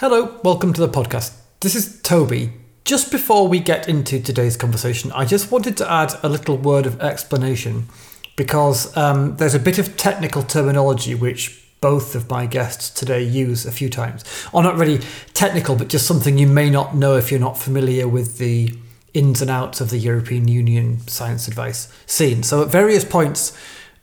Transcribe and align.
Hello, 0.00 0.38
welcome 0.44 0.72
to 0.72 0.80
the 0.80 0.88
podcast. 0.88 1.36
This 1.58 1.74
is 1.74 2.00
Toby. 2.02 2.52
Just 2.84 3.10
before 3.10 3.48
we 3.48 3.58
get 3.58 3.88
into 3.88 4.22
today's 4.22 4.56
conversation, 4.56 5.10
I 5.10 5.24
just 5.24 5.50
wanted 5.50 5.76
to 5.78 5.90
add 5.90 6.14
a 6.22 6.28
little 6.28 6.56
word 6.56 6.86
of 6.86 7.00
explanation 7.00 7.88
because 8.36 8.96
um, 8.96 9.36
there's 9.38 9.56
a 9.56 9.58
bit 9.58 9.76
of 9.76 9.96
technical 9.96 10.44
terminology 10.44 11.16
which 11.16 11.68
both 11.80 12.14
of 12.14 12.30
my 12.30 12.46
guests 12.46 12.90
today 12.90 13.24
use 13.24 13.66
a 13.66 13.72
few 13.72 13.90
times. 13.90 14.22
Or 14.52 14.62
not 14.62 14.76
really 14.76 15.00
technical, 15.34 15.74
but 15.74 15.88
just 15.88 16.06
something 16.06 16.38
you 16.38 16.46
may 16.46 16.70
not 16.70 16.94
know 16.94 17.16
if 17.16 17.32
you're 17.32 17.40
not 17.40 17.58
familiar 17.58 18.06
with 18.06 18.38
the 18.38 18.72
ins 19.14 19.42
and 19.42 19.50
outs 19.50 19.80
of 19.80 19.90
the 19.90 19.98
European 19.98 20.46
Union 20.46 21.00
science 21.08 21.48
advice 21.48 21.92
scene. 22.06 22.44
So 22.44 22.62
at 22.62 22.68
various 22.68 23.04
points, 23.04 23.52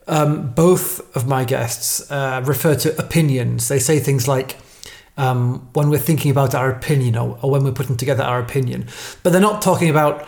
um, 0.09 0.51
both 0.51 1.15
of 1.15 1.25
my 1.25 1.45
guests 1.45 2.11
uh, 2.11 2.43
refer 2.43 2.75
to 2.75 3.01
opinions. 3.01 3.69
They 3.69 3.79
say 3.79 3.99
things 3.99 4.27
like, 4.27 4.57
um, 5.17 5.67
when 5.73 5.89
we're 5.89 5.97
thinking 5.97 6.31
about 6.31 6.53
our 6.53 6.69
opinion 6.69 7.15
or, 7.15 7.39
or 7.41 7.51
when 7.51 7.63
we're 7.63 7.71
putting 7.71 7.97
together 7.97 8.23
our 8.23 8.39
opinion. 8.39 8.87
But 9.23 9.31
they're 9.31 9.41
not 9.41 9.61
talking 9.61 9.89
about 9.89 10.27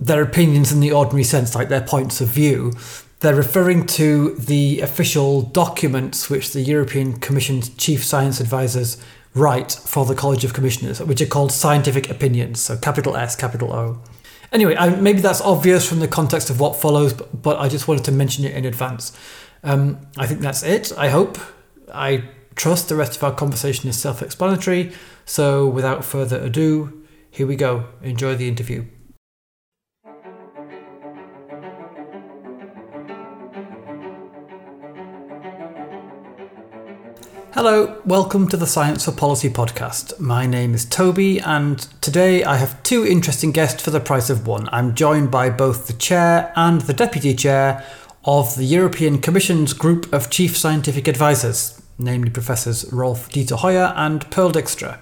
their 0.00 0.22
opinions 0.22 0.72
in 0.72 0.80
the 0.80 0.92
ordinary 0.92 1.24
sense, 1.24 1.54
like 1.54 1.68
their 1.68 1.80
points 1.80 2.20
of 2.20 2.28
view. 2.28 2.72
They're 3.20 3.34
referring 3.34 3.86
to 3.86 4.34
the 4.36 4.80
official 4.80 5.42
documents 5.42 6.30
which 6.30 6.52
the 6.52 6.60
European 6.60 7.18
Commission's 7.18 7.68
chief 7.70 8.04
science 8.04 8.38
advisors 8.40 9.02
write 9.34 9.72
for 9.72 10.06
the 10.06 10.14
College 10.14 10.44
of 10.44 10.54
Commissioners, 10.54 11.00
which 11.00 11.20
are 11.20 11.26
called 11.26 11.50
scientific 11.50 12.08
opinions, 12.08 12.60
so 12.60 12.76
capital 12.76 13.16
S, 13.16 13.34
capital 13.34 13.72
O. 13.72 14.00
Anyway, 14.52 14.76
I, 14.76 14.88
maybe 14.88 15.20
that's 15.20 15.40
obvious 15.40 15.86
from 15.86 15.98
the 15.98 16.08
context 16.08 16.48
of 16.48 16.60
what 16.60 16.76
follows, 16.76 17.12
but, 17.12 17.42
but 17.42 17.58
I 17.58 17.68
just 17.68 17.88
wanted 17.88 18.04
to 18.04 18.12
mention 18.12 18.44
it 18.44 18.54
in 18.54 18.64
advance. 18.64 19.12
Um, 19.62 19.98
I 20.16 20.26
think 20.26 20.40
that's 20.40 20.62
it, 20.62 20.92
I 20.96 21.08
hope. 21.08 21.38
I 21.92 22.24
trust 22.58 22.88
the 22.88 22.96
rest 22.96 23.16
of 23.16 23.22
our 23.22 23.32
conversation 23.32 23.88
is 23.88 23.96
self 23.96 24.20
explanatory. 24.20 24.92
So, 25.24 25.66
without 25.66 26.04
further 26.04 26.38
ado, 26.38 27.06
here 27.30 27.46
we 27.46 27.56
go. 27.56 27.86
Enjoy 28.02 28.34
the 28.34 28.48
interview. 28.48 28.84
Hello, 37.54 38.00
welcome 38.04 38.46
to 38.48 38.56
the 38.56 38.66
Science 38.66 39.04
for 39.04 39.12
Policy 39.12 39.48
podcast. 39.48 40.20
My 40.20 40.46
name 40.46 40.74
is 40.74 40.84
Toby, 40.84 41.40
and 41.40 41.78
today 42.00 42.44
I 42.44 42.56
have 42.56 42.82
two 42.82 43.06
interesting 43.06 43.52
guests 43.52 43.82
for 43.82 43.90
the 43.90 44.00
price 44.00 44.30
of 44.30 44.46
one. 44.46 44.68
I'm 44.70 44.94
joined 44.94 45.30
by 45.30 45.50
both 45.50 45.86
the 45.86 45.92
chair 45.94 46.52
and 46.56 46.82
the 46.82 46.92
deputy 46.92 47.34
chair 47.34 47.84
of 48.24 48.56
the 48.56 48.64
European 48.64 49.20
Commission's 49.20 49.72
group 49.72 50.12
of 50.12 50.30
chief 50.30 50.56
scientific 50.56 51.08
advisors 51.08 51.80
namely 51.98 52.30
Professors 52.30 52.90
Rolf 52.92 53.28
Dieter 53.30 53.58
Heuer 53.58 53.92
and 53.96 54.30
Pearl 54.30 54.50
Dykstra. 54.50 55.00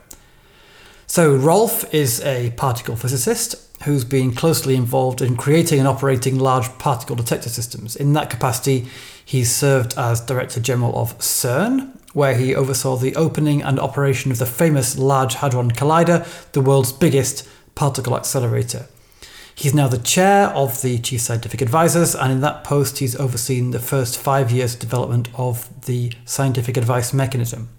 So, 1.06 1.36
Rolf 1.36 1.92
is 1.94 2.20
a 2.22 2.50
particle 2.56 2.96
physicist 2.96 3.54
who's 3.84 4.04
been 4.04 4.34
closely 4.34 4.74
involved 4.74 5.20
in 5.20 5.36
creating 5.36 5.78
and 5.78 5.86
operating 5.86 6.38
large 6.38 6.68
particle 6.78 7.14
detector 7.14 7.48
systems. 7.48 7.94
In 7.94 8.14
that 8.14 8.30
capacity, 8.30 8.86
he's 9.24 9.54
served 9.54 9.94
as 9.96 10.20
Director 10.20 10.60
General 10.60 10.98
of 10.98 11.16
CERN, 11.18 11.96
where 12.12 12.36
he 12.36 12.54
oversaw 12.54 12.96
the 12.96 13.14
opening 13.14 13.62
and 13.62 13.78
operation 13.78 14.30
of 14.32 14.38
the 14.38 14.46
famous 14.46 14.96
Large 14.96 15.34
Hadron 15.34 15.70
Collider, 15.70 16.26
the 16.52 16.62
world's 16.62 16.92
biggest 16.92 17.46
particle 17.74 18.16
accelerator. 18.16 18.86
He's 19.58 19.72
now 19.72 19.88
the 19.88 19.96
chair 19.96 20.48
of 20.48 20.82
the 20.82 20.98
Chief 20.98 21.22
Scientific 21.22 21.62
Advisors, 21.62 22.14
and 22.14 22.30
in 22.30 22.40
that 22.42 22.62
post, 22.62 22.98
he's 22.98 23.16
overseen 23.16 23.70
the 23.70 23.78
first 23.78 24.18
five 24.18 24.50
years' 24.50 24.74
development 24.74 25.30
of 25.34 25.86
the 25.86 26.12
scientific 26.26 26.76
advice 26.76 27.14
mechanism. 27.14 27.70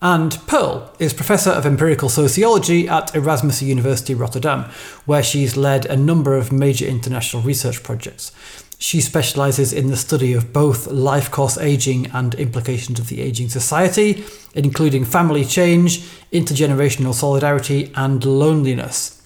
And 0.00 0.38
Pearl 0.46 0.90
is 0.98 1.12
Professor 1.12 1.50
of 1.50 1.66
Empirical 1.66 2.08
Sociology 2.08 2.88
at 2.88 3.14
Erasmus 3.14 3.60
University 3.60 4.14
Rotterdam, 4.14 4.64
where 5.04 5.22
she's 5.22 5.58
led 5.58 5.84
a 5.84 5.96
number 5.96 6.34
of 6.36 6.50
major 6.50 6.86
international 6.86 7.42
research 7.42 7.82
projects. 7.82 8.32
She 8.78 9.02
specialises 9.02 9.74
in 9.74 9.88
the 9.88 9.96
study 9.98 10.32
of 10.32 10.54
both 10.54 10.86
life 10.86 11.30
course 11.30 11.58
ageing 11.58 12.06
and 12.12 12.34
implications 12.36 12.98
of 12.98 13.08
the 13.08 13.20
ageing 13.20 13.50
society, 13.50 14.24
including 14.54 15.04
family 15.04 15.44
change, 15.44 15.98
intergenerational 16.32 17.12
solidarity, 17.12 17.92
and 17.94 18.24
loneliness. 18.24 19.21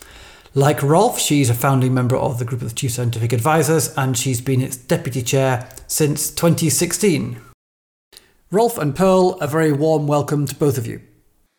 Like 0.56 0.82
Rolf, 0.82 1.18
she's 1.18 1.50
a 1.50 1.54
founding 1.54 1.92
member 1.92 2.16
of 2.16 2.38
the 2.38 2.46
Group 2.46 2.62
of 2.62 2.74
Chief 2.74 2.90
Scientific 2.90 3.34
Advisors 3.34 3.92
and 3.94 4.16
she's 4.16 4.40
been 4.40 4.62
its 4.62 4.78
deputy 4.78 5.20
chair 5.20 5.68
since 5.86 6.30
2016. 6.30 7.38
Rolf 8.50 8.78
and 8.78 8.96
Pearl, 8.96 9.36
a 9.42 9.46
very 9.46 9.70
warm 9.70 10.06
welcome 10.06 10.46
to 10.46 10.54
both 10.54 10.78
of 10.78 10.86
you. 10.86 11.02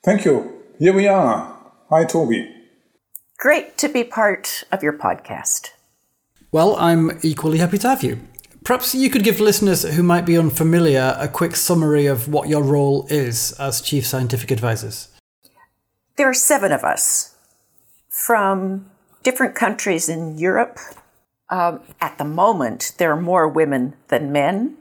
Thank 0.03 0.25
you. 0.25 0.63
Here 0.79 0.93
we 0.93 1.07
are. 1.07 1.55
Hi, 1.91 2.05
Toby. 2.05 2.51
Great 3.37 3.77
to 3.77 3.87
be 3.87 4.03
part 4.03 4.63
of 4.71 4.81
your 4.81 4.93
podcast. 4.93 5.69
Well, 6.51 6.75
I'm 6.77 7.19
equally 7.21 7.59
happy 7.59 7.77
to 7.77 7.89
have 7.89 8.01
you. 8.01 8.21
Perhaps 8.63 8.95
you 8.95 9.11
could 9.11 9.23
give 9.23 9.39
listeners 9.39 9.83
who 9.83 10.01
might 10.01 10.25
be 10.25 10.39
unfamiliar 10.39 11.15
a 11.19 11.27
quick 11.27 11.55
summary 11.55 12.07
of 12.07 12.29
what 12.29 12.49
your 12.49 12.63
role 12.63 13.05
is 13.11 13.51
as 13.59 13.79
Chief 13.79 14.07
Scientific 14.07 14.49
Advisors. 14.49 15.09
There 16.15 16.27
are 16.27 16.33
seven 16.33 16.71
of 16.71 16.83
us 16.83 17.36
from 18.17 18.89
different 19.21 19.53
countries 19.53 20.09
in 20.09 20.39
Europe. 20.39 20.79
Um, 21.49 21.81
at 22.01 22.17
the 22.17 22.25
moment, 22.25 22.93
there 22.97 23.11
are 23.11 23.21
more 23.21 23.47
women 23.47 23.93
than 24.07 24.31
men. 24.31 24.75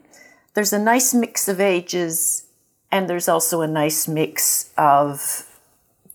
There's 0.55 0.73
a 0.73 0.79
nice 0.79 1.13
mix 1.13 1.47
of 1.47 1.61
ages, 1.61 2.47
and 2.91 3.07
there's 3.07 3.29
also 3.29 3.61
a 3.61 3.67
nice 3.67 4.07
mix 4.07 4.71
of 4.75 5.47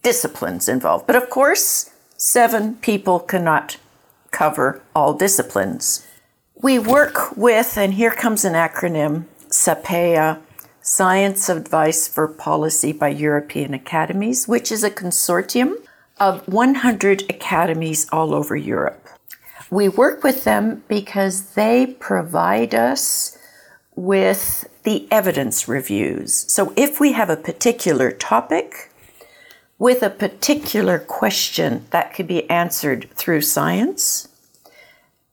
disciplines 0.03 0.69
involved. 0.69 1.06
But 1.06 1.15
of 1.15 1.31
course, 1.31 1.91
seven 2.16 2.75
people 2.77 3.21
cannot 3.21 3.77
cover 4.33 4.83
all 4.93 5.15
disciplines. 5.15 6.04
We 6.60 6.81
work 6.81 7.37
with, 7.37 7.78
and 7.78 7.94
here 7.94 8.10
comes 8.10 8.44
an 8.44 8.54
acronym 8.54 9.27
SAPEA, 9.49 10.41
Science 10.81 11.49
Advice 11.49 12.09
for 12.09 12.27
Policy 12.27 12.93
by 12.93 13.09
European 13.09 13.75
Academies, 13.75 14.49
which 14.49 14.72
is 14.72 14.83
a 14.83 14.91
consortium 14.91 15.77
of 16.19 16.47
100 16.47 17.23
academies 17.31 18.09
all 18.11 18.34
over 18.34 18.56
Europe. 18.56 19.09
We 19.71 19.89
work 19.89 20.23
with 20.23 20.45
them 20.45 20.84
because 20.89 21.55
they 21.55 21.87
provide 21.99 22.75
us 22.75 23.39
with 23.95 24.69
the 24.84 25.06
evidence 25.11 25.69
reviews. 25.69 26.34
So 26.53 26.72
if 26.77 27.01
we 27.01 27.12
have 27.12 27.31
a 27.31 27.37
particular 27.37 28.11
topic 28.11 28.91
with 29.78 30.03
a 30.03 30.11
particular 30.11 30.99
question 30.99 31.87
that 31.91 32.15
could 32.15 32.27
be 32.27 32.49
answered 32.49 33.09
through 33.15 33.41
science, 33.43 34.28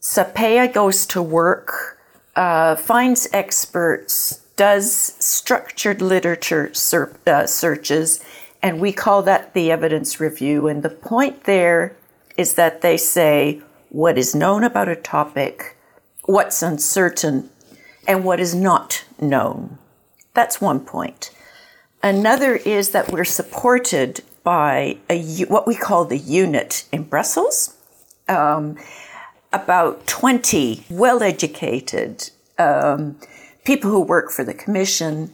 SAPEA 0.01 0.73
goes 0.73 1.05
to 1.07 1.21
work, 1.21 1.99
uh, 2.35 2.75
finds 2.75 3.27
experts, 3.33 4.41
does 4.55 4.91
structured 5.19 6.01
literature 6.01 6.73
ser- 6.73 7.15
uh, 7.27 7.45
searches, 7.45 8.23
and 8.61 8.79
we 8.79 8.91
call 8.91 9.21
that 9.23 9.53
the 9.53 9.71
evidence 9.71 10.19
review. 10.19 10.67
And 10.67 10.83
the 10.83 10.89
point 10.89 11.45
there 11.45 11.95
is 12.37 12.55
that 12.55 12.81
they 12.81 12.97
say 12.97 13.61
what 13.89 14.17
is 14.17 14.35
known 14.35 14.63
about 14.63 14.87
a 14.87 14.95
topic, 14.95 15.77
what's 16.23 16.61
uncertain, 16.61 17.49
and 18.07 18.23
what 18.23 18.39
is 18.39 18.53
not 18.53 19.05
known. 19.19 19.77
That's 20.33 20.61
one 20.61 20.79
point. 20.79 21.31
Another 22.01 22.55
is 22.55 22.91
that 22.91 23.11
we're 23.11 23.25
supported 23.25 24.23
by 24.43 24.97
a, 25.09 25.21
what 25.45 25.67
we 25.67 25.75
call 25.75 26.05
the 26.05 26.17
unit 26.17 26.85
in 26.91 27.03
Brussels. 27.03 27.75
Um, 28.27 28.77
about 29.51 30.05
20 30.05 30.85
well 30.89 31.23
educated 31.23 32.29
um, 32.59 33.19
people 33.63 33.89
who 33.89 34.01
work 34.01 34.31
for 34.31 34.43
the 34.43 34.53
Commission 34.53 35.33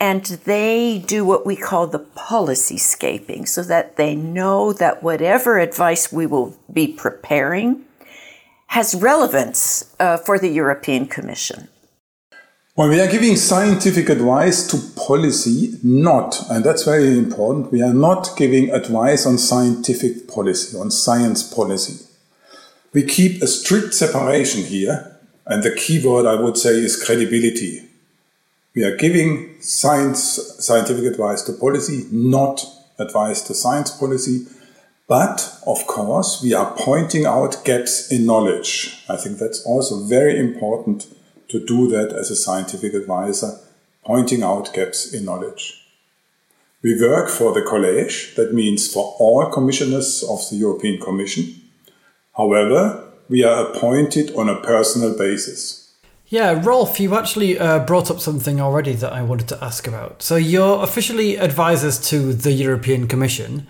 and 0.00 0.24
they 0.44 1.02
do 1.06 1.24
what 1.24 1.44
we 1.44 1.56
call 1.56 1.86
the 1.86 1.98
policy 1.98 2.78
scaping 2.78 3.46
so 3.46 3.62
that 3.62 3.96
they 3.96 4.14
know 4.14 4.72
that 4.72 5.02
whatever 5.02 5.58
advice 5.58 6.12
we 6.12 6.26
will 6.26 6.56
be 6.72 6.86
preparing 6.86 7.84
has 8.68 8.94
relevance 8.94 9.94
uh, 9.98 10.16
for 10.18 10.38
the 10.38 10.48
European 10.48 11.06
Commission. 11.06 11.68
Well, 12.76 12.90
we 12.90 13.00
are 13.00 13.10
giving 13.10 13.34
scientific 13.34 14.08
advice 14.08 14.64
to 14.68 14.78
policy, 14.94 15.74
not, 15.82 16.48
and 16.48 16.62
that's 16.62 16.84
very 16.84 17.18
important, 17.18 17.72
we 17.72 17.82
are 17.82 17.94
not 17.94 18.36
giving 18.36 18.70
advice 18.70 19.26
on 19.26 19.36
scientific 19.36 20.28
policy, 20.28 20.78
on 20.78 20.92
science 20.92 21.42
policy. 21.42 22.06
We 22.92 23.02
keep 23.02 23.42
a 23.42 23.48
strict 23.48 23.94
separation 23.94 24.62
here, 24.62 25.16
and 25.44 25.64
the 25.64 25.74
key 25.74 26.06
word 26.06 26.24
I 26.24 26.40
would 26.40 26.56
say 26.56 26.70
is 26.70 27.02
credibility. 27.02 27.87
We 28.74 28.84
are 28.84 28.96
giving 28.96 29.60
science, 29.60 30.20
scientific 30.64 31.04
advice 31.04 31.42
to 31.42 31.52
policy, 31.52 32.06
not 32.12 32.64
advice 32.98 33.42
to 33.42 33.54
science 33.54 33.90
policy. 33.90 34.46
But 35.08 35.58
of 35.66 35.86
course, 35.86 36.42
we 36.42 36.52
are 36.52 36.74
pointing 36.76 37.24
out 37.24 37.64
gaps 37.64 38.12
in 38.12 38.26
knowledge. 38.26 39.04
I 39.08 39.16
think 39.16 39.38
that's 39.38 39.64
also 39.64 40.04
very 40.04 40.38
important 40.38 41.06
to 41.48 41.64
do 41.64 41.88
that 41.88 42.12
as 42.12 42.30
a 42.30 42.36
scientific 42.36 42.92
advisor, 42.92 43.58
pointing 44.04 44.42
out 44.42 44.74
gaps 44.74 45.14
in 45.14 45.24
knowledge. 45.24 45.82
We 46.82 47.00
work 47.00 47.30
for 47.30 47.52
the 47.54 47.62
college, 47.62 48.34
that 48.36 48.54
means 48.54 48.92
for 48.92 49.16
all 49.18 49.50
commissioners 49.50 50.22
of 50.22 50.40
the 50.50 50.56
European 50.56 51.00
Commission. 51.00 51.62
However, 52.36 53.04
we 53.28 53.42
are 53.42 53.68
appointed 53.68 54.34
on 54.36 54.48
a 54.48 54.60
personal 54.60 55.16
basis. 55.16 55.87
Yeah, 56.30 56.60
Rolf, 56.62 57.00
you 57.00 57.16
actually 57.16 57.58
uh, 57.58 57.78
brought 57.86 58.10
up 58.10 58.20
something 58.20 58.60
already 58.60 58.92
that 58.92 59.14
I 59.14 59.22
wanted 59.22 59.48
to 59.48 59.64
ask 59.64 59.86
about. 59.86 60.22
So 60.22 60.36
you're 60.36 60.82
officially 60.82 61.36
advisors 61.36 61.98
to 62.10 62.34
the 62.34 62.52
European 62.52 63.08
Commission, 63.08 63.66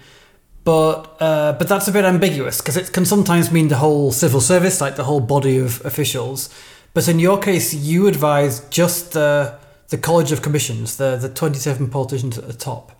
but 0.65 1.17
uh, 1.21 1.53
but 1.53 1.69
that's 1.69 1.87
a 1.87 1.93
bit 1.93 2.05
ambiguous 2.05 2.61
because 2.61 2.77
it 2.77 2.93
can 2.93 3.05
sometimes 3.05 3.53
mean 3.53 3.69
the 3.69 3.77
whole 3.77 4.11
civil 4.11 4.41
service, 4.41 4.81
like 4.81 4.97
the 4.97 5.05
whole 5.05 5.21
body 5.21 5.59
of 5.59 5.85
officials. 5.85 6.51
But 6.95 7.07
in 7.07 7.21
your 7.21 7.39
case, 7.39 7.75
you 7.75 8.09
advise 8.09 8.61
just 8.71 9.13
the 9.13 9.57
the 9.91 9.99
College 9.99 10.33
of 10.33 10.43
Commissions, 10.43 10.97
the 10.97 11.17
the 11.17 11.29
twenty 11.29 11.61
seven 11.61 11.89
politicians 11.89 12.39
at 12.39 12.49
the 12.49 12.55
top. 12.55 12.91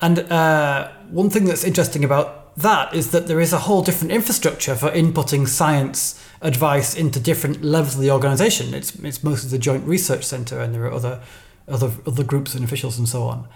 And 0.00 0.18
uh, 0.32 0.88
one 1.10 1.28
thing 1.28 1.44
that's 1.44 1.62
interesting 1.62 2.04
about 2.04 2.41
that 2.56 2.94
is 2.94 3.10
that 3.12 3.26
there 3.26 3.40
is 3.40 3.52
a 3.52 3.60
whole 3.60 3.82
different 3.82 4.12
infrastructure 4.12 4.74
for 4.74 4.90
inputting 4.90 5.48
science 5.48 6.22
advice 6.40 6.94
into 6.94 7.20
different 7.20 7.62
levels 7.62 7.94
of 7.94 8.00
the 8.00 8.10
organization. 8.10 8.74
It's 8.74 8.94
it's 8.96 9.22
mostly 9.22 9.50
the 9.50 9.58
Joint 9.58 9.86
Research 9.86 10.24
Center, 10.24 10.60
and 10.60 10.74
there 10.74 10.84
are 10.84 10.92
other 10.92 11.20
other 11.68 11.90
other 12.06 12.24
groups 12.24 12.54
and 12.54 12.64
officials 12.64 12.98
and 12.98 13.08
so 13.08 13.22
on. 13.22 13.48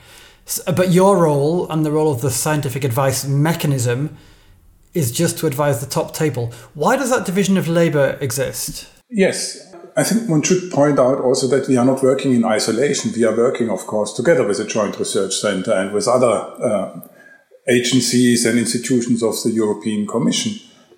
So, 0.44 0.72
but 0.72 0.90
your 0.90 1.18
role 1.18 1.68
and 1.70 1.84
the 1.84 1.90
role 1.90 2.12
of 2.12 2.20
the 2.20 2.30
scientific 2.30 2.84
advice 2.84 3.26
mechanism 3.26 4.16
is 4.94 5.12
just 5.12 5.38
to 5.38 5.46
advise 5.46 5.80
the 5.80 5.86
top 5.86 6.14
table. 6.14 6.52
Why 6.74 6.96
does 6.96 7.10
that 7.10 7.26
division 7.26 7.58
of 7.58 7.68
labor 7.68 8.16
exist? 8.20 8.88
Yes, 9.10 9.74
I 9.96 10.04
think 10.04 10.28
one 10.28 10.42
should 10.42 10.70
point 10.70 10.98
out 10.98 11.20
also 11.20 11.46
that 11.48 11.68
we 11.68 11.76
are 11.76 11.84
not 11.84 12.02
working 12.02 12.32
in 12.32 12.44
isolation. 12.44 13.12
We 13.14 13.24
are 13.24 13.36
working, 13.36 13.70
of 13.70 13.86
course, 13.86 14.14
together 14.14 14.46
with 14.46 14.58
the 14.58 14.64
Joint 14.64 14.98
Research 14.98 15.34
Center 15.34 15.72
and 15.72 15.92
with 15.92 16.08
other 16.08 16.26
uh, 16.26 17.00
agencies 17.68 18.44
and 18.46 18.58
institutions 18.58 19.22
of 19.22 19.34
the 19.42 19.50
European 19.50 20.06
Commission 20.06 20.52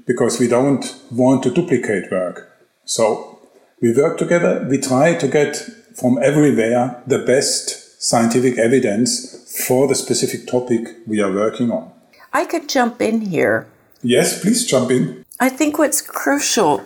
because 0.07 0.41
we 0.41 0.49
don't 0.49 0.95
want 1.11 1.43
to 1.43 1.51
duplicate 1.51 2.11
work. 2.11 2.51
So 2.85 3.41
we 3.81 3.93
work 3.95 4.19
together. 4.19 4.67
We 4.69 4.79
try 4.79 5.15
to 5.15 5.29
get 5.29 5.57
from 5.95 6.19
everywhere 6.23 7.03
the 7.07 7.19
best 7.19 8.03
scientific 8.03 8.59
evidence 8.59 9.67
for 9.67 9.89
the 9.89 9.95
specific 9.95 10.47
topic 10.47 10.89
we 11.07 11.21
are 11.21 11.33
working 11.33 11.71
on. 11.71 11.93
I 12.33 12.45
could 12.45 12.69
jump 12.69 13.01
in 13.01 13.21
here. 13.23 13.67
Yes, 14.03 14.41
please 14.41 14.65
jump 14.65 14.91
in. 14.91 15.25
I 15.41 15.49
think 15.49 15.79
what's 15.79 16.01
crucial, 16.01 16.85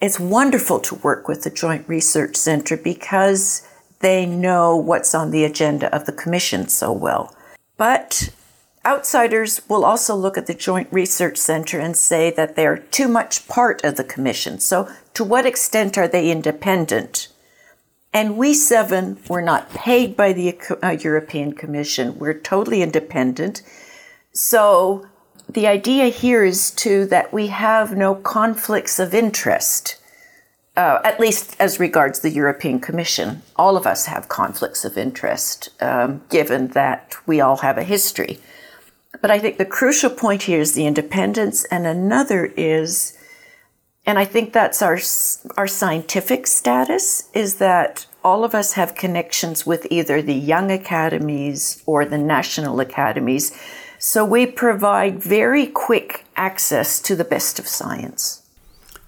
it's 0.00 0.18
wonderful 0.18 0.80
to 0.80 0.94
work 0.96 1.28
with 1.28 1.42
the 1.42 1.50
Joint 1.50 1.86
Research 1.88 2.36
Center 2.36 2.76
because 2.76 3.66
they 4.00 4.26
know 4.26 4.76
what's 4.76 5.14
on 5.14 5.30
the 5.30 5.44
agenda 5.44 5.94
of 5.94 6.06
the 6.06 6.12
Commission 6.12 6.68
so 6.68 6.92
well. 6.92 7.34
But 7.76 8.30
Outsiders 8.86 9.62
will 9.66 9.84
also 9.84 10.14
look 10.14 10.36
at 10.36 10.46
the 10.46 10.54
Joint 10.54 10.88
Research 10.90 11.38
Center 11.38 11.80
and 11.80 11.96
say 11.96 12.30
that 12.30 12.54
they're 12.54 12.76
too 12.76 13.08
much 13.08 13.48
part 13.48 13.82
of 13.82 13.96
the 13.96 14.04
Commission. 14.04 14.58
So, 14.58 14.88
to 15.14 15.24
what 15.24 15.46
extent 15.46 15.96
are 15.96 16.08
they 16.08 16.30
independent? 16.30 17.28
And 18.12 18.36
we 18.36 18.52
seven 18.52 19.18
were 19.28 19.40
not 19.40 19.70
paid 19.70 20.16
by 20.16 20.34
the 20.34 20.58
uh, 20.82 20.90
European 20.90 21.54
Commission. 21.54 22.18
We're 22.18 22.38
totally 22.38 22.82
independent. 22.82 23.62
So, 24.32 25.06
the 25.48 25.66
idea 25.66 26.06
here 26.06 26.44
is 26.44 26.70
too 26.70 27.06
that 27.06 27.32
we 27.32 27.46
have 27.48 27.96
no 27.96 28.14
conflicts 28.14 28.98
of 28.98 29.14
interest. 29.14 29.96
Uh, 30.76 31.00
at 31.04 31.20
least 31.20 31.54
as 31.60 31.78
regards 31.78 32.18
the 32.18 32.30
European 32.30 32.80
Commission. 32.80 33.42
All 33.54 33.76
of 33.76 33.86
us 33.86 34.06
have 34.06 34.28
conflicts 34.28 34.84
of 34.84 34.98
interest, 34.98 35.68
um, 35.80 36.22
given 36.30 36.68
that 36.68 37.14
we 37.26 37.40
all 37.40 37.58
have 37.58 37.78
a 37.78 37.84
history. 37.84 38.40
But 39.20 39.30
I 39.30 39.38
think 39.38 39.58
the 39.58 39.64
crucial 39.64 40.10
point 40.10 40.42
here 40.42 40.60
is 40.60 40.74
the 40.74 40.86
independence, 40.86 41.64
and 41.66 41.86
another 41.86 42.46
is, 42.56 43.16
and 44.06 44.18
I 44.18 44.24
think 44.24 44.52
that's 44.52 44.82
our 44.82 44.98
our 45.56 45.68
scientific 45.68 46.46
status 46.46 47.30
is 47.32 47.56
that 47.56 48.06
all 48.22 48.44
of 48.44 48.54
us 48.54 48.72
have 48.72 48.94
connections 48.94 49.66
with 49.66 49.86
either 49.90 50.22
the 50.22 50.34
young 50.34 50.70
academies 50.70 51.82
or 51.86 52.04
the 52.04 52.18
national 52.18 52.80
academies. 52.80 53.56
So 53.98 54.24
we 54.24 54.46
provide 54.46 55.22
very 55.22 55.66
quick 55.66 56.24
access 56.36 57.00
to 57.02 57.14
the 57.14 57.24
best 57.24 57.58
of 57.58 57.68
science. 57.68 58.42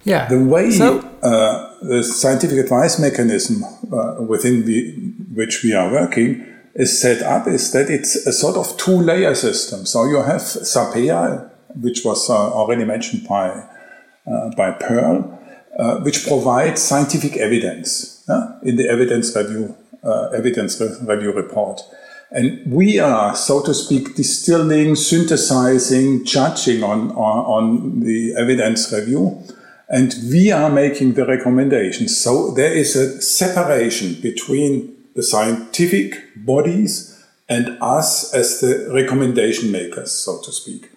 Yeah. 0.03 0.27
The 0.27 0.43
way 0.43 0.71
so, 0.71 0.99
uh, 1.21 1.75
the 1.81 2.03
scientific 2.03 2.59
advice 2.59 2.97
mechanism 2.99 3.63
uh, 3.91 4.21
within 4.21 4.65
the, 4.65 4.93
which 5.33 5.63
we 5.63 5.73
are 5.73 5.91
working 5.91 6.45
is 6.77 6.99
set 6.99 7.23
up 7.23 7.47
is 7.47 7.71
that 7.71 7.89
it's 7.89 8.15
a 8.27 8.31
sort 8.31 8.55
of 8.55 8.77
two 8.77 9.01
layer 9.01 9.33
system. 9.35 9.85
So 9.85 10.05
you 10.05 10.21
have 10.21 10.41
SAPEA, 10.41 11.49
which 11.81 12.05
was 12.05 12.29
uh, 12.29 12.53
already 12.53 12.85
mentioned 12.85 13.27
by, 13.27 13.49
uh, 13.49 14.49
by 14.55 14.71
Pearl, 14.71 15.39
uh, 15.77 15.99
which 16.01 16.25
provides 16.25 16.81
scientific 16.81 17.35
evidence 17.37 18.23
in 18.63 18.75
the 18.75 18.87
evidence 18.89 19.35
review, 19.35 19.75
uh, 20.03 20.29
evidence 20.29 20.79
re- 20.79 20.95
review 21.01 21.31
report. 21.31 21.81
And 22.29 22.71
we 22.71 22.99
are, 22.99 23.35
so 23.35 23.63
to 23.63 23.73
speak, 23.73 24.15
distilling, 24.15 24.95
synthesizing, 24.95 26.25
judging 26.25 26.83
on, 26.83 27.11
on, 27.11 27.45
on 27.45 27.99
the 28.01 28.35
evidence 28.35 28.91
review. 28.91 29.41
And 29.89 30.13
we 30.29 30.51
are 30.51 30.69
making 30.69 31.13
the 31.13 31.25
recommendations. 31.25 32.17
So 32.17 32.51
there 32.51 32.73
is 32.73 32.97
a 32.97 33.21
separation 33.21 34.19
between 34.21 34.96
the 35.17 35.23
scientific 35.23 36.13
bodies 36.35 37.25
and 37.49 37.75
us 37.81 38.31
as 38.35 38.61
the 38.61 38.87
recommendation 38.93 39.71
makers, 39.71 40.11
so 40.11 40.39
to 40.43 40.51
speak. 40.51 40.91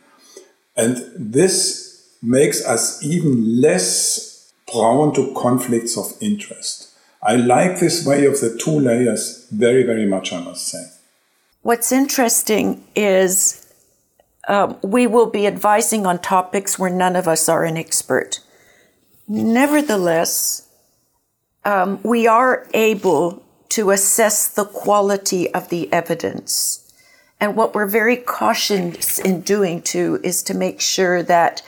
And 0.76 0.98
this 1.16 2.16
makes 2.22 2.62
us 2.66 3.02
even 3.02 3.62
less 3.62 4.52
prone 4.70 5.14
to 5.14 5.32
conflicts 5.34 5.96
of 5.96 6.12
interest. 6.20 6.94
I 7.22 7.36
like 7.36 7.80
this 7.80 8.06
way 8.06 8.26
of 8.26 8.40
the 8.40 8.58
two 8.62 8.78
layers 8.78 9.48
very, 9.50 9.84
very 9.84 10.04
much, 10.04 10.34
I 10.34 10.42
must 10.42 10.68
say. 10.68 10.84
What's 11.62 11.90
interesting 11.90 12.84
is 12.94 13.72
um, 14.48 14.76
we 14.82 15.06
will 15.06 15.30
be 15.30 15.46
advising 15.46 16.04
on 16.04 16.18
topics 16.18 16.78
where 16.78 16.90
none 16.90 17.16
of 17.16 17.26
us 17.26 17.48
are 17.48 17.64
an 17.64 17.78
expert. 17.78 18.40
Nevertheless, 19.26 20.68
um, 21.64 22.00
we 22.02 22.26
are 22.26 22.66
able 22.74 23.42
to 23.70 23.90
assess 23.90 24.48
the 24.48 24.64
quality 24.64 25.52
of 25.54 25.68
the 25.68 25.92
evidence. 25.92 26.92
And 27.40 27.56
what 27.56 27.74
we're 27.74 27.86
very 27.86 28.16
cautious 28.16 29.18
in 29.18 29.40
doing 29.40 29.80
too 29.80 30.20
is 30.22 30.42
to 30.44 30.54
make 30.54 30.80
sure 30.80 31.22
that 31.22 31.62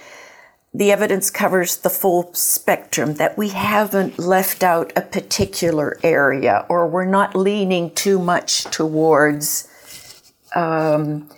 the 0.74 0.92
evidence 0.92 1.30
covers 1.30 1.76
the 1.76 1.90
full 1.90 2.32
spectrum, 2.34 3.14
that 3.14 3.36
we 3.36 3.50
haven't 3.50 4.18
left 4.18 4.62
out 4.62 4.92
a 4.96 5.02
particular 5.02 5.98
area 6.02 6.66
or 6.68 6.86
we're 6.86 7.04
not 7.04 7.36
leaning 7.36 7.90
too 7.94 8.18
much 8.18 8.64
towards 8.64 9.68
um, 10.54 11.28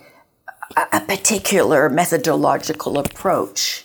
a 0.75 0.99
particular 1.01 1.89
methodological 1.89 2.97
approach. 2.97 3.84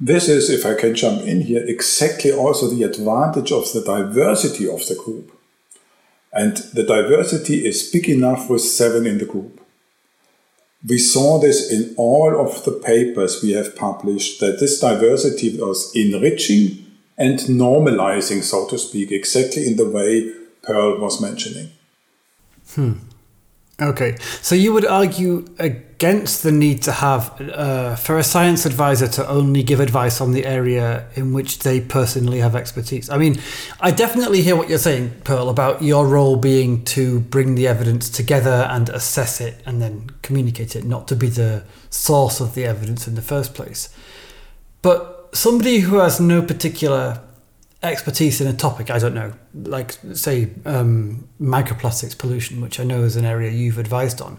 This 0.00 0.30
is, 0.30 0.48
if 0.48 0.64
I 0.64 0.74
can 0.74 0.94
jump 0.94 1.22
in 1.22 1.42
here, 1.42 1.62
exactly 1.66 2.32
also 2.32 2.68
the 2.68 2.84
advantage 2.84 3.52
of 3.52 3.70
the 3.72 3.82
diversity 3.82 4.66
of 4.66 4.86
the 4.86 4.94
group. 4.94 5.38
And 6.32 6.56
the 6.72 6.84
diversity 6.84 7.66
is 7.66 7.90
big 7.90 8.08
enough 8.08 8.48
with 8.48 8.62
seven 8.62 9.06
in 9.06 9.18
the 9.18 9.26
group. 9.26 9.60
We 10.86 10.96
saw 10.96 11.38
this 11.38 11.70
in 11.70 11.94
all 11.98 12.40
of 12.40 12.64
the 12.64 12.72
papers 12.72 13.42
we 13.42 13.52
have 13.52 13.76
published 13.76 14.40
that 14.40 14.58
this 14.58 14.80
diversity 14.80 15.58
was 15.58 15.92
enriching 15.94 16.86
and 17.18 17.38
normalizing, 17.40 18.42
so 18.42 18.66
to 18.68 18.78
speak, 18.78 19.12
exactly 19.12 19.66
in 19.66 19.76
the 19.76 19.88
way 19.88 20.32
Pearl 20.62 20.98
was 20.98 21.20
mentioning. 21.20 21.70
Hmm. 22.74 22.92
Okay, 23.78 24.16
so 24.40 24.54
you 24.54 24.72
would 24.72 24.86
argue 24.86 25.44
against 25.58 25.89
the 26.00 26.50
need 26.50 26.82
to 26.82 26.92
have, 26.92 27.40
uh, 27.40 27.94
for 27.94 28.18
a 28.18 28.22
science 28.24 28.64
advisor 28.64 29.06
to 29.06 29.28
only 29.28 29.62
give 29.62 29.80
advice 29.80 30.20
on 30.20 30.32
the 30.32 30.46
area 30.46 31.06
in 31.14 31.32
which 31.32 31.60
they 31.60 31.80
personally 31.80 32.38
have 32.38 32.56
expertise. 32.56 33.10
I 33.10 33.18
mean, 33.18 33.38
I 33.80 33.90
definitely 33.90 34.42
hear 34.42 34.56
what 34.56 34.68
you're 34.68 34.78
saying, 34.78 35.12
Pearl, 35.24 35.48
about 35.48 35.82
your 35.82 36.06
role 36.06 36.36
being 36.36 36.84
to 36.86 37.20
bring 37.20 37.54
the 37.54 37.68
evidence 37.68 38.08
together 38.08 38.66
and 38.70 38.88
assess 38.88 39.40
it 39.40 39.62
and 39.66 39.80
then 39.82 40.10
communicate 40.22 40.74
it, 40.74 40.84
not 40.84 41.06
to 41.08 41.16
be 41.16 41.28
the 41.28 41.64
source 41.90 42.40
of 42.40 42.54
the 42.54 42.64
evidence 42.64 43.06
in 43.06 43.14
the 43.14 43.22
first 43.22 43.54
place. 43.54 43.94
But 44.82 45.28
somebody 45.32 45.80
who 45.80 45.96
has 45.96 46.18
no 46.18 46.40
particular 46.40 47.20
expertise 47.82 48.40
in 48.40 48.46
a 48.46 48.52
topic, 48.52 48.90
I 48.90 48.98
don't 48.98 49.14
know, 49.14 49.32
like 49.54 49.98
say 50.14 50.50
um, 50.64 51.28
microplastics 51.40 52.16
pollution, 52.16 52.60
which 52.60 52.80
I 52.80 52.84
know 52.84 53.02
is 53.02 53.16
an 53.16 53.24
area 53.24 53.50
you've 53.50 53.78
advised 53.78 54.20
on. 54.20 54.38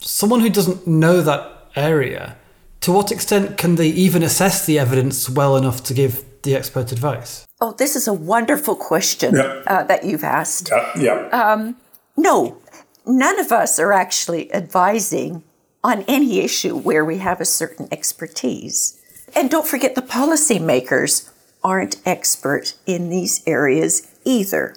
Someone 0.00 0.40
who 0.40 0.50
doesn't 0.50 0.86
know 0.86 1.20
that 1.22 1.70
area, 1.76 2.36
to 2.80 2.92
what 2.92 3.10
extent 3.10 3.56
can 3.56 3.76
they 3.76 3.88
even 3.88 4.22
assess 4.22 4.66
the 4.66 4.78
evidence 4.78 5.28
well 5.28 5.56
enough 5.56 5.82
to 5.84 5.94
give 5.94 6.24
the 6.42 6.54
expert 6.54 6.92
advice? 6.92 7.46
Oh, 7.60 7.72
this 7.72 7.96
is 7.96 8.06
a 8.06 8.12
wonderful 8.12 8.76
question 8.76 9.34
yeah. 9.36 9.62
uh, 9.66 9.84
that 9.84 10.04
you've 10.04 10.24
asked. 10.24 10.70
Yeah. 10.70 10.92
yeah. 10.98 11.28
Um, 11.28 11.76
no, 12.16 12.58
none 13.06 13.40
of 13.40 13.50
us 13.52 13.78
are 13.78 13.92
actually 13.92 14.52
advising 14.52 15.42
on 15.82 16.02
any 16.08 16.40
issue 16.40 16.76
where 16.76 17.04
we 17.04 17.18
have 17.18 17.40
a 17.40 17.44
certain 17.44 17.88
expertise. 17.90 19.00
And 19.34 19.50
don't 19.50 19.66
forget, 19.66 19.94
the 19.94 20.02
policymakers 20.02 21.30
aren't 21.62 21.96
expert 22.06 22.74
in 22.86 23.08
these 23.08 23.42
areas 23.46 24.06
either. 24.24 24.76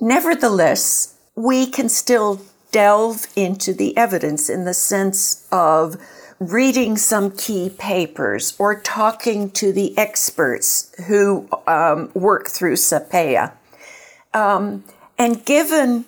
Nevertheless, 0.00 1.16
we 1.36 1.66
can 1.66 1.88
still 1.88 2.40
delve 2.72 3.26
into 3.36 3.72
the 3.72 3.96
evidence 3.96 4.50
in 4.50 4.64
the 4.64 4.74
sense 4.74 5.46
of 5.52 5.96
reading 6.40 6.96
some 6.96 7.30
key 7.30 7.70
papers 7.70 8.56
or 8.58 8.80
talking 8.80 9.50
to 9.50 9.72
the 9.72 9.96
experts 9.96 10.92
who 11.06 11.48
um, 11.68 12.10
work 12.14 12.48
through 12.48 12.74
SAPEA. 12.74 13.52
Um, 14.34 14.82
and 15.16 15.44
given 15.44 16.06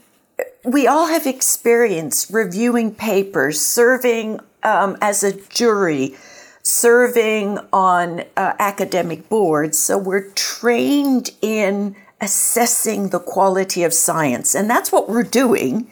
we 0.65 0.87
all 0.87 1.07
have 1.07 1.27
experience 1.27 2.31
reviewing 2.31 2.95
papers, 2.95 3.61
serving 3.61 4.41
um, 4.63 4.97
as 5.01 5.23
a 5.23 5.33
jury, 5.49 6.17
serving 6.63 7.59
on 7.73 8.21
uh, 8.37 8.55
academic 8.59 9.29
boards. 9.29 9.79
So 9.79 9.99
we're 9.99 10.31
trained 10.31 11.31
in 11.43 11.95
assessing 12.21 13.11
the 13.11 13.19
quality 13.19 13.85
of 13.85 13.93
science, 13.93 14.55
and 14.55 14.69
that's 14.69 14.91
what 14.91 15.09
we're 15.09 15.23
doing. 15.23 15.91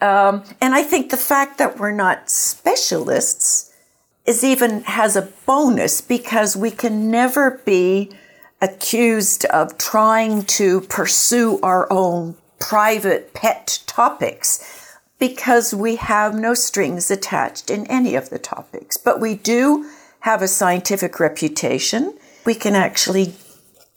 Um, 0.00 0.44
and 0.60 0.74
I 0.74 0.82
think 0.82 1.10
the 1.10 1.16
fact 1.16 1.58
that 1.58 1.78
we're 1.78 1.92
not 1.92 2.28
specialists 2.28 3.72
is 4.26 4.42
even 4.42 4.82
has 4.82 5.16
a 5.16 5.28
bonus 5.46 6.00
because 6.00 6.56
we 6.56 6.70
can 6.70 7.10
never 7.10 7.62
be 7.64 8.10
accused 8.60 9.44
of 9.46 9.76
trying 9.76 10.42
to 10.44 10.80
pursue 10.82 11.60
our 11.62 11.90
own 11.92 12.36
private 12.58 13.34
pet 13.34 13.82
topics 13.86 14.98
because 15.18 15.74
we 15.74 15.96
have 15.96 16.34
no 16.34 16.54
strings 16.54 17.10
attached 17.10 17.70
in 17.70 17.86
any 17.86 18.14
of 18.14 18.30
the 18.30 18.38
topics. 18.38 18.96
But 18.96 19.20
we 19.20 19.34
do 19.34 19.90
have 20.20 20.42
a 20.42 20.48
scientific 20.48 21.20
reputation. 21.20 22.16
We 22.46 22.54
can 22.54 22.74
actually 22.74 23.34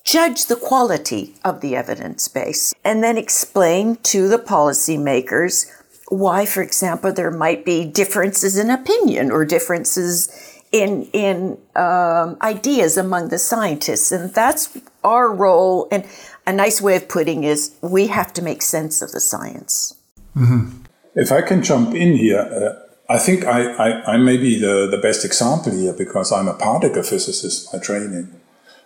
judge 0.04 0.46
the 0.46 0.56
quality 0.56 1.36
of 1.44 1.62
the 1.62 1.76
evidence 1.76 2.28
base 2.28 2.74
and 2.84 3.04
then 3.04 3.18
explain 3.18 3.98
to 4.04 4.28
the 4.28 4.38
policymakers 4.38 5.66
why, 6.10 6.46
for 6.46 6.62
example, 6.62 7.12
there 7.12 7.32
might 7.32 7.66
be 7.66 7.86
differences 7.86 8.58
in 8.58 8.70
opinion 8.70 9.32
or 9.32 9.46
differences 9.46 10.30
in 10.72 11.04
in 11.14 11.58
um, 11.76 12.38
ideas 12.42 12.98
among 12.98 13.30
the 13.30 13.40
scientists, 13.40 14.12
and 14.12 14.34
that's 14.34 14.78
our 15.04 15.34
role. 15.34 15.88
And 15.92 16.06
a 16.46 16.54
nice 16.54 16.82
way 16.82 16.96
of 16.96 17.08
putting 17.08 17.44
is 17.44 17.76
we 17.82 18.08
have 18.08 18.34
to 18.34 18.42
make 18.42 18.62
sense 18.62 19.02
of 19.02 19.12
the 19.12 19.20
science. 19.20 19.96
Mm-hmm. 20.36 20.84
If 21.16 21.32
I 21.32 21.42
can 21.42 21.64
jump 21.64 21.96
in 21.96 22.16
here, 22.16 22.40
uh, 22.40 23.14
I 23.14 23.18
think 23.18 23.46
I, 23.46 23.72
I, 23.74 24.14
I, 24.14 24.18
may 24.18 24.38
be 24.38 24.60
the, 24.60 24.88
the 24.90 24.98
best 24.98 25.26
example 25.26 25.72
here 25.72 25.94
because 25.94 26.32
I'm 26.32 26.48
a 26.48 26.54
particle 26.54 27.04
physicist 27.04 27.72
by 27.72 27.80
training. 27.80 28.34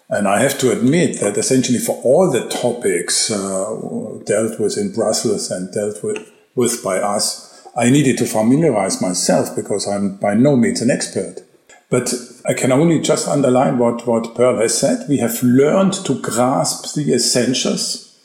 And 0.10 0.28
I 0.28 0.42
have 0.42 0.58
to 0.60 0.72
admit 0.72 1.20
that 1.22 1.38
essentially 1.38 1.80
for 1.80 2.00
all 2.04 2.32
the 2.32 2.48
topics 2.50 3.32
uh, 3.32 4.20
dealt 4.26 4.60
with 4.60 4.78
in 4.78 4.94
Brussels 4.94 5.50
and 5.50 5.74
dealt 5.74 6.04
with, 6.04 6.30
with 6.56 6.84
by 6.84 6.98
us, 6.98 7.68
I 7.76 7.90
needed 7.90 8.18
to 8.18 8.26
familiarize 8.26 9.02
myself 9.02 9.56
because 9.56 9.88
I'm 9.88 10.18
by 10.18 10.34
no 10.34 10.56
means 10.56 10.82
an 10.82 10.92
expert. 10.92 11.42
But 11.90 12.14
I 12.46 12.54
can 12.54 12.72
only 12.72 13.00
just 13.00 13.28
underline 13.28 13.78
what, 13.78 14.08
what 14.08 14.34
Pearl 14.36 14.60
has 14.62 14.78
said. 14.78 15.08
We 15.10 15.18
have 15.18 15.44
learned 15.44 15.94
to 16.06 16.20
grasp 16.22 16.96
the 16.96 17.14
essentials 17.14 18.18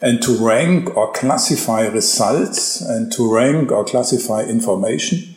and 0.00 0.20
to 0.22 0.36
rank 0.36 0.94
or 0.96 1.12
classify 1.12 1.86
results 1.86 2.80
and 2.82 3.10
to 3.12 3.34
rank 3.34 3.72
or 3.72 3.84
classify 3.84 4.42
information 4.42 5.34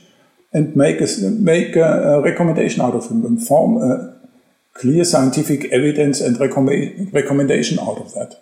and 0.54 0.76
make 0.76 1.00
a, 1.00 1.08
make 1.30 1.76
a, 1.76 2.22
recommendation 2.22 2.82
out 2.82 2.94
of 2.94 3.08
them 3.08 3.26
and 3.26 3.46
form 3.46 3.78
a 3.78 4.14
clear 4.74 5.06
scientific 5.06 5.66
evidence 5.72 6.20
and 6.20 6.40
recommend, 6.40 7.14
recommendation 7.14 7.80
out 7.80 7.98
of 7.98 8.14
that. 8.14 8.36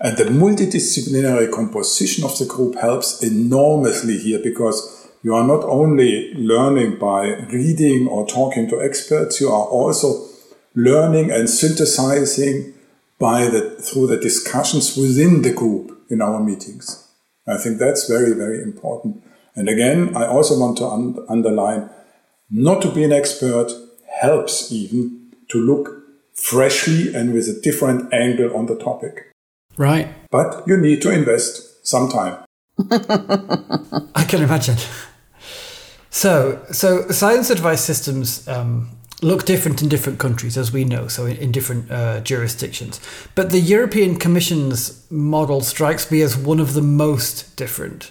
And 0.00 0.16
the 0.16 0.24
multidisciplinary 0.24 1.52
composition 1.52 2.24
of 2.24 2.38
the 2.38 2.46
group 2.46 2.76
helps 2.76 3.22
enormously 3.22 4.16
here 4.16 4.40
because 4.42 5.08
you 5.22 5.34
are 5.34 5.46
not 5.46 5.62
only 5.64 6.32
learning 6.34 6.98
by 6.98 7.34
reading 7.52 8.08
or 8.08 8.26
talking 8.26 8.68
to 8.70 8.80
experts, 8.80 9.40
you 9.40 9.48
are 9.48 9.66
also 9.66 10.26
learning 10.74 11.30
and 11.30 11.50
synthesizing 11.50 12.72
by 13.18 13.48
the, 13.48 13.72
through 13.72 14.06
the 14.06 14.16
discussions 14.16 14.96
within 14.96 15.42
the 15.42 15.52
group 15.52 16.00
in 16.08 16.22
our 16.22 16.40
meetings. 16.42 17.06
I 17.46 17.58
think 17.58 17.78
that's 17.78 18.08
very, 18.08 18.32
very 18.32 18.62
important. 18.62 19.22
And 19.54 19.68
again, 19.68 20.16
I 20.16 20.26
also 20.26 20.58
want 20.58 20.78
to 20.78 20.86
un- 20.86 21.18
underline 21.28 21.90
not 22.50 22.80
to 22.82 22.90
be 22.90 23.04
an 23.04 23.12
expert 23.12 23.70
helps 24.20 24.72
even 24.72 25.32
to 25.48 25.58
look 25.58 25.90
freshly 26.34 27.14
and 27.14 27.34
with 27.34 27.48
a 27.48 27.60
different 27.60 28.12
angle 28.14 28.56
on 28.56 28.64
the 28.64 28.76
topic. 28.76 29.29
Right. 29.80 30.08
But 30.30 30.64
you 30.66 30.76
need 30.76 31.00
to 31.00 31.10
invest 31.10 31.86
some 31.86 32.10
time. 32.10 32.44
I 34.14 34.26
can 34.28 34.42
imagine. 34.42 34.76
So, 36.10 36.62
so 36.70 37.08
science 37.08 37.48
advice 37.48 37.82
systems 37.82 38.46
um, 38.46 38.90
look 39.22 39.46
different 39.46 39.80
in 39.80 39.88
different 39.88 40.18
countries, 40.18 40.58
as 40.58 40.70
we 40.70 40.84
know, 40.84 41.08
so 41.08 41.24
in, 41.24 41.38
in 41.38 41.50
different 41.50 41.90
uh, 41.90 42.20
jurisdictions. 42.20 43.00
But 43.34 43.52
the 43.52 43.58
European 43.58 44.16
Commission's 44.16 45.10
model 45.10 45.62
strikes 45.62 46.10
me 46.10 46.20
as 46.20 46.36
one 46.36 46.60
of 46.60 46.74
the 46.74 46.82
most 46.82 47.56
different. 47.56 48.10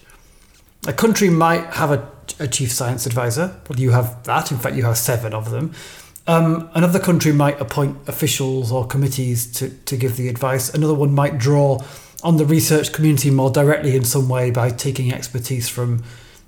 A 0.87 0.93
country 0.93 1.29
might 1.29 1.65
have 1.75 1.91
a, 1.91 2.11
a 2.39 2.47
chief 2.47 2.71
science 2.71 3.05
advisor. 3.05 3.61
Well, 3.69 3.79
you 3.79 3.91
have 3.91 4.23
that. 4.23 4.51
In 4.51 4.57
fact, 4.57 4.75
you 4.75 4.85
have 4.85 4.97
seven 4.97 5.35
of 5.35 5.51
them. 5.51 5.73
Um, 6.29 6.69
another 6.75 6.99
country 6.99 7.33
might 7.33 7.59
appoint 7.59 7.97
officials 8.07 8.71
or 8.71 8.85
committees 8.85 9.51
to, 9.53 9.71
to 9.71 9.97
give 9.97 10.15
the 10.15 10.29
advice. 10.29 10.71
Another 10.71 10.93
one 10.93 11.11
might 11.11 11.39
draw 11.39 11.81
on 12.21 12.37
the 12.37 12.45
research 12.45 12.93
community 12.93 13.31
more 13.31 13.49
directly 13.49 13.95
in 13.95 14.03
some 14.03 14.29
way 14.29 14.51
by 14.51 14.69
taking 14.69 15.11
expertise 15.11 15.67
from 15.67 16.03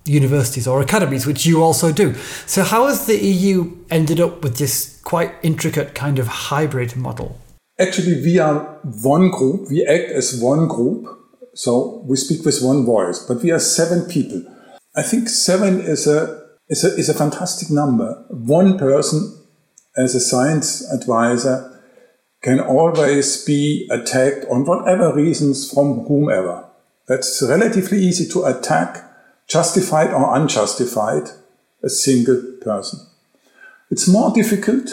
universities 0.05 0.67
or 0.67 0.81
academies, 0.81 1.25
which 1.25 1.47
you 1.47 1.63
also 1.63 1.91
do. 1.91 2.13
So, 2.45 2.61
how 2.61 2.85
has 2.85 3.07
the 3.07 3.17
EU 3.17 3.75
ended 3.89 4.19
up 4.19 4.43
with 4.43 4.59
this 4.59 5.01
quite 5.03 5.33
intricate 5.41 5.95
kind 5.95 6.19
of 6.19 6.27
hybrid 6.27 6.95
model? 6.95 7.39
Actually, 7.79 8.21
we 8.21 8.37
are 8.37 8.79
one 8.83 9.31
group, 9.31 9.67
we 9.71 9.83
act 9.87 10.11
as 10.11 10.39
one 10.39 10.67
group, 10.67 11.07
so 11.55 12.03
we 12.05 12.17
speak 12.17 12.45
with 12.45 12.61
one 12.61 12.85
voice, 12.85 13.17
but 13.17 13.41
we 13.41 13.49
are 13.49 13.59
seven 13.59 14.07
people. 14.07 14.43
I 14.95 15.01
think 15.01 15.27
seven 15.27 15.79
is 15.79 16.05
a, 16.05 16.39
is 16.69 16.83
a, 16.83 16.95
is 16.95 17.09
a 17.09 17.15
fantastic 17.15 17.71
number. 17.71 18.23
One 18.29 18.77
person 18.77 19.39
as 19.95 20.15
a 20.15 20.19
science 20.19 20.89
advisor 20.91 21.67
can 22.41 22.59
always 22.59 23.43
be 23.45 23.87
attacked 23.91 24.45
on 24.49 24.65
whatever 24.65 25.13
reasons 25.13 25.71
from 25.71 26.05
whomever. 26.05 26.65
That's 27.07 27.41
relatively 27.41 27.99
easy 27.99 28.27
to 28.29 28.45
attack 28.45 29.05
justified 29.47 30.11
or 30.11 30.35
unjustified, 30.35 31.29
a 31.83 31.89
single 31.89 32.41
person. 32.61 32.99
It's 33.89 34.07
more 34.07 34.31
difficult 34.31 34.89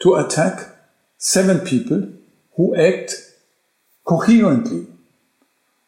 to 0.00 0.14
attack 0.16 0.76
seven 1.16 1.60
people 1.60 2.12
who 2.56 2.76
act 2.76 3.14
coherently. 4.04 4.86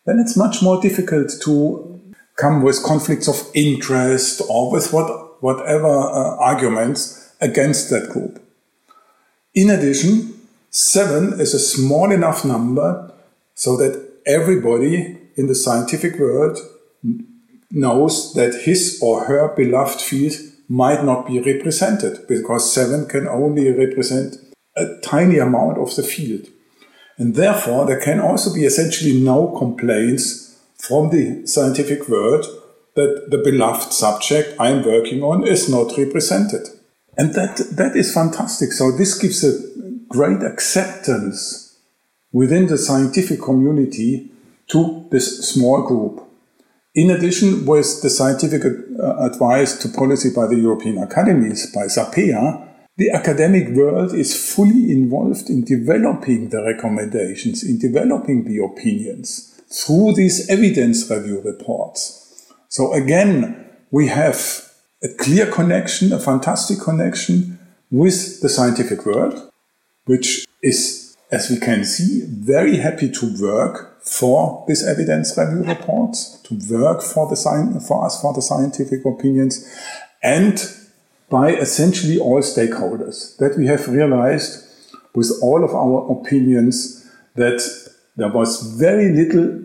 Then 0.06 0.18
it's 0.18 0.36
much 0.36 0.62
more 0.62 0.80
difficult 0.80 1.30
to 1.42 2.00
come 2.36 2.62
with 2.62 2.82
conflicts 2.82 3.28
of 3.28 3.50
interest 3.54 4.40
or 4.48 4.72
with 4.72 4.92
what, 4.92 5.42
whatever 5.42 5.88
uh, 5.88 6.36
arguments 6.36 7.19
against 7.40 7.90
that 7.90 8.10
group. 8.10 8.42
In 9.54 9.70
addition, 9.70 10.40
seven 10.70 11.40
is 11.40 11.54
a 11.54 11.58
small 11.58 12.12
enough 12.12 12.44
number 12.44 13.12
so 13.54 13.76
that 13.76 14.08
everybody 14.26 15.18
in 15.36 15.46
the 15.46 15.54
scientific 15.54 16.18
world 16.18 16.58
knows 17.70 18.34
that 18.34 18.62
his 18.62 18.98
or 19.02 19.24
her 19.24 19.54
beloved 19.54 20.00
field 20.00 20.34
might 20.68 21.04
not 21.04 21.26
be 21.26 21.40
represented 21.40 22.26
because 22.28 22.72
seven 22.72 23.06
can 23.06 23.26
only 23.26 23.70
represent 23.72 24.36
a 24.76 24.96
tiny 25.02 25.38
amount 25.38 25.78
of 25.78 25.94
the 25.96 26.02
field. 26.02 26.46
And 27.18 27.34
therefore, 27.34 27.86
there 27.86 28.00
can 28.00 28.20
also 28.20 28.54
be 28.54 28.64
essentially 28.64 29.20
no 29.20 29.48
complaints 29.58 30.58
from 30.78 31.10
the 31.10 31.46
scientific 31.46 32.08
world 32.08 32.46
that 32.94 33.26
the 33.30 33.38
beloved 33.38 33.92
subject 33.92 34.54
I'm 34.58 34.84
working 34.84 35.22
on 35.22 35.46
is 35.46 35.68
not 35.68 35.98
represented. 35.98 36.68
And 37.20 37.34
that, 37.34 37.58
that 37.72 37.96
is 37.96 38.14
fantastic. 38.14 38.72
So 38.72 38.90
this 38.90 39.18
gives 39.18 39.44
a 39.44 39.60
great 40.08 40.42
acceptance 40.42 41.78
within 42.32 42.66
the 42.66 42.78
scientific 42.78 43.42
community 43.42 44.30
to 44.68 45.06
this 45.10 45.46
small 45.50 45.82
group. 45.86 46.26
In 46.94 47.10
addition, 47.10 47.66
with 47.66 48.00
the 48.00 48.08
scientific 48.08 48.62
uh, 48.64 49.16
advice 49.18 49.76
to 49.80 49.90
policy 49.90 50.30
by 50.34 50.46
the 50.46 50.56
European 50.56 50.96
academies, 50.96 51.70
by 51.74 51.88
SAPEA, 51.88 52.66
the 52.96 53.10
academic 53.10 53.68
world 53.76 54.14
is 54.14 54.54
fully 54.54 54.90
involved 54.90 55.50
in 55.50 55.62
developing 55.62 56.48
the 56.48 56.64
recommendations, 56.64 57.62
in 57.62 57.78
developing 57.78 58.44
the 58.44 58.64
opinions 58.64 59.60
through 59.70 60.14
these 60.14 60.48
evidence 60.48 61.10
review 61.10 61.42
reports. 61.42 62.50
So 62.68 62.94
again, 62.94 63.66
we 63.90 64.06
have 64.06 64.69
a 65.02 65.08
clear 65.08 65.50
connection, 65.50 66.12
a 66.12 66.18
fantastic 66.18 66.80
connection 66.80 67.58
with 67.90 68.40
the 68.40 68.48
scientific 68.48 69.04
world, 69.06 69.50
which 70.04 70.46
is, 70.62 71.16
as 71.30 71.50
we 71.50 71.58
can 71.58 71.84
see, 71.84 72.24
very 72.26 72.76
happy 72.76 73.10
to 73.10 73.34
work 73.40 74.02
for 74.02 74.64
this 74.68 74.86
evidence 74.86 75.36
review 75.36 75.64
report, 75.64 76.16
to 76.44 76.58
work 76.70 77.02
for 77.02 77.28
the 77.28 77.36
science, 77.36 77.86
for 77.86 78.04
us 78.04 78.20
for 78.20 78.32
the 78.32 78.42
scientific 78.42 79.04
opinions, 79.04 79.66
and 80.22 80.72
by 81.28 81.52
essentially 81.52 82.18
all 82.18 82.40
stakeholders. 82.40 83.36
That 83.38 83.56
we 83.56 83.66
have 83.66 83.88
realized 83.88 84.66
with 85.14 85.30
all 85.42 85.64
of 85.64 85.74
our 85.74 86.10
opinions 86.18 87.08
that 87.36 87.62
there 88.16 88.28
was 88.28 88.62
very 88.78 89.12
little. 89.12 89.60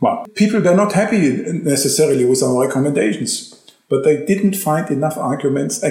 Well, 0.00 0.26
people 0.34 0.60
were 0.60 0.74
not 0.74 0.92
happy 0.92 1.42
necessarily 1.52 2.24
with 2.24 2.42
our 2.42 2.66
recommendations, 2.66 3.55
but 3.88 4.04
they 4.04 4.24
didn't 4.24 4.56
find 4.56 4.90
enough 4.90 5.16
arguments 5.16 5.82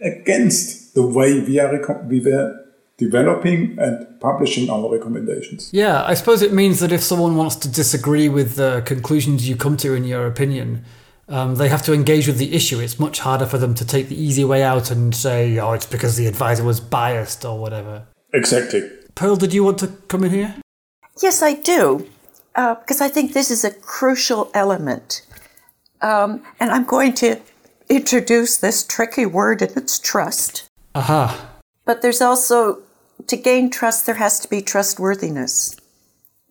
against 0.00 0.94
the 0.94 1.06
way 1.06 1.40
we 1.40 1.58
are 1.58 2.04
we 2.08 2.20
were 2.20 2.60
developing 2.96 3.76
and 3.78 4.20
publishing 4.20 4.70
our 4.70 4.90
recommendations. 4.90 5.70
Yeah, 5.72 6.04
I 6.04 6.14
suppose 6.14 6.42
it 6.42 6.52
means 6.52 6.80
that 6.80 6.92
if 6.92 7.02
someone 7.02 7.36
wants 7.36 7.56
to 7.56 7.68
disagree 7.68 8.28
with 8.28 8.54
the 8.56 8.82
conclusions 8.86 9.48
you 9.48 9.56
come 9.56 9.76
to 9.78 9.94
in 9.94 10.04
your 10.04 10.26
opinion, 10.26 10.84
um, 11.28 11.56
they 11.56 11.68
have 11.68 11.82
to 11.82 11.92
engage 11.92 12.26
with 12.26 12.38
the 12.38 12.54
issue. 12.54 12.78
It's 12.80 13.00
much 13.00 13.18
harder 13.18 13.46
for 13.46 13.58
them 13.58 13.74
to 13.74 13.84
take 13.84 14.08
the 14.08 14.20
easy 14.20 14.44
way 14.44 14.62
out 14.62 14.90
and 14.90 15.14
say, 15.14 15.58
oh, 15.58 15.72
it's 15.72 15.86
because 15.86 16.16
the 16.16 16.26
advisor 16.26 16.64
was 16.64 16.80
biased 16.80 17.44
or 17.44 17.58
whatever. 17.58 18.06
Exactly. 18.32 18.88
Pearl, 19.14 19.36
did 19.36 19.52
you 19.52 19.64
want 19.64 19.78
to 19.78 19.88
come 20.08 20.24
in 20.24 20.30
here? 20.30 20.54
Yes, 21.22 21.42
I 21.42 21.54
do, 21.54 22.08
uh, 22.54 22.74
because 22.74 23.00
I 23.00 23.08
think 23.08 23.32
this 23.32 23.50
is 23.50 23.64
a 23.64 23.70
crucial 23.70 24.50
element. 24.54 25.22
Um, 26.04 26.42
and 26.60 26.70
I'm 26.70 26.84
going 26.84 27.14
to 27.14 27.40
introduce 27.88 28.58
this 28.58 28.86
tricky 28.86 29.24
word, 29.24 29.62
and 29.62 29.74
it's 29.74 29.98
trust. 29.98 30.68
Aha. 30.94 31.50
But 31.86 32.02
there's 32.02 32.20
also, 32.20 32.82
to 33.26 33.36
gain 33.36 33.70
trust, 33.70 34.04
there 34.04 34.16
has 34.16 34.38
to 34.40 34.48
be 34.48 34.60
trustworthiness. 34.60 35.76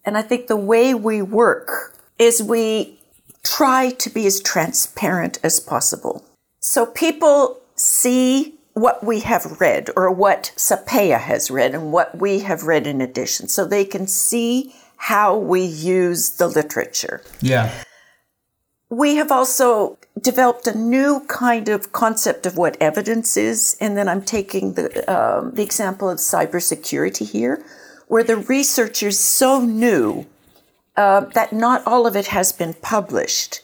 And 0.03 0.17
I 0.17 0.23
think 0.23 0.47
the 0.47 0.57
way 0.57 0.95
we 0.95 1.21
work 1.21 1.95
is 2.17 2.41
we 2.41 2.99
try 3.43 3.91
to 3.91 4.09
be 4.09 4.25
as 4.25 4.41
transparent 4.41 5.37
as 5.43 5.59
possible. 5.59 6.25
So 6.59 6.87
people 6.87 7.61
see 7.75 8.55
what 8.73 9.03
we 9.03 9.19
have 9.19 9.61
read 9.61 9.91
or 9.95 10.09
what 10.09 10.51
SAPEA 10.55 11.19
has 11.19 11.51
read 11.51 11.75
and 11.75 11.91
what 11.91 12.17
we 12.17 12.39
have 12.39 12.63
read 12.63 12.87
in 12.87 13.01
addition. 13.01 13.47
So 13.47 13.65
they 13.65 13.85
can 13.85 14.07
see 14.07 14.73
how 14.97 15.37
we 15.37 15.61
use 15.61 16.31
the 16.37 16.47
literature. 16.47 17.21
Yeah. 17.39 17.71
We 18.93 19.15
have 19.15 19.31
also 19.31 19.97
developed 20.21 20.67
a 20.67 20.77
new 20.77 21.21
kind 21.21 21.67
of 21.67 21.91
concept 21.91 22.45
of 22.45 22.57
what 22.57 22.77
evidence 22.79 23.35
is, 23.35 23.75
and 23.81 23.97
then 23.97 24.07
I'm 24.07 24.21
taking 24.21 24.73
the 24.73 24.87
um, 25.11 25.55
the 25.55 25.63
example 25.63 26.11
of 26.11 26.19
cybersecurity 26.19 27.27
here, 27.27 27.65
where 28.07 28.23
the 28.23 28.37
research 28.37 29.01
is 29.01 29.17
so 29.17 29.61
new 29.61 30.27
uh, 30.95 31.21
that 31.33 31.53
not 31.53 31.81
all 31.87 32.05
of 32.05 32.15
it 32.15 32.27
has 32.27 32.51
been 32.51 32.75
published. 32.75 33.61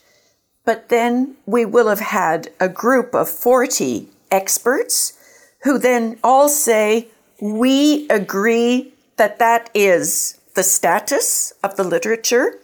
But 0.65 0.89
then 0.89 1.35
we 1.45 1.63
will 1.63 1.89
have 1.89 1.99
had 1.99 2.49
a 2.59 2.67
group 2.67 3.13
of 3.13 3.29
40 3.29 4.07
experts 4.31 5.13
who 5.61 5.77
then 5.77 6.17
all 6.23 6.49
say, 6.49 7.07
we 7.39 8.07
agree 8.09 8.93
that 9.17 9.37
that 9.37 9.69
is 9.75 10.39
the 10.55 10.63
status 10.63 11.53
of 11.63 11.75
the 11.75 11.83
literature 11.83 12.57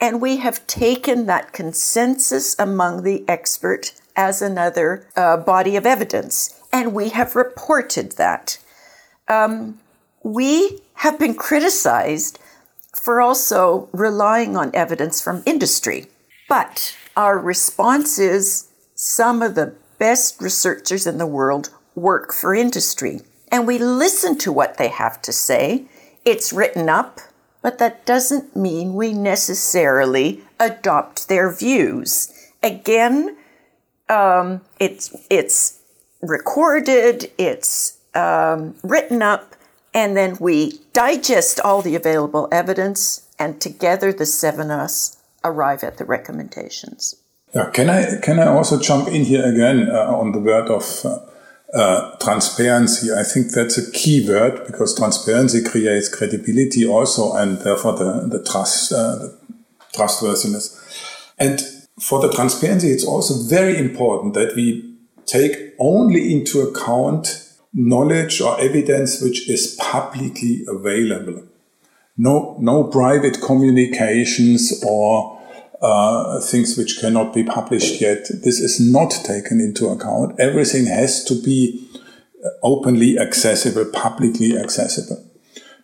and 0.00 0.20
we 0.20 0.38
have 0.38 0.66
taken 0.66 1.26
that 1.26 1.52
consensus 1.52 2.56
among 2.58 3.02
the 3.02 3.24
expert 3.28 3.92
as 4.16 4.40
another 4.40 5.06
uh, 5.16 5.36
body 5.36 5.76
of 5.76 5.86
evidence, 5.86 6.60
and 6.72 6.94
we 6.94 7.10
have 7.10 7.36
reported 7.36 8.12
that. 8.12 8.58
Um, 9.28 9.80
we 10.22 10.80
have 10.94 11.18
been 11.18 11.34
criticized 11.34 12.38
for 12.94 13.20
also 13.20 13.88
relying 13.92 14.56
on 14.56 14.70
evidence 14.74 15.22
from 15.22 15.42
industry, 15.46 16.06
but 16.48 16.96
our 17.16 17.38
response 17.38 18.18
is 18.18 18.68
some 18.94 19.42
of 19.42 19.54
the 19.54 19.74
best 19.98 20.40
researchers 20.40 21.06
in 21.06 21.18
the 21.18 21.26
world 21.26 21.70
work 21.94 22.32
for 22.32 22.54
industry, 22.54 23.20
and 23.52 23.66
we 23.66 23.78
listen 23.78 24.36
to 24.38 24.52
what 24.52 24.78
they 24.78 24.88
have 24.88 25.20
to 25.22 25.32
say. 25.32 25.84
It's 26.24 26.52
written 26.52 26.88
up 26.88 27.20
but 27.62 27.78
that 27.78 28.06
doesn't 28.06 28.56
mean 28.56 28.94
we 28.94 29.12
necessarily 29.12 30.42
adopt 30.58 31.28
their 31.28 31.52
views. 31.52 32.32
Again, 32.62 33.36
um, 34.08 34.60
it's 34.78 35.14
it's 35.30 35.78
recorded, 36.22 37.30
it's 37.38 37.98
um, 38.14 38.74
written 38.82 39.22
up, 39.22 39.54
and 39.94 40.16
then 40.16 40.36
we 40.40 40.80
digest 40.92 41.60
all 41.60 41.82
the 41.82 41.94
available 41.94 42.48
evidence, 42.52 43.28
and 43.38 43.60
together 43.60 44.12
the 44.12 44.26
seven 44.26 44.70
of 44.70 44.80
us 44.80 45.16
arrive 45.44 45.82
at 45.82 45.96
the 45.96 46.04
recommendations. 46.04 47.16
Yeah, 47.54 47.70
can 47.70 47.90
I 47.90 48.20
can 48.20 48.38
I 48.38 48.46
also 48.46 48.78
jump 48.78 49.08
in 49.08 49.24
here 49.24 49.44
again 49.44 49.88
uh, 49.90 50.16
on 50.18 50.32
the 50.32 50.38
word 50.38 50.68
of 50.68 51.04
uh, 51.04 51.18
uh, 51.74 52.16
transparency. 52.16 53.12
I 53.12 53.22
think 53.22 53.52
that's 53.52 53.78
a 53.78 53.90
key 53.92 54.26
word 54.28 54.66
because 54.66 54.96
transparency 54.96 55.62
creates 55.62 56.08
credibility 56.08 56.86
also, 56.86 57.32
and 57.34 57.58
therefore 57.58 57.92
the, 57.92 58.26
the 58.26 58.42
trust, 58.42 58.92
uh, 58.92 59.16
the 59.16 59.38
trustworthiness. 59.94 60.76
And 61.38 61.60
for 62.00 62.20
the 62.20 62.32
transparency, 62.32 62.88
it's 62.88 63.04
also 63.04 63.48
very 63.48 63.78
important 63.78 64.34
that 64.34 64.56
we 64.56 64.96
take 65.26 65.74
only 65.78 66.32
into 66.34 66.60
account 66.60 67.46
knowledge 67.72 68.40
or 68.40 68.60
evidence 68.60 69.22
which 69.22 69.48
is 69.48 69.76
publicly 69.80 70.64
available. 70.66 71.44
No, 72.16 72.56
no 72.60 72.84
private 72.84 73.40
communications 73.40 74.82
or 74.84 75.39
uh, 75.80 76.40
things 76.40 76.76
which 76.76 76.98
cannot 77.00 77.32
be 77.32 77.42
published 77.42 78.00
yet. 78.00 78.28
This 78.44 78.60
is 78.60 78.80
not 78.80 79.10
taken 79.10 79.60
into 79.60 79.88
account. 79.88 80.38
Everything 80.38 80.86
has 80.86 81.24
to 81.24 81.34
be 81.42 81.88
uh, 82.44 82.48
openly 82.62 83.18
accessible, 83.18 83.86
publicly 83.92 84.56
accessible. 84.56 85.24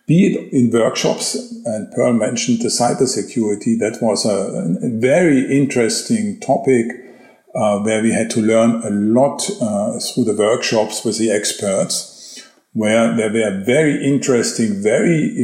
Be 0.05 0.27
it 0.27 0.53
in 0.53 0.71
workshops, 0.71 1.35
and 1.65 1.91
Pearl 1.91 2.13
mentioned 2.13 2.61
the 2.61 2.69
cybersecurity, 2.69 3.77
that 3.79 3.97
was 4.01 4.25
a, 4.25 4.85
a 4.85 4.89
very 4.89 5.41
interesting 5.53 6.39
topic 6.39 6.85
uh, 7.53 7.79
where 7.79 8.01
we 8.01 8.11
had 8.11 8.29
to 8.29 8.39
learn 8.39 8.81
a 8.83 8.89
lot 8.89 9.49
uh, 9.59 9.99
through 9.99 10.23
the 10.23 10.35
workshops 10.37 11.03
with 11.03 11.17
the 11.17 11.31
experts, 11.31 12.41
where 12.73 13.15
there 13.17 13.33
were 13.33 13.63
very 13.65 14.01
interesting, 14.05 14.81
very 14.81 15.37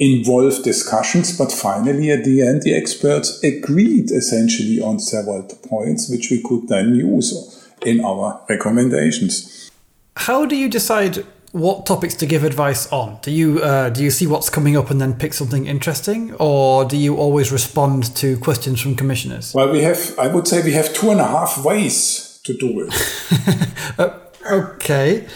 involved 0.00 0.64
discussions, 0.64 1.36
but 1.36 1.52
finally 1.52 2.10
at 2.10 2.24
the 2.24 2.42
end, 2.42 2.62
the 2.62 2.74
experts 2.74 3.42
agreed 3.44 4.10
essentially 4.10 4.80
on 4.80 4.98
several 4.98 5.42
points, 5.68 6.10
which 6.10 6.30
we 6.30 6.42
could 6.42 6.66
then 6.68 6.94
use 6.94 7.70
in 7.82 8.02
our 8.04 8.40
recommendations. 8.48 9.70
How 10.16 10.46
do 10.46 10.56
you 10.56 10.68
decide 10.68 11.24
what 11.52 11.84
topics 11.84 12.14
to 12.14 12.26
give 12.26 12.44
advice 12.44 12.90
on? 12.92 13.18
Do 13.22 13.30
you 13.30 13.60
uh, 13.60 13.90
do 13.90 14.02
you 14.02 14.10
see 14.10 14.26
what's 14.26 14.48
coming 14.48 14.76
up 14.76 14.90
and 14.90 15.00
then 15.00 15.14
pick 15.14 15.34
something 15.34 15.66
interesting, 15.66 16.34
or 16.34 16.84
do 16.84 16.96
you 16.96 17.16
always 17.16 17.52
respond 17.52 18.14
to 18.16 18.38
questions 18.38 18.80
from 18.80 18.94
commissioners? 18.94 19.54
Well, 19.54 19.70
we 19.70 19.82
have. 19.82 20.18
I 20.18 20.28
would 20.28 20.48
say 20.48 20.62
we 20.62 20.72
have 20.72 20.94
two 20.94 21.10
and 21.10 21.20
a 21.20 21.26
half 21.26 21.64
ways 21.64 22.40
to 22.44 22.56
do 22.56 22.86
it. 22.86 23.98
uh, 23.98 24.18
okay. 24.50 25.26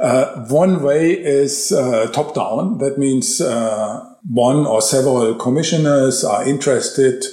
Uh, 0.00 0.44
one 0.48 0.82
way 0.82 1.12
is 1.12 1.72
uh, 1.72 2.06
top 2.12 2.34
down. 2.34 2.78
That 2.78 2.98
means 2.98 3.40
uh, 3.40 4.04
one 4.28 4.66
or 4.66 4.82
several 4.82 5.34
commissioners 5.36 6.22
are 6.22 6.46
interested 6.46 7.24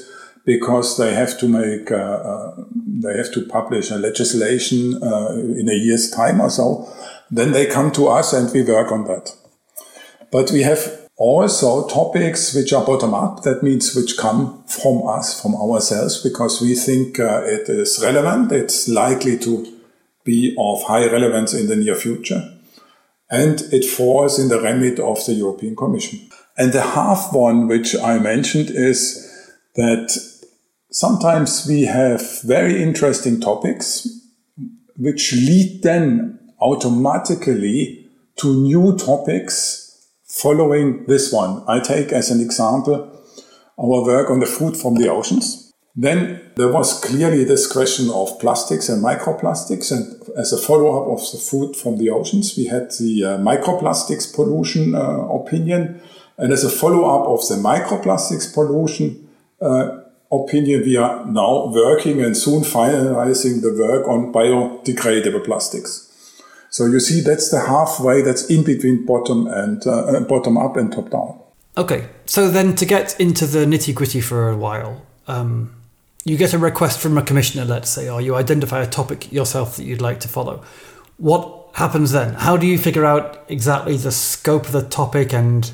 because 0.45 0.97
they 0.97 1.13
have 1.13 1.37
to 1.39 1.47
make, 1.47 1.91
uh, 1.91 1.95
uh, 1.95 2.63
they 2.75 3.17
have 3.17 3.33
to 3.33 3.45
publish 3.47 3.91
a 3.91 3.97
legislation 3.97 5.01
uh, 5.03 5.33
in 5.33 5.67
a 5.69 5.73
year's 5.73 6.09
time 6.11 6.39
or 6.39 6.49
so. 6.49 6.87
Then 7.31 7.51
they 7.51 7.65
come 7.65 7.91
to 7.93 8.07
us 8.07 8.33
and 8.33 8.51
we 8.53 8.63
work 8.63 8.91
on 8.91 9.05
that. 9.05 9.35
But 10.31 10.51
we 10.51 10.61
have 10.61 11.09
also 11.17 11.87
topics 11.87 12.53
which 12.53 12.71
are 12.73 12.85
bottom 12.85 13.13
up. 13.13 13.43
That 13.43 13.61
means 13.61 13.95
which 13.95 14.17
come 14.17 14.63
from 14.67 15.07
us, 15.07 15.41
from 15.41 15.55
ourselves, 15.55 16.21
because 16.23 16.61
we 16.61 16.75
think 16.75 17.19
it 17.19 17.69
is 17.69 17.99
relevant. 18.03 18.51
It's 18.51 18.87
likely 18.87 19.37
to 19.39 19.79
be 20.23 20.55
of 20.57 20.83
high 20.83 21.05
relevance 21.05 21.53
in 21.53 21.67
the 21.67 21.75
near 21.75 21.95
future. 21.95 22.52
And 23.33 23.61
it 23.73 23.83
falls 23.83 24.37
in 24.37 24.49
the 24.49 24.61
remit 24.61 24.99
of 24.99 25.25
the 25.25 25.33
European 25.33 25.75
Commission. 25.75 26.29
And 26.55 26.71
the 26.71 26.81
half 26.81 27.33
one, 27.33 27.67
which 27.67 27.95
I 27.95 28.19
mentioned, 28.19 28.69
is 28.69 29.27
that 29.75 30.15
sometimes 30.91 31.65
we 31.67 31.85
have 31.85 32.43
very 32.43 32.81
interesting 32.83 33.41
topics 33.41 34.07
which 34.97 35.33
lead 35.33 35.81
then 35.81 36.39
automatically 36.61 38.07
to 38.35 38.61
new 38.61 38.95
topics 38.97 40.07
following 40.25 41.05
this 41.07 41.33
one. 41.33 41.63
I 41.67 41.79
take 41.79 42.11
as 42.11 42.29
an 42.29 42.39
example 42.39 43.09
our 43.79 44.03
work 44.05 44.29
on 44.29 44.41
the 44.41 44.45
food 44.45 44.77
from 44.77 44.95
the 44.95 45.09
oceans. 45.09 45.62
Then 45.95 46.51
there 46.55 46.71
was 46.71 46.99
clearly 46.99 47.43
this 47.43 47.71
question 47.71 48.09
of 48.09 48.39
plastics 48.39 48.89
and 48.89 49.03
microplastics. 49.03 49.91
And 49.91 50.37
as 50.37 50.51
a 50.51 50.57
follow 50.57 50.99
up 50.99 51.19
of 51.19 51.31
the 51.31 51.37
food 51.37 51.75
from 51.75 51.97
the 51.97 52.09
oceans, 52.09 52.57
we 52.57 52.65
had 52.65 52.89
the 52.99 53.23
uh, 53.23 53.37
microplastics 53.37 54.33
pollution 54.33 54.95
uh, 54.95 55.27
opinion. 55.27 56.01
And 56.37 56.51
as 56.51 56.63
a 56.63 56.69
follow 56.69 57.05
up 57.05 57.27
of 57.27 57.47
the 57.47 57.55
microplastics 57.55 58.51
pollution 58.51 59.29
uh, 59.61 59.99
opinion, 60.31 60.81
we 60.81 60.97
are 60.97 61.25
now 61.27 61.67
working 61.67 62.21
and 62.21 62.35
soon 62.35 62.63
finalizing 62.63 63.61
the 63.61 63.75
work 63.77 64.07
on 64.07 64.33
biodegradable 64.33 65.45
plastics. 65.45 66.09
So 66.71 66.87
you 66.87 66.99
see, 66.99 67.21
that's 67.21 67.51
the 67.51 67.59
halfway 67.59 68.23
that's 68.23 68.49
in 68.49 68.63
between 68.63 69.05
bottom 69.05 69.45
and 69.45 69.85
uh, 69.85 70.05
uh 70.05 70.19
bottom 70.21 70.57
up 70.57 70.75
and 70.75 70.91
top 70.91 71.11
down. 71.11 71.39
Okay, 71.77 72.09
so 72.25 72.49
then 72.49 72.75
to 72.77 72.85
get 72.85 73.19
into 73.19 73.45
the 73.45 73.65
nitty 73.65 73.93
gritty 73.93 74.21
for 74.21 74.49
a 74.49 74.57
while, 74.57 75.05
um, 75.27 75.82
you 76.23 76.37
get 76.37 76.53
a 76.53 76.57
request 76.57 76.99
from 76.99 77.17
a 77.17 77.21
commissioner, 77.21 77.65
let's 77.65 77.89
say, 77.89 78.09
or 78.09 78.21
you 78.21 78.35
identify 78.35 78.81
a 78.81 78.87
topic 78.87 79.31
yourself 79.31 79.75
that 79.77 79.83
you'd 79.83 80.01
like 80.01 80.19
to 80.21 80.27
follow. 80.27 80.63
What 81.17 81.69
happens 81.73 82.11
then? 82.11 82.33
How 82.33 82.57
do 82.57 82.65
you 82.65 82.77
figure 82.77 83.05
out 83.05 83.43
exactly 83.49 83.97
the 83.97 84.11
scope 84.11 84.65
of 84.65 84.71
the 84.71 84.83
topic 84.83 85.33
and 85.33 85.71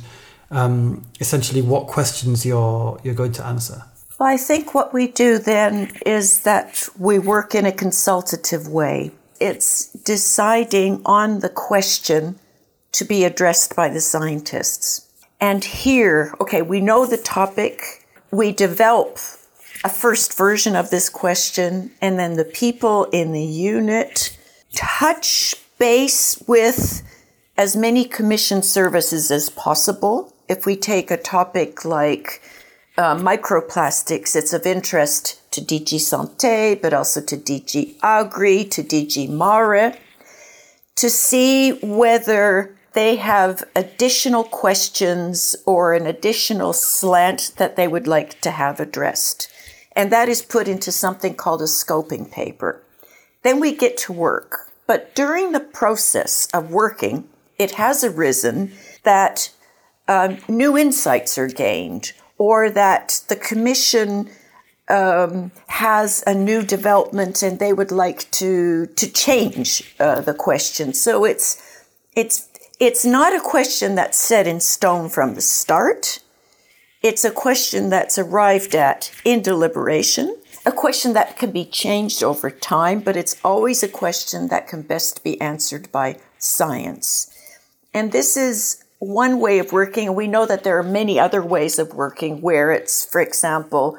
um, 0.52 1.06
essentially 1.20 1.62
what 1.62 1.88
questions 1.88 2.46
you're 2.46 3.00
you're 3.04 3.14
going 3.14 3.34
to 3.34 3.46
answer? 3.46 3.84
Well, 4.20 4.30
I 4.30 4.38
think 4.38 4.74
what 4.74 4.94
we 4.94 5.08
do 5.08 5.38
then 5.38 5.92
is 6.06 6.44
that 6.44 6.90
we 6.98 7.20
work 7.20 7.56
in 7.56 7.66
a 7.66 7.72
consultative 7.72 8.68
way. 8.68 9.12
It's 9.40 9.94
deciding 9.94 11.02
on 11.06 11.40
the 11.40 11.50
question 11.50 12.38
to 12.92 13.06
be 13.06 13.24
addressed 13.24 13.76
by 13.76 13.88
the 13.88 14.02
scientists. 14.02 15.08
And 15.40 15.64
here, 15.64 16.34
okay, 16.42 16.62
we 16.62 16.82
know 16.82 17.06
the 17.06 17.18
topic, 17.18 18.06
we 18.32 18.52
develop 18.52 19.20
a 19.84 19.89
first 19.89 20.38
version 20.38 20.76
of 20.76 20.89
this 20.89 21.10
question, 21.10 21.92
and 22.02 22.20
then 22.20 22.36
the 22.36 22.46
people 22.46 23.06
in 23.06 23.32
the 23.32 23.44
unit 23.44 24.38
touch 24.74 25.56
base 25.78 26.42
with 26.48 27.04
as 27.58 27.76
many 27.76 28.06
commission 28.06 28.62
services 28.62 29.32
as 29.32 29.50
possible. 29.50 30.34
If 30.48 30.65
we 30.65 30.76
take 30.76 31.12
a 31.12 31.18
topic 31.18 31.86
like 31.86 32.42
uh, 32.98 33.15
microplastics, 33.15 34.36
it's 34.36 34.54
of 34.54 34.65
interest 34.65 35.39
to 35.52 35.62
DG 35.62 35.96
Santé, 35.96 36.80
but 36.80 36.94
also 36.94 37.22
to 37.22 37.38
DG 37.38 37.96
Agri, 38.04 38.65
to 38.65 38.84
DG 38.84 39.30
Mare, 39.30 39.98
to 40.96 41.10
see 41.10 41.72
whether 41.82 42.76
they 42.94 43.15
have 43.15 43.63
additional 43.76 44.44
questions 44.44 45.56
or 45.65 45.94
an 45.94 46.06
additional 46.06 46.74
slant 46.74 47.54
that 47.58 47.76
they 47.76 47.88
would 47.88 48.08
like 48.08 48.42
to 48.42 48.52
have 48.52 48.80
addressed 48.80 49.48
and 49.93 50.12
that 50.12 50.30
is 50.30 50.41
put 50.41 50.67
into 50.67 50.91
something 50.91 51.36
called 51.36 51.62
a 51.62 51.65
scoping 51.65 52.32
paper. 52.32 52.82
Then 53.43 53.60
we 53.60 53.75
get 53.75 53.97
to 53.97 54.13
work. 54.13 54.71
But 54.88 55.13
during 55.15 55.52
the 55.52 55.60
process 55.60 56.47
of 56.54 56.71
working, 56.71 57.30
it 57.58 57.71
has 57.71 58.04
arisen 58.04 58.71
that 59.04 59.52
um, 60.08 60.38
new 60.47 60.78
insights 60.78 61.38
are 61.38 61.47
gained 61.47 62.13
or 62.38 62.69
that 62.71 63.21
the 63.28 63.36
commission 63.36 64.30
um, 64.89 65.52
has 65.67 66.23
a 66.25 66.34
new 66.34 66.63
development 66.63 67.43
and 67.43 67.60
they 67.60 67.73
would 67.73 67.91
like 67.91 68.30
to 68.32 68.88
to 68.88 69.12
change 69.12 69.93
uh, 69.99 70.21
the 70.21 70.34
question. 70.34 70.93
So 70.93 71.25
it's 71.25 71.62
it's 72.15 72.49
it's 72.80 73.06
not 73.06 73.36
a 73.36 73.41
question 73.41 73.95
that's 73.95 74.17
set 74.17 74.47
in 74.47 74.60
stone 74.60 75.10
from 75.10 75.36
the 75.36 75.41
start. 75.41 76.19
It's 77.02 77.24
a 77.24 77.32
question 77.32 77.90
that's 77.90 78.18
arrived 78.18 78.76
at 78.76 79.12
in 79.24 79.42
deliberation, 79.42 80.36
a 80.66 80.72
question 80.72 81.14
that 81.14 81.38
can 81.38 81.52
be 81.52 81.64
changed 81.64 82.22
over 82.22 82.52
time, 82.52 83.00
but 83.00 83.16
it's 83.16 83.38
always 83.42 83.82
a 83.82 83.88
question 83.88 84.50
that 84.50 84.68
can 84.68 84.82
best 84.82 85.24
be 85.24 85.40
answered 85.40 85.90
by 85.94 86.20
science. 86.40 87.34
And 87.94 88.12
this 88.12 88.36
is 88.36 88.84
one 89.00 89.40
way 89.40 89.60
of 89.60 89.72
working, 89.72 90.14
we 90.14 90.28
know 90.28 90.46
that 90.46 90.66
there 90.66 90.78
are 90.78 90.84
many 90.84 91.18
other 91.18 91.42
ways 91.42 91.80
of 91.80 91.94
working 91.94 92.42
where 92.42 92.74
it's, 92.74 93.06
for 93.06 93.22
example, 93.22 93.98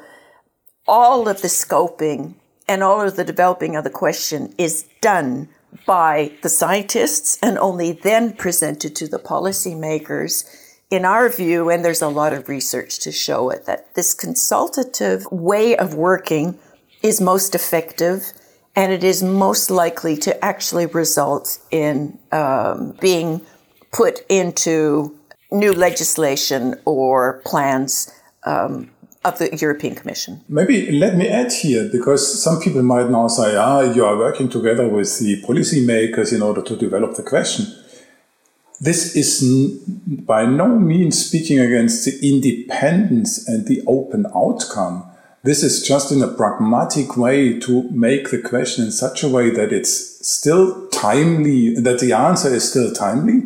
all 0.87 1.27
of 1.27 1.41
the 1.41 1.47
scoping 1.47 2.35
and 2.67 2.83
all 2.83 3.01
of 3.01 3.15
the 3.15 3.23
developing 3.23 3.75
of 3.75 3.83
the 3.83 3.89
question 3.89 4.53
is 4.59 4.85
done 5.01 5.49
by 5.87 6.31
the 6.43 6.49
scientists 6.49 7.39
and 7.41 7.57
only 7.57 7.93
then 7.93 8.33
presented 8.33 8.95
to 8.95 9.07
the 9.07 9.17
policymakers 9.17 10.45
in 10.91 11.05
our 11.05 11.29
view, 11.29 11.69
and 11.69 11.83
there's 11.83 12.01
a 12.01 12.09
lot 12.09 12.33
of 12.33 12.49
research 12.49 12.99
to 12.99 13.11
show 13.11 13.49
it, 13.49 13.65
that 13.65 13.95
this 13.95 14.13
consultative 14.13 15.25
way 15.31 15.75
of 15.77 15.95
working 15.95 16.59
is 17.01 17.19
most 17.19 17.55
effective 17.55 18.33
and 18.75 18.93
it 18.93 19.03
is 19.03 19.21
most 19.21 19.69
likely 19.69 20.15
to 20.15 20.45
actually 20.45 20.85
result 20.85 21.59
in 21.71 22.17
um, 22.31 22.95
being 23.01 23.41
put 23.91 24.21
into 24.29 25.17
new 25.51 25.73
legislation 25.73 26.75
or 26.85 27.41
plans 27.43 28.13
um, 28.45 28.89
of 29.25 29.37
the 29.39 29.55
European 29.57 29.93
Commission. 29.93 30.41
Maybe 30.47 30.91
let 30.91 31.15
me 31.15 31.27
add 31.27 31.51
here, 31.51 31.89
because 31.91 32.41
some 32.41 32.61
people 32.61 32.81
might 32.81 33.09
now 33.09 33.27
say, 33.27 33.55
ah, 33.55 33.81
you 33.81 34.05
are 34.05 34.17
working 34.17 34.49
together 34.49 34.87
with 34.87 35.19
the 35.19 35.41
policymakers 35.41 36.33
in 36.33 36.41
order 36.41 36.61
to 36.61 36.75
develop 36.75 37.15
the 37.15 37.23
question. 37.23 37.65
This 38.81 39.15
is 39.15 39.43
by 40.25 40.47
no 40.47 40.67
means 40.79 41.23
speaking 41.23 41.59
against 41.59 42.03
the 42.03 42.17
independence 42.27 43.47
and 43.47 43.67
the 43.67 43.83
open 43.85 44.25
outcome. 44.35 45.05
This 45.43 45.61
is 45.61 45.87
just 45.87 46.11
in 46.11 46.23
a 46.23 46.27
pragmatic 46.27 47.15
way 47.15 47.59
to 47.59 47.83
make 47.91 48.31
the 48.31 48.41
question 48.41 48.85
in 48.85 48.91
such 48.91 49.21
a 49.21 49.29
way 49.29 49.51
that 49.51 49.71
it's 49.71 50.27
still 50.27 50.87
timely, 50.87 51.75
that 51.75 51.99
the 51.99 52.13
answer 52.13 52.51
is 52.51 52.67
still 52.67 52.91
timely. 52.91 53.43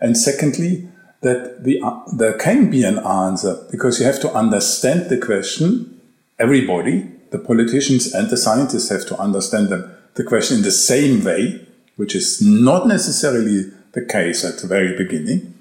And 0.00 0.16
secondly, 0.16 0.88
that 1.22 1.64
the, 1.64 1.80
uh, 1.82 2.02
there 2.16 2.34
can 2.34 2.70
be 2.70 2.84
an 2.84 3.00
answer 3.00 3.66
because 3.72 3.98
you 3.98 4.06
have 4.06 4.20
to 4.20 4.32
understand 4.32 5.10
the 5.10 5.18
question. 5.18 6.00
Everybody, 6.38 7.10
the 7.32 7.40
politicians 7.40 8.14
and 8.14 8.30
the 8.30 8.36
scientists 8.36 8.90
have 8.90 9.06
to 9.06 9.18
understand 9.18 9.68
them, 9.68 9.92
the 10.14 10.22
question 10.22 10.58
in 10.58 10.62
the 10.62 10.70
same 10.70 11.24
way, 11.24 11.66
which 11.96 12.14
is 12.14 12.40
not 12.40 12.86
necessarily 12.86 13.72
the 13.96 14.04
case 14.04 14.44
at 14.44 14.58
the 14.58 14.68
very 14.68 14.94
beginning. 14.94 15.54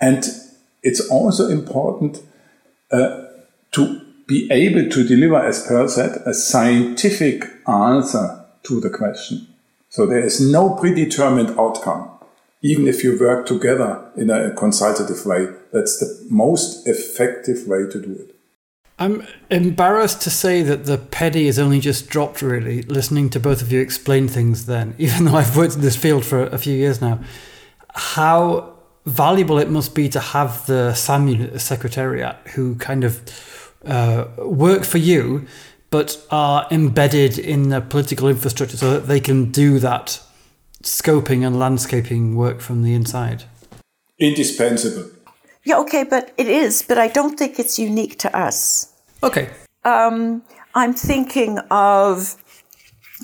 And 0.00 0.24
it's 0.82 1.00
also 1.10 1.48
important 1.48 2.22
uh, 2.92 3.24
to 3.72 4.00
be 4.28 4.48
able 4.50 4.88
to 4.88 5.04
deliver, 5.04 5.36
as 5.36 5.66
Per 5.66 5.88
said, 5.88 6.22
a 6.24 6.32
scientific 6.32 7.44
answer 7.66 8.44
to 8.62 8.80
the 8.80 8.88
question. 8.88 9.48
So 9.90 10.06
there 10.06 10.24
is 10.24 10.40
no 10.40 10.76
predetermined 10.76 11.58
outcome. 11.58 12.08
Even 12.62 12.86
if 12.86 13.02
you 13.02 13.18
work 13.18 13.46
together 13.46 14.08
in 14.16 14.30
a 14.30 14.52
consultative 14.54 15.26
way, 15.26 15.48
that's 15.72 15.98
the 15.98 16.26
most 16.30 16.86
effective 16.86 17.66
way 17.66 17.90
to 17.90 18.00
do 18.00 18.12
it. 18.12 18.36
I'm 19.02 19.26
embarrassed 19.50 20.22
to 20.22 20.30
say 20.30 20.62
that 20.62 20.84
the 20.84 20.96
penny 20.96 21.48
is 21.48 21.58
only 21.58 21.80
just 21.80 22.08
dropped, 22.08 22.40
really, 22.40 22.82
listening 22.82 23.30
to 23.30 23.40
both 23.40 23.60
of 23.60 23.72
you 23.72 23.80
explain 23.80 24.28
things 24.28 24.66
then, 24.66 24.94
even 24.98 25.24
though 25.24 25.34
I've 25.34 25.56
worked 25.56 25.74
in 25.74 25.80
this 25.80 25.96
field 25.96 26.24
for 26.24 26.44
a 26.44 26.58
few 26.58 26.74
years 26.74 27.00
now. 27.00 27.18
How 27.94 28.74
valuable 29.04 29.58
it 29.58 29.68
must 29.68 29.96
be 29.96 30.08
to 30.10 30.20
have 30.20 30.64
the 30.66 30.94
SAM 30.94 31.26
unit, 31.26 31.52
the 31.52 31.58
Secretariat, 31.58 32.36
who 32.54 32.76
kind 32.76 33.02
of 33.02 33.74
uh, 33.84 34.26
work 34.38 34.84
for 34.84 34.98
you, 34.98 35.46
but 35.90 36.24
are 36.30 36.68
embedded 36.70 37.40
in 37.40 37.70
the 37.70 37.80
political 37.80 38.28
infrastructure 38.28 38.76
so 38.76 38.92
that 38.92 39.08
they 39.08 39.18
can 39.18 39.50
do 39.50 39.80
that 39.80 40.22
scoping 40.84 41.44
and 41.44 41.58
landscaping 41.58 42.36
work 42.36 42.60
from 42.60 42.82
the 42.82 42.94
inside. 42.94 43.44
Indispensable. 44.20 45.10
Yeah, 45.64 45.78
okay, 45.78 46.04
but 46.04 46.32
it 46.38 46.46
is, 46.46 46.82
but 46.82 46.98
I 46.98 47.08
don't 47.08 47.36
think 47.36 47.58
it's 47.58 47.80
unique 47.80 48.20
to 48.20 48.36
us. 48.36 48.91
Okay. 49.22 49.50
Um, 49.84 50.42
I'm 50.74 50.94
thinking 50.94 51.58
of 51.70 52.36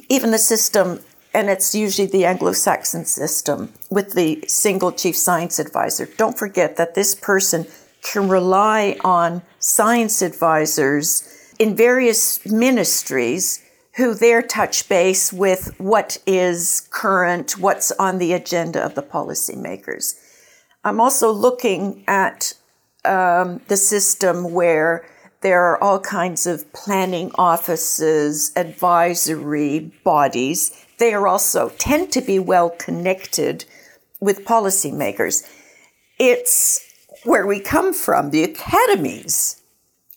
even 0.09 0.31
the 0.31 0.39
system, 0.39 1.01
and 1.35 1.49
it's 1.51 1.75
usually 1.75 2.07
the 2.07 2.25
Anglo 2.25 2.53
Saxon 2.53 3.05
system 3.05 3.73
with 3.91 4.15
the 4.15 4.45
single 4.47 4.93
chief 4.93 5.17
science 5.17 5.59
advisor. 5.59 6.07
Don't 6.17 6.39
forget 6.39 6.77
that 6.77 6.95
this 6.95 7.15
person 7.15 7.67
can 8.03 8.29
rely 8.29 8.97
on 9.03 9.43
science 9.59 10.23
advisors 10.23 11.53
in 11.59 11.75
various 11.77 12.47
ministries 12.47 13.65
who 13.97 14.15
there 14.15 14.43
touch 14.43 14.89
base 14.89 15.33
with 15.33 15.75
what 15.79 16.19
is 16.25 16.87
current, 16.91 17.59
what's 17.59 17.91
on 17.93 18.19
the 18.19 18.33
agenda 18.33 18.81
of 18.81 18.95
the 18.95 19.03
policymakers. 19.03 20.15
I'm 20.85 21.01
also 21.01 21.33
looking 21.33 22.05
at 22.07 22.55
um, 23.05 23.61
the 23.67 23.77
system 23.77 24.53
where 24.53 25.05
there 25.41 25.63
are 25.65 25.83
all 25.83 26.01
kinds 26.01 26.47
of 26.47 26.71
planning 26.73 27.31
offices, 27.37 28.53
advisory 28.57 29.93
bodies. 30.05 30.73
They 30.99 31.15
are 31.15 31.29
also 31.29 31.71
tend 31.79 32.13
to 32.13 32.21
be 32.21 32.39
well 32.39 32.71
connected 32.71 33.65
with 34.21 34.45
policymakers. 34.45 35.45
It's 36.19 36.81
where 37.25 37.47
we 37.47 37.61
come 37.61 37.93
from, 37.95 38.31
the 38.31 38.45
academies. 38.45 39.57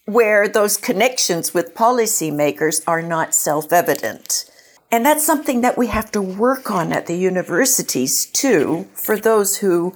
where 0.06 0.48
those 0.48 0.78
connections 0.78 1.54
with 1.54 1.76
policymakers 1.76 2.82
are 2.88 3.02
not 3.02 3.34
self 3.36 3.72
evident. 3.72 4.46
And 4.92 5.06
that's 5.06 5.26
something 5.26 5.62
that 5.62 5.78
we 5.78 5.88
have 5.88 6.12
to 6.12 6.22
work 6.22 6.70
on 6.70 6.92
at 6.92 7.08
the 7.08 7.16
universities 7.18 8.26
too, 8.26 8.88
for 8.94 9.18
those 9.18 9.58
who, 9.58 9.94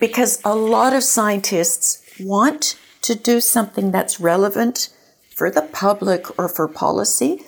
because 0.00 0.40
a 0.44 0.54
lot 0.54 0.94
of 0.94 1.02
scientists 1.04 2.02
want 2.20 2.76
to 3.02 3.14
do 3.14 3.40
something 3.40 3.90
that's 3.90 4.20
relevant 4.20 4.88
for 5.34 5.50
the 5.50 5.62
public 5.62 6.38
or 6.38 6.48
for 6.48 6.68
policy, 6.68 7.44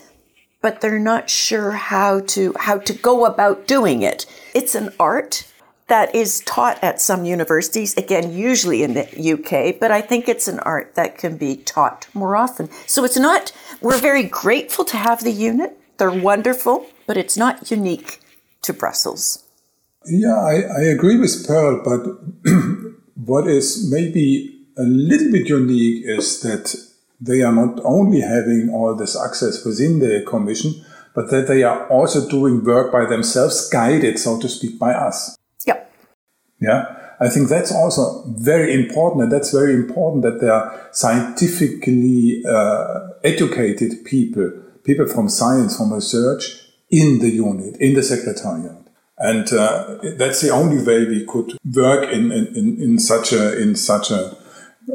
but 0.61 0.81
they're 0.81 0.99
not 0.99 1.31
sure 1.31 1.73
how 1.73 2.21
to, 2.21 2.55
how 2.59 2.79
to 2.79 2.93
go 2.93 3.25
about 3.25 3.67
doing 3.67 4.03
it. 4.03 4.27
It's 4.55 4.75
an 4.75 4.91
art 4.99 5.51
that 5.87 6.15
is 6.15 6.41
taught 6.41 6.83
at 6.83 7.01
some 7.01 7.25
universities, 7.25 7.95
again, 7.97 8.33
usually 8.33 8.83
in 8.83 8.95
the 8.95 9.33
UK, 9.33 9.79
but 9.79 9.91
I 9.91 10.01
think 10.01 10.29
it's 10.29 10.49
an 10.49 10.59
art 10.61 10.95
that 10.95 11.19
can 11.19 11.37
be 11.37 11.57
taught 11.57 12.09
more 12.15 12.37
often. 12.37 12.71
So 12.87 13.05
it's 13.05 13.19
not, 13.19 13.53
we're 13.83 13.99
very 13.99 14.23
grateful 14.23 14.85
to 14.87 14.97
have 14.97 15.23
the 15.23 15.31
unit. 15.31 15.79
They're 15.99 16.11
wonderful, 16.11 16.87
but 17.07 17.17
it's 17.17 17.37
not 17.37 17.71
unique 17.71 18.21
to 18.63 18.73
Brussels. 18.73 19.45
Yeah, 20.07 20.37
I, 20.37 20.63
I 20.79 20.83
agree 20.85 21.19
with 21.19 21.47
Pearl, 21.47 21.83
but 21.85 22.51
what 23.15 23.47
is 23.47 23.89
maybe 23.91 24.54
a 24.77 24.83
little 24.83 25.31
bit 25.31 25.49
unique 25.49 26.05
is 26.05 26.41
that 26.43 26.75
they 27.21 27.43
are 27.43 27.53
not 27.53 27.81
only 27.85 28.21
having 28.21 28.71
all 28.73 28.95
this 28.95 29.17
access 29.21 29.65
within 29.65 29.99
the 30.01 30.25
Commission, 30.27 30.85
but 31.15 31.31
that 31.31 31.47
they 31.47 31.63
are 31.63 31.87
also 31.89 32.29
doing 32.29 32.65
work 32.65 32.93
by 32.93 33.07
themselves, 33.07 33.69
guided, 33.69 34.19
so 34.19 34.39
to 34.41 34.49
speak, 34.49 34.79
by 34.79 34.93
us. 34.93 35.37
Yeah. 35.67 35.85
Yeah. 36.61 36.97
I 37.21 37.29
think 37.29 37.49
that's 37.49 37.73
also 37.73 38.25
very 38.37 38.75
important, 38.75 39.23
and 39.23 39.33
that's 39.33 39.53
very 39.53 39.75
important 39.75 40.25
that 40.25 40.41
there 40.41 40.53
are 40.53 40.89
scientifically 40.93 42.43
uh, 42.47 43.09
educated 43.23 44.05
people, 44.05 44.51
people 44.83 45.07
from 45.07 45.29
science, 45.29 45.77
from 45.77 45.93
research, 45.93 46.61
in 46.91 47.21
the 47.21 47.31
unit, 47.31 47.77
in 47.81 47.95
the 47.95 48.03
secretariat. 48.03 48.77
And 49.17 49.51
uh, 49.53 49.99
that's 50.19 50.41
the 50.41 50.51
only 50.51 50.85
way 50.85 51.07
we 51.07 51.25
could 51.25 51.57
work 51.73 52.13
in, 52.13 52.33
in, 52.33 52.83
in 52.83 52.99
such 52.99 53.33
a, 53.33 53.61
in 53.63 53.77
such 53.77 54.11
a 54.11 54.37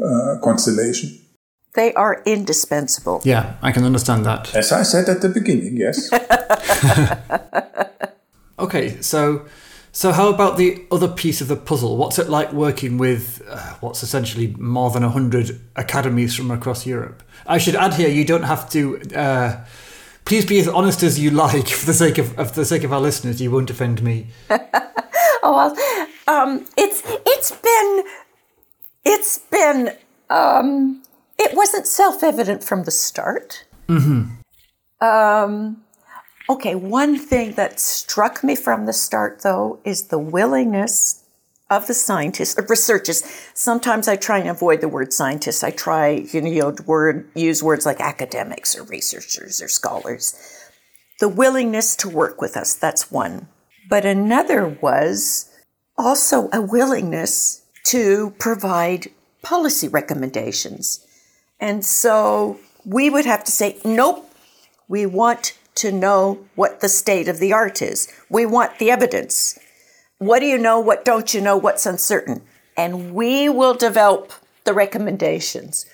uh, 0.02 0.36
constellation. 0.42 1.18
They 1.74 1.94
are 1.94 2.22
indispensable. 2.26 3.22
Yeah, 3.24 3.56
I 3.62 3.70
can 3.72 3.84
understand 3.84 4.26
that. 4.26 4.54
As 4.54 4.72
I 4.72 4.82
said 4.82 5.08
at 5.08 5.22
the 5.22 5.28
beginning, 5.28 5.76
yes. 5.76 6.10
okay, 8.58 9.00
so 9.00 9.46
so, 9.92 10.12
how 10.12 10.28
about 10.28 10.56
the 10.56 10.86
other 10.92 11.08
piece 11.08 11.40
of 11.40 11.48
the 11.48 11.56
puzzle? 11.56 11.96
What's 11.96 12.18
it 12.18 12.28
like 12.28 12.52
working 12.52 12.96
with 12.96 13.42
uh, 13.48 13.74
what's 13.80 14.04
essentially 14.04 14.54
more 14.58 14.90
than 14.90 15.02
100 15.02 15.60
academies 15.74 16.34
from 16.36 16.50
across 16.52 16.86
Europe? 16.86 17.24
I 17.44 17.58
should 17.58 17.74
add 17.74 17.94
here, 17.94 18.08
you 18.08 18.24
don't 18.24 18.44
have 18.44 18.70
to. 18.70 19.00
Uh, 19.14 19.64
please 20.24 20.46
be 20.46 20.60
as 20.60 20.68
honest 20.68 21.02
as 21.02 21.18
you 21.18 21.30
like 21.30 21.66
for 21.80 21.86
the 21.86 21.94
sake 21.94 22.18
of, 22.18 22.38
of 22.38 22.54
the 22.54 22.64
sake 22.64 22.84
of 22.84 22.92
our 22.92 23.00
listeners. 23.00 23.42
You 23.42 23.50
won't 23.50 23.68
offend 23.68 24.00
me. 24.00 24.28
oh 24.50 24.56
well, 25.42 25.76
um, 26.28 26.64
it's 26.76 27.02
it's 27.26 27.50
been 27.50 28.04
it's 29.04 29.38
been 29.38 29.96
um, 30.28 31.02
it 31.38 31.56
wasn't 31.56 31.86
self 31.86 32.22
evident 32.22 32.62
from 32.64 32.84
the 32.84 32.90
start. 32.90 33.64
Mm-hmm. 33.88 34.36
Um, 35.04 35.82
Okay, 36.50 36.74
one 36.74 37.16
thing 37.16 37.52
that 37.52 37.78
struck 37.78 38.42
me 38.42 38.56
from 38.56 38.86
the 38.86 38.92
start, 38.92 39.42
though, 39.44 39.78
is 39.84 40.08
the 40.08 40.18
willingness 40.18 41.22
of 41.70 41.86
the 41.86 41.94
scientists, 41.94 42.58
or 42.58 42.66
researchers. 42.68 43.22
Sometimes 43.54 44.08
I 44.08 44.16
try 44.16 44.38
and 44.38 44.48
avoid 44.48 44.80
the 44.80 44.88
word 44.88 45.12
scientists. 45.12 45.62
I 45.62 45.70
try, 45.70 46.26
you 46.32 46.40
know, 46.40 46.74
word, 46.86 47.30
use 47.36 47.62
words 47.62 47.86
like 47.86 48.00
academics 48.00 48.76
or 48.76 48.82
researchers 48.82 49.62
or 49.62 49.68
scholars. 49.68 50.34
The 51.20 51.28
willingness 51.28 51.94
to 51.96 52.08
work 52.08 52.40
with 52.40 52.56
us, 52.56 52.74
that's 52.74 53.12
one. 53.12 53.46
But 53.88 54.04
another 54.04 54.76
was 54.82 55.48
also 55.96 56.48
a 56.52 56.60
willingness 56.60 57.59
to 57.86 58.34
provide 58.38 59.08
policy 59.42 59.88
recommendations. 59.88 61.06
And 61.58 61.84
so 61.84 62.58
we 62.84 63.10
would 63.10 63.26
have 63.26 63.44
to 63.44 63.52
say, 63.52 63.78
nope, 63.84 64.30
we 64.88 65.06
want 65.06 65.58
to 65.76 65.92
know 65.92 66.46
what 66.54 66.80
the 66.80 66.88
state 66.88 67.28
of 67.28 67.38
the 67.38 67.52
art 67.52 67.80
is. 67.80 68.12
We 68.28 68.46
want 68.46 68.78
the 68.78 68.90
evidence. 68.90 69.58
What 70.18 70.40
do 70.40 70.46
you 70.46 70.58
know? 70.58 70.80
What 70.80 71.04
don't 71.04 71.32
you 71.32 71.40
know? 71.40 71.56
What's 71.56 71.86
uncertain? 71.86 72.42
And 72.76 73.14
we 73.14 73.48
will 73.48 73.74
develop 73.74 74.32
the 74.64 74.74
recommendations. 74.74 75.86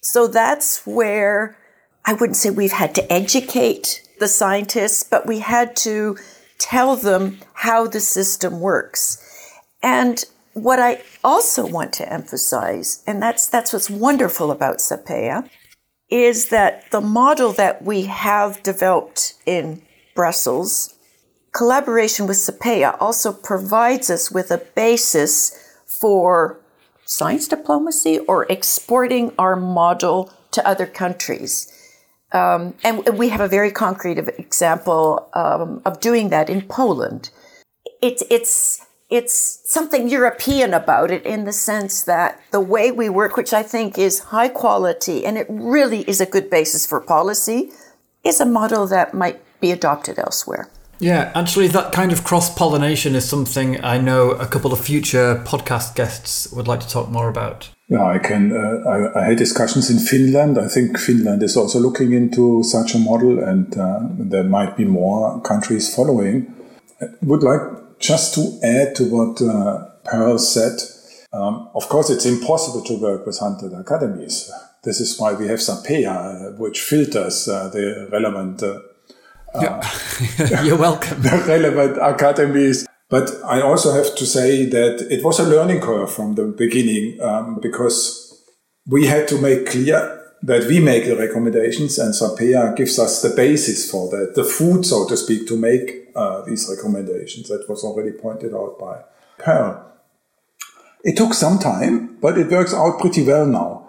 So 0.00 0.26
that's 0.26 0.86
where 0.86 1.58
I 2.04 2.12
wouldn't 2.12 2.36
say 2.36 2.50
we've 2.50 2.72
had 2.72 2.94
to 2.96 3.12
educate 3.12 4.02
the 4.20 4.28
scientists, 4.28 5.02
but 5.02 5.26
we 5.26 5.40
had 5.40 5.74
to 5.76 6.16
tell 6.58 6.96
them 6.96 7.40
how 7.54 7.86
the 7.86 8.00
system 8.00 8.60
works. 8.60 9.50
And 9.82 10.24
what 10.54 10.78
I 10.78 11.02
also 11.22 11.66
want 11.66 11.92
to 11.94 12.12
emphasize, 12.12 13.02
and 13.06 13.22
that's 13.22 13.46
that's 13.48 13.72
what's 13.72 13.90
wonderful 13.90 14.50
about 14.50 14.78
SAPEA, 14.78 15.48
is 16.10 16.48
that 16.48 16.90
the 16.90 17.00
model 17.00 17.52
that 17.52 17.82
we 17.82 18.02
have 18.02 18.62
developed 18.62 19.34
in 19.46 19.82
Brussels, 20.14 20.94
collaboration 21.52 22.26
with 22.26 22.36
SAPEA 22.36 22.96
also 23.00 23.32
provides 23.32 24.10
us 24.10 24.30
with 24.30 24.50
a 24.50 24.58
basis 24.58 25.58
for 25.86 26.60
science 27.04 27.48
diplomacy 27.48 28.18
or 28.20 28.46
exporting 28.50 29.32
our 29.38 29.56
model 29.56 30.32
to 30.52 30.66
other 30.66 30.86
countries. 30.86 31.70
Um, 32.32 32.74
and 32.82 33.06
we 33.18 33.28
have 33.28 33.40
a 33.40 33.48
very 33.48 33.70
concrete 33.70 34.18
example 34.18 35.28
um, 35.34 35.82
of 35.84 36.00
doing 36.00 36.30
that 36.30 36.50
in 36.50 36.62
Poland. 36.62 37.30
It's, 38.02 38.22
it's 38.30 38.83
it's 39.10 39.60
something 39.64 40.08
European 40.08 40.74
about 40.74 41.10
it 41.10 41.24
in 41.24 41.44
the 41.44 41.52
sense 41.52 42.02
that 42.02 42.40
the 42.50 42.60
way 42.60 42.90
we 42.90 43.08
work, 43.08 43.36
which 43.36 43.52
I 43.52 43.62
think 43.62 43.98
is 43.98 44.18
high 44.18 44.48
quality 44.48 45.24
and 45.26 45.36
it 45.36 45.46
really 45.48 46.02
is 46.02 46.20
a 46.20 46.26
good 46.26 46.50
basis 46.50 46.86
for 46.86 47.00
policy, 47.00 47.70
is 48.24 48.40
a 48.40 48.46
model 48.46 48.86
that 48.86 49.14
might 49.14 49.40
be 49.60 49.70
adopted 49.70 50.18
elsewhere. 50.18 50.68
Yeah, 51.00 51.32
actually, 51.34 51.68
that 51.68 51.92
kind 51.92 52.12
of 52.12 52.24
cross 52.24 52.54
pollination 52.54 53.14
is 53.14 53.28
something 53.28 53.82
I 53.84 53.98
know 53.98 54.30
a 54.30 54.46
couple 54.46 54.72
of 54.72 54.80
future 54.80 55.42
podcast 55.44 55.96
guests 55.96 56.50
would 56.52 56.68
like 56.68 56.80
to 56.80 56.88
talk 56.88 57.10
more 57.10 57.28
about. 57.28 57.68
Yeah, 57.88 58.04
I 58.04 58.18
can. 58.18 58.52
Uh, 58.52 58.88
I, 58.88 59.20
I, 59.20 59.24
had 59.26 59.36
discussions 59.36 59.90
in 59.90 59.98
Finland. 59.98 60.56
I 60.56 60.68
think 60.68 60.98
Finland 60.98 61.42
is 61.42 61.56
also 61.56 61.78
looking 61.78 62.12
into 62.12 62.62
such 62.62 62.94
a 62.94 62.98
model, 62.98 63.38
and 63.40 63.76
uh, 63.76 64.00
there 64.18 64.44
might 64.44 64.76
be 64.76 64.84
more 64.86 65.40
countries 65.42 65.94
following. 65.94 66.46
I 67.02 67.06
would 67.20 67.42
like 67.42 67.83
just 67.98 68.34
to 68.34 68.58
add 68.62 68.94
to 68.96 69.04
what 69.04 69.40
uh, 69.42 69.86
Pearl 70.04 70.38
said, 70.38 70.78
um, 71.32 71.68
of 71.74 71.88
course, 71.88 72.10
it's 72.10 72.26
impossible 72.26 72.82
to 72.82 73.00
work 73.00 73.26
with 73.26 73.38
100 73.40 73.78
academies. 73.78 74.50
This 74.84 75.00
is 75.00 75.18
why 75.18 75.32
we 75.32 75.48
have 75.48 75.58
SAPEA, 75.58 76.06
uh, 76.06 76.56
which 76.56 76.80
filters 76.80 77.48
uh, 77.48 77.68
the 77.68 78.08
relevant. 78.12 78.62
Uh, 78.62 78.80
yeah. 79.60 80.62
You're 80.62 80.78
welcome. 80.78 81.22
the 81.22 81.44
relevant 81.48 81.98
academies. 82.00 82.86
But 83.08 83.30
I 83.44 83.60
also 83.60 83.92
have 83.92 84.14
to 84.16 84.26
say 84.26 84.66
that 84.66 85.06
it 85.10 85.24
was 85.24 85.38
a 85.38 85.44
learning 85.48 85.80
curve 85.80 86.12
from 86.12 86.34
the 86.34 86.44
beginning 86.44 87.20
um, 87.20 87.58
because 87.60 88.42
we 88.86 89.06
had 89.06 89.28
to 89.28 89.40
make 89.40 89.66
clear 89.66 90.20
that 90.42 90.66
we 90.66 90.78
make 90.78 91.06
the 91.06 91.16
recommendations 91.16 91.98
and 91.98 92.12
SAPEA 92.12 92.76
gives 92.76 92.98
us 92.98 93.22
the 93.22 93.30
basis 93.30 93.90
for 93.90 94.10
that, 94.10 94.34
the 94.34 94.44
food, 94.44 94.84
so 94.84 95.08
to 95.08 95.16
speak, 95.16 95.48
to 95.48 95.56
make 95.56 96.03
uh, 96.14 96.42
these 96.42 96.68
recommendations. 96.68 97.48
That 97.48 97.66
was 97.68 97.84
already 97.84 98.12
pointed 98.12 98.54
out 98.54 98.78
by 98.78 99.02
Pearl. 99.38 99.92
It 101.02 101.16
took 101.16 101.34
some 101.34 101.58
time, 101.58 102.16
but 102.20 102.38
it 102.38 102.50
works 102.50 102.72
out 102.72 102.98
pretty 102.98 103.24
well 103.24 103.46
now. 103.46 103.84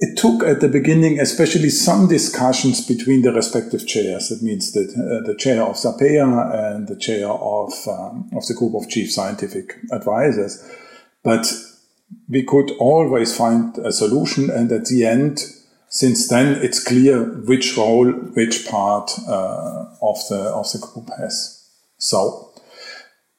It 0.00 0.18
took 0.18 0.42
at 0.42 0.60
the 0.60 0.68
beginning, 0.68 1.20
especially 1.20 1.70
some 1.70 2.08
discussions 2.08 2.86
between 2.86 3.22
the 3.22 3.32
respective 3.32 3.86
chairs. 3.86 4.28
That 4.28 4.42
means 4.42 4.72
that 4.72 4.90
uh, 4.90 5.26
the 5.26 5.36
chair 5.36 5.62
of 5.62 5.76
SAPEA 5.76 6.74
and 6.74 6.88
the 6.88 6.96
chair 6.96 7.28
of, 7.28 7.72
um, 7.88 8.28
of 8.34 8.46
the 8.46 8.54
group 8.54 8.74
of 8.74 8.90
chief 8.90 9.10
scientific 9.10 9.76
advisors. 9.92 10.62
But 11.22 11.46
we 12.28 12.42
could 12.42 12.72
always 12.72 13.34
find 13.34 13.78
a 13.78 13.92
solution. 13.92 14.50
And 14.50 14.70
at 14.72 14.86
the 14.86 15.06
end, 15.06 15.40
since 15.94 16.28
then 16.28 16.56
it's 16.60 16.82
clear 16.82 17.22
which 17.22 17.76
role, 17.76 18.10
which 18.10 18.66
part 18.66 19.12
uh, 19.28 19.84
of 20.02 20.16
the 20.28 20.40
of 20.52 20.66
the 20.72 20.78
group 20.78 21.08
has. 21.16 21.70
So 21.98 22.50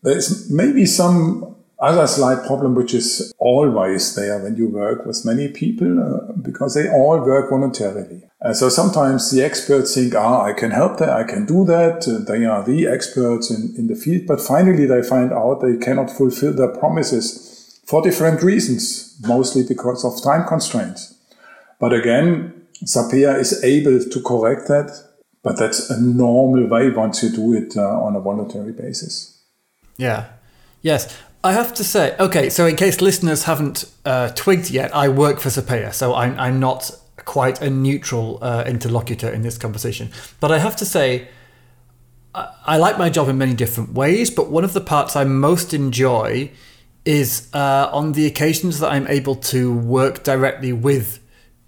there's 0.04 0.50
maybe 0.50 0.86
some 0.86 1.58
other 1.80 2.08
slight 2.08 2.48
problem 2.48 2.74
which 2.74 2.94
is 2.94 3.34
always 3.40 4.16
there 4.16 4.40
when 4.40 4.56
you 4.56 4.70
work 4.70 5.06
with 5.06 5.26
many 5.26 5.50
people 5.50 6.00
uh, 6.00 6.32
because 6.42 6.76
they 6.76 6.90
all 6.90 7.20
work 7.20 7.50
voluntarily. 7.50 8.24
Uh, 8.42 8.54
so 8.54 8.70
sometimes 8.70 9.32
the 9.32 9.44
experts 9.44 9.94
think, 9.94 10.16
ah, 10.16 10.44
I 10.44 10.54
can 10.54 10.72
help 10.72 10.98
that, 11.00 11.10
I 11.10 11.24
can 11.24 11.46
do 11.46 11.66
that. 11.66 12.08
Uh, 12.08 12.24
they 12.24 12.46
are 12.46 12.64
the 12.64 12.88
experts 12.88 13.52
in, 13.52 13.76
in 13.78 13.88
the 13.88 13.96
field, 13.96 14.28
but 14.28 14.40
finally 14.40 14.86
they 14.86 15.02
find 15.04 15.34
out 15.34 15.60
they 15.60 15.76
cannot 15.76 16.10
fulfill 16.10 16.54
their 16.54 16.74
promises 16.74 17.82
for 17.86 18.02
different 18.02 18.42
reasons, 18.42 19.20
mostly 19.28 19.64
because 19.68 20.06
of 20.06 20.24
time 20.24 20.48
constraints. 20.48 21.15
But 21.80 21.94
again, 21.94 22.68
SAPEA 22.84 23.40
is 23.40 23.64
able 23.64 24.00
to 24.00 24.22
correct 24.22 24.68
that, 24.68 24.92
but 25.44 25.58
that's 25.58 25.90
a 25.90 26.02
normal 26.02 26.68
way 26.68 26.90
once 26.90 27.24
you 27.24 27.30
do 27.30 27.54
it 27.54 27.76
uh, 27.78 27.82
on 27.82 28.16
a 28.16 28.22
voluntary 28.22 28.74
basis. 28.74 29.44
Yeah. 29.98 30.28
Yes. 30.82 31.18
I 31.44 31.54
have 31.54 31.74
to 31.76 31.84
say, 31.84 32.16
okay, 32.20 32.50
so 32.50 32.66
in 32.66 32.76
case 32.76 33.02
listeners 33.02 33.44
haven't 33.44 33.86
uh, 34.04 34.30
twigged 34.30 34.72
yet, 34.72 34.96
I 34.96 35.10
work 35.10 35.40
for 35.40 35.50
SAPEA, 35.50 35.94
so 35.94 36.16
I'm, 36.16 36.40
I'm 36.40 36.60
not 36.60 36.92
quite 37.18 37.62
a 37.62 37.70
neutral 37.70 38.40
uh, 38.42 38.64
interlocutor 38.66 39.30
in 39.30 39.42
this 39.44 39.58
conversation. 39.58 40.12
But 40.40 40.52
I 40.52 40.58
have 40.58 40.76
to 40.78 40.86
say, 40.86 41.28
I, 42.34 42.52
I, 42.66 42.78
like 42.78 42.98
my 42.98 43.10
job 43.10 43.30
in 43.30 43.38
many 43.38 43.54
different 43.54 43.94
ways, 43.94 44.32
but 44.32 44.50
one 44.50 44.64
of 44.64 44.74
the 44.74 44.82
parts 44.82 45.16
I 45.16 45.24
most 45.24 45.74
enjoy 45.74 46.52
is 47.06 47.48
uh, 47.54 47.90
on 47.94 48.14
the 48.14 48.26
occasions 48.26 48.80
that 48.80 48.92
I'm 48.92 49.08
able 49.08 49.36
to 49.36 49.72
work 49.72 50.24
directly 50.24 50.74
with 50.74 51.20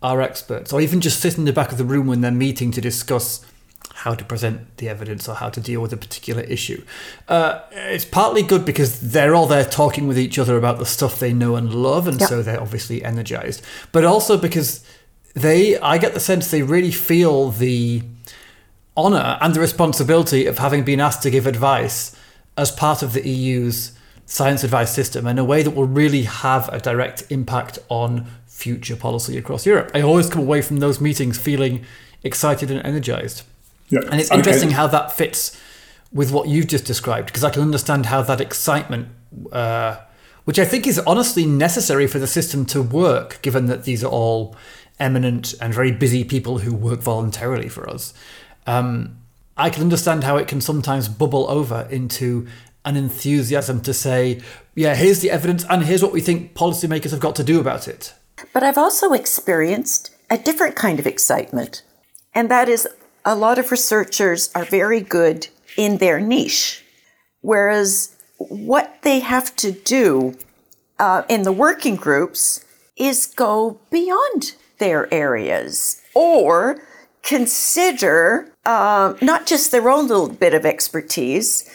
our 0.01 0.21
experts, 0.21 0.71
or 0.71 0.81
even 0.81 1.01
just 1.01 1.19
sit 1.19 1.37
in 1.37 1.45
the 1.45 1.53
back 1.53 1.71
of 1.71 1.77
the 1.77 1.85
room 1.85 2.07
when 2.07 2.21
they're 2.21 2.31
meeting 2.31 2.71
to 2.71 2.81
discuss 2.81 3.45
how 3.93 4.13
to 4.13 4.23
present 4.23 4.77
the 4.77 4.87
evidence 4.87 5.27
or 5.27 5.35
how 5.35 5.49
to 5.49 5.59
deal 5.59 5.81
with 5.81 5.91
a 5.91 5.97
particular 5.97 6.43
issue. 6.43 6.83
Uh, 7.27 7.61
it's 7.71 8.05
partly 8.05 8.43
good 8.43 8.63
because 8.63 9.11
they're 9.11 9.33
all 9.33 9.47
there 9.47 9.65
talking 9.65 10.07
with 10.07 10.19
each 10.19 10.37
other 10.37 10.55
about 10.55 10.77
the 10.77 10.85
stuff 10.85 11.19
they 11.19 11.33
know 11.33 11.55
and 11.55 11.73
love, 11.73 12.07
and 12.07 12.19
yep. 12.19 12.29
so 12.29 12.43
they're 12.43 12.61
obviously 12.61 13.03
energized. 13.03 13.63
But 13.91 14.05
also 14.05 14.37
because 14.37 14.85
they, 15.33 15.77
I 15.79 15.97
get 15.97 16.13
the 16.13 16.19
sense 16.19 16.51
they 16.51 16.61
really 16.61 16.91
feel 16.91 17.49
the 17.49 18.03
honor 18.95 19.37
and 19.41 19.53
the 19.53 19.59
responsibility 19.59 20.45
of 20.45 20.59
having 20.59 20.83
been 20.83 20.99
asked 20.99 21.23
to 21.23 21.29
give 21.29 21.47
advice 21.47 22.15
as 22.55 22.71
part 22.71 23.01
of 23.03 23.13
the 23.13 23.27
EU's 23.27 23.93
science 24.25 24.63
advice 24.63 24.91
system 24.91 25.25
in 25.25 25.39
a 25.39 25.43
way 25.43 25.63
that 25.63 25.71
will 25.71 25.87
really 25.87 26.23
have 26.23 26.67
a 26.73 26.79
direct 26.79 27.23
impact 27.29 27.79
on 27.89 28.27
future 28.57 28.95
policy 28.95 29.37
across 29.37 29.67
Europe. 29.67 29.91
I 29.93 30.01
always 30.01 30.29
come 30.29 30.41
away 30.41 30.63
from 30.63 30.77
those 30.77 30.99
meetings 30.99 31.37
feeling 31.37 31.85
excited 32.23 32.71
and 32.71 32.83
energized. 32.83 33.43
Yeah. 33.89 33.99
And 34.11 34.19
it's 34.19 34.31
interesting 34.31 34.69
okay. 34.69 34.77
how 34.77 34.87
that 34.87 35.11
fits 35.11 35.55
with 36.11 36.31
what 36.31 36.47
you've 36.47 36.67
just 36.67 36.83
described, 36.83 37.27
because 37.27 37.43
I 37.43 37.51
can 37.51 37.61
understand 37.61 38.07
how 38.07 38.23
that 38.23 38.41
excitement, 38.41 39.09
uh, 39.51 39.97
which 40.45 40.57
I 40.57 40.65
think 40.65 40.87
is 40.87 40.97
honestly 40.99 41.45
necessary 41.45 42.07
for 42.07 42.17
the 42.17 42.25
system 42.25 42.65
to 42.67 42.81
work, 42.81 43.39
given 43.43 43.67
that 43.67 43.83
these 43.83 44.03
are 44.03 44.11
all 44.11 44.55
eminent 44.99 45.53
and 45.61 45.71
very 45.71 45.91
busy 45.91 46.23
people 46.23 46.59
who 46.59 46.73
work 46.73 47.01
voluntarily 47.01 47.69
for 47.69 47.87
us. 47.87 48.13
Um, 48.65 49.17
I 49.55 49.69
can 49.69 49.83
understand 49.83 50.23
how 50.23 50.37
it 50.37 50.47
can 50.47 50.61
sometimes 50.61 51.07
bubble 51.07 51.47
over 51.49 51.87
into 51.91 52.47
an 52.85 52.95
enthusiasm 52.97 53.81
to 53.81 53.93
say, 53.93 54.41
yeah, 54.73 54.95
here's 54.95 55.19
the 55.19 55.29
evidence 55.29 55.63
and 55.69 55.83
here's 55.83 56.01
what 56.01 56.11
we 56.11 56.21
think 56.21 56.55
policymakers 56.55 57.11
have 57.11 57.19
got 57.19 57.35
to 57.35 57.43
do 57.43 57.59
about 57.59 57.87
it. 57.87 58.13
But 58.53 58.63
I've 58.63 58.77
also 58.77 59.13
experienced 59.13 60.11
a 60.29 60.37
different 60.37 60.75
kind 60.75 60.99
of 60.99 61.07
excitement, 61.07 61.83
and 62.33 62.49
that 62.49 62.69
is 62.69 62.87
a 63.25 63.35
lot 63.35 63.59
of 63.59 63.71
researchers 63.71 64.49
are 64.55 64.65
very 64.65 65.01
good 65.01 65.47
in 65.75 65.97
their 65.97 66.19
niche, 66.19 66.83
whereas 67.41 68.15
what 68.37 69.01
they 69.01 69.19
have 69.19 69.55
to 69.57 69.71
do 69.71 70.37
uh, 70.99 71.23
in 71.27 71.43
the 71.43 71.51
working 71.51 71.95
groups 71.95 72.63
is 72.95 73.25
go 73.25 73.79
beyond 73.91 74.55
their 74.79 75.11
areas 75.13 76.01
or 76.13 76.81
consider 77.23 78.51
uh, 78.65 79.13
not 79.21 79.45
just 79.45 79.71
their 79.71 79.89
own 79.89 80.07
little 80.07 80.29
bit 80.29 80.53
of 80.53 80.65
expertise. 80.65 81.69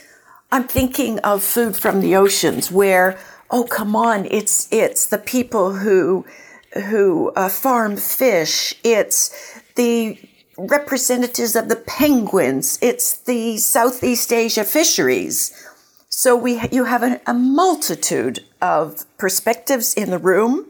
I'm 0.51 0.64
thinking 0.64 1.18
of 1.20 1.42
food 1.42 1.77
from 1.77 2.01
the 2.01 2.16
oceans, 2.16 2.70
where 2.70 3.18
oh 3.51 3.64
come 3.64 3.94
on, 3.96 4.27
it's 4.27 4.68
it's 4.70 5.07
the 5.07 5.18
people 5.18 5.77
who 5.77 6.25
who 6.74 7.32
uh, 7.37 7.48
farm 7.48 7.96
fish. 7.96 8.74
It's 8.82 9.61
the 9.76 10.18
representatives 10.58 11.56
of 11.56 11.68
the 11.68 11.76
penguins. 11.76 12.78
It's 12.82 13.16
the 13.18 13.58
Southeast 13.58 14.32
Asia 14.32 14.64
fisheries. 14.64 15.52
So 16.08 16.37
we 16.37 16.61
you 16.70 16.85
have 16.85 17.02
a, 17.02 17.20
a 17.26 17.35
multitude 17.35 18.40
of 18.61 19.04
perspectives 19.18 19.94
in 19.94 20.11
the 20.11 20.18
room, 20.18 20.66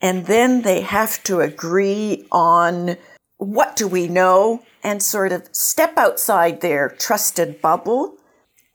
and 0.00 0.26
then 0.26 0.62
they 0.62 0.82
have 0.82 1.22
to 1.24 1.40
agree 1.40 2.26
on 2.30 2.96
what 3.38 3.74
do 3.74 3.88
we 3.88 4.06
know 4.06 4.62
and 4.82 5.02
sort 5.02 5.32
of 5.32 5.48
step 5.52 5.96
outside 5.96 6.60
their 6.60 6.90
trusted 6.90 7.60
bubble 7.60 8.16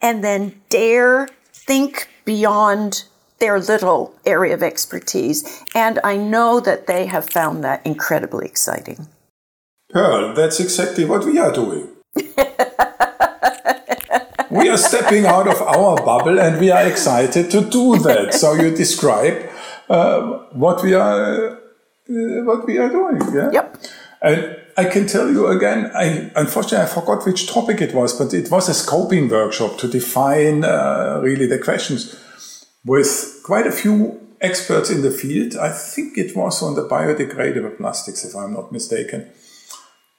and 0.00 0.22
then 0.22 0.60
dare 0.68 1.28
think 1.52 2.08
beyond 2.24 3.04
their 3.38 3.60
little 3.60 4.14
area 4.24 4.54
of 4.54 4.62
expertise. 4.62 5.64
And 5.74 5.98
I 6.02 6.16
know 6.16 6.60
that 6.60 6.86
they 6.86 7.06
have 7.06 7.28
found 7.30 7.62
that 7.64 7.84
incredibly 7.84 8.46
exciting. 8.46 9.08
Pearl, 9.90 10.34
that's 10.34 10.60
exactly 10.60 11.04
what 11.04 11.24
we 11.24 11.38
are 11.38 11.52
doing. 11.52 11.88
we 14.50 14.68
are 14.68 14.76
stepping 14.76 15.26
out 15.26 15.46
of 15.48 15.60
our 15.62 15.96
bubble 15.96 16.40
and 16.40 16.58
we 16.58 16.70
are 16.70 16.84
excited 16.86 17.50
to 17.50 17.60
do 17.62 17.98
that. 17.98 18.34
So 18.34 18.54
you 18.54 18.74
describe 18.74 19.50
uh, 19.88 20.20
what 20.52 20.82
we 20.82 20.94
are 20.94 21.50
uh, 22.08 22.44
what 22.44 22.66
we 22.66 22.78
are 22.78 22.88
doing. 22.88 23.20
Yeah. 23.34 23.50
Yep. 23.52 23.76
And 24.22 24.56
I 24.76 24.84
can 24.84 25.06
tell 25.06 25.30
you 25.30 25.46
again. 25.48 25.90
I 25.94 26.30
unfortunately 26.36 26.78
I 26.78 26.86
forgot 26.86 27.24
which 27.26 27.46
topic 27.46 27.80
it 27.80 27.94
was, 27.94 28.12
but 28.18 28.32
it 28.34 28.50
was 28.50 28.68
a 28.68 28.72
scoping 28.72 29.30
workshop 29.30 29.78
to 29.78 29.88
define 29.88 30.64
uh, 30.64 31.20
really 31.22 31.46
the 31.46 31.58
questions 31.58 32.18
with 32.86 33.40
quite 33.44 33.66
a 33.66 33.72
few 33.72 34.20
experts 34.40 34.90
in 34.90 35.02
the 35.02 35.10
field. 35.10 35.56
I 35.56 35.70
think 35.70 36.16
it 36.16 36.36
was 36.36 36.62
on 36.62 36.74
the 36.74 36.88
biodegradable 36.88 37.76
plastics, 37.76 38.24
if 38.24 38.34
I'm 38.34 38.54
not 38.54 38.72
mistaken. 38.72 39.30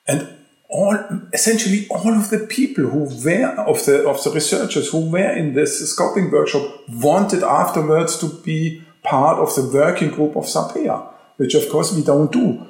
And 0.07 0.37
all 0.69 0.97
essentially 1.33 1.87
all 1.89 2.13
of 2.13 2.29
the 2.29 2.39
people 2.39 2.83
who 2.85 3.03
were 3.23 3.47
of 3.65 3.85
the 3.85 4.07
of 4.07 4.21
the 4.23 4.31
researchers 4.31 4.91
who 4.91 5.09
were 5.09 5.31
in 5.31 5.53
this 5.53 5.95
scoping 5.95 6.29
workshop 6.29 6.83
wanted 6.89 7.41
afterwards 7.41 8.17
to 8.19 8.27
be 8.43 8.83
part 9.03 9.39
of 9.39 9.55
the 9.55 9.63
working 9.73 10.09
group 10.09 10.35
of 10.35 10.43
SAPEA, 10.43 11.07
which 11.37 11.55
of 11.55 11.69
course 11.69 11.93
we 11.93 12.03
don't 12.03 12.31
do, 12.31 12.65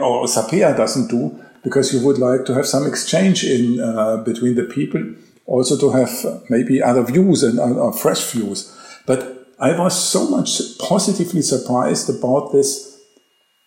or 0.00 0.26
SAPEA 0.26 0.76
doesn't 0.76 1.08
do, 1.10 1.40
because 1.64 1.92
you 1.92 2.04
would 2.06 2.18
like 2.18 2.44
to 2.44 2.54
have 2.54 2.66
some 2.66 2.86
exchange 2.86 3.44
in 3.44 3.80
uh, 3.80 4.18
between 4.18 4.54
the 4.54 4.64
people, 4.64 5.02
also 5.46 5.76
to 5.76 5.90
have 5.90 6.42
maybe 6.48 6.80
other 6.80 7.02
views 7.02 7.42
and 7.42 7.58
uh, 7.58 7.90
fresh 7.90 8.30
views. 8.30 8.78
But 9.06 9.48
I 9.58 9.78
was 9.78 9.98
so 9.98 10.28
much 10.28 10.60
positively 10.78 11.42
surprised 11.42 12.08
about 12.10 12.52
this 12.52 13.00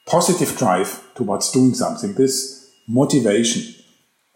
positive 0.07 0.57
drive 0.57 1.01
towards 1.15 1.51
doing 1.51 1.73
something, 1.73 2.13
this 2.13 2.69
motivation. 2.87 3.73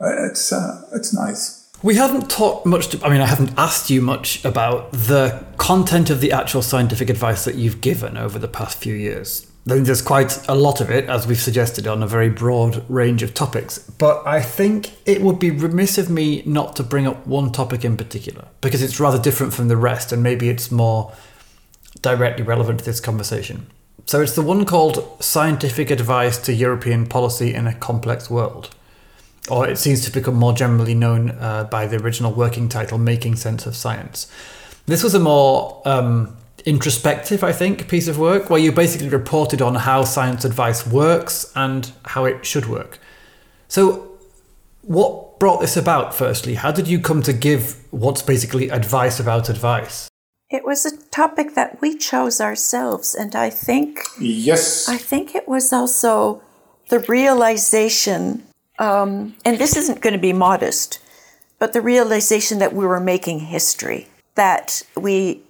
Uh, 0.02 0.28
it's, 0.30 0.52
uh, 0.52 0.82
it's 0.94 1.14
nice. 1.14 1.70
We 1.82 1.96
haven't 1.96 2.30
talked 2.30 2.66
much, 2.66 2.88
to, 2.90 3.06
I 3.06 3.10
mean, 3.10 3.22
I 3.22 3.26
haven't 3.26 3.54
asked 3.58 3.90
you 3.90 4.02
much 4.02 4.44
about 4.44 4.92
the 4.92 5.46
content 5.58 6.10
of 6.10 6.20
the 6.20 6.32
actual 6.32 6.62
scientific 6.62 7.10
advice 7.10 7.46
that 7.46 7.56
you've 7.56 7.80
given 7.80 8.18
over 8.18 8.38
the 8.38 8.48
past 8.50 8.78
few 8.78 8.94
years. 8.94 9.49
There's 9.66 10.02
quite 10.02 10.48
a 10.48 10.56
lot 10.56 10.82
of 10.82 10.90
it, 10.90 11.06
as 11.10 11.28
we've 11.28 11.40
suggested, 11.40 11.86
on 11.86 12.02
a 12.02 12.08
very 12.08 12.30
broad 12.30 12.84
range 12.90 13.22
of 13.22 13.34
topics. 13.34 13.78
But 13.78 14.26
I 14.26 14.42
think 14.42 14.94
it 15.06 15.22
would 15.22 15.38
be 15.38 15.52
remiss 15.52 15.98
of 15.98 16.10
me 16.10 16.42
not 16.46 16.76
to 16.78 16.84
bring 16.84 17.06
up 17.06 17.28
one 17.28 17.52
topic 17.52 17.86
in 17.86 17.96
particular, 17.96 18.48
because 18.62 18.82
it's 18.82 19.00
rather 19.00 19.20
different 19.20 19.54
from 19.54 19.68
the 19.68 19.78
rest, 19.78 20.12
and 20.12 20.24
maybe 20.24 20.50
it's 20.50 20.72
more 20.72 21.14
directly 22.02 22.44
relevant 22.44 22.80
to 22.80 22.86
this 22.86 23.00
conversation. 23.00 23.68
So 24.06 24.22
it's 24.22 24.34
the 24.34 24.42
one 24.42 24.66
called 24.66 25.06
Scientific 25.22 25.92
Advice 25.92 26.40
to 26.40 26.54
European 26.54 27.06
Policy 27.06 27.54
in 27.54 27.68
a 27.68 27.76
Complex 27.76 28.28
World. 28.28 28.70
Or 29.52 29.68
it 29.68 29.78
seems 29.78 30.04
to 30.06 30.12
become 30.12 30.36
more 30.36 30.54
generally 30.54 30.96
known 30.96 31.32
uh, 31.32 31.66
by 31.66 31.86
the 31.86 31.98
original 31.98 32.32
working 32.32 32.70
title, 32.70 32.98
Making 32.98 33.36
Sense 33.36 33.68
of 33.68 33.76
Science. 33.76 34.32
This 34.88 35.04
was 35.04 35.14
a 35.14 35.20
more 35.20 35.82
um, 35.86 36.36
introspective, 36.66 37.44
I 37.44 37.52
think, 37.52 37.88
piece 37.88 38.08
of 38.08 38.18
work 38.18 38.50
where 38.50 38.60
you 38.60 38.72
basically 38.72 39.10
reported 39.10 39.62
on 39.62 39.76
how 39.76 40.04
science 40.04 40.46
advice 40.46 40.86
works 40.86 41.52
and 41.56 41.92
how 42.06 42.26
it 42.26 42.46
should 42.46 42.68
work. 42.68 43.00
So, 43.68 44.18
what 44.82 45.40
brought 45.40 45.62
this 45.62 45.78
about, 45.78 46.14
firstly? 46.14 46.56
How 46.56 46.72
did 46.72 46.88
you 46.88 47.00
come 47.00 47.22
to 47.24 47.34
give 47.34 47.78
what's 47.92 48.22
basically 48.22 48.70
advice 48.70 49.20
about 49.20 49.50
advice? 49.50 50.10
It 50.50 50.66
was 50.66 50.86
a 50.86 50.98
topic 51.10 51.54
that 51.56 51.80
we 51.80 51.96
chose 51.96 52.42
ourselves, 52.42 53.14
and 53.14 53.36
I 53.36 53.52
think 53.52 54.00
yes, 54.20 54.90
I 54.90 54.98
think 54.98 55.36
it 55.36 55.48
was 55.48 55.72
also 55.72 56.42
the 56.90 57.00
realization, 57.02 58.44
um, 58.80 59.36
and 59.46 59.60
this 59.60 59.78
isn't 59.78 60.02
going 60.02 60.14
to 60.14 60.20
be 60.20 60.34
modest, 60.34 61.00
but 61.60 61.74
the 61.74 61.82
realization 61.82 62.58
that 62.60 62.74
we 62.74 62.86
were 62.86 63.00
making 63.00 63.42
history, 63.42 64.08
that 64.34 64.82
we, 64.98 65.44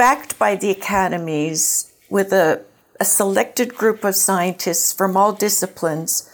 backed 0.00 0.38
by 0.38 0.56
the 0.56 0.70
academies, 0.70 1.92
with 2.08 2.32
a, 2.32 2.64
a 2.98 3.04
selected 3.04 3.74
group 3.74 4.02
of 4.02 4.16
scientists 4.16 4.94
from 4.94 5.14
all 5.14 5.30
disciplines, 5.30 6.26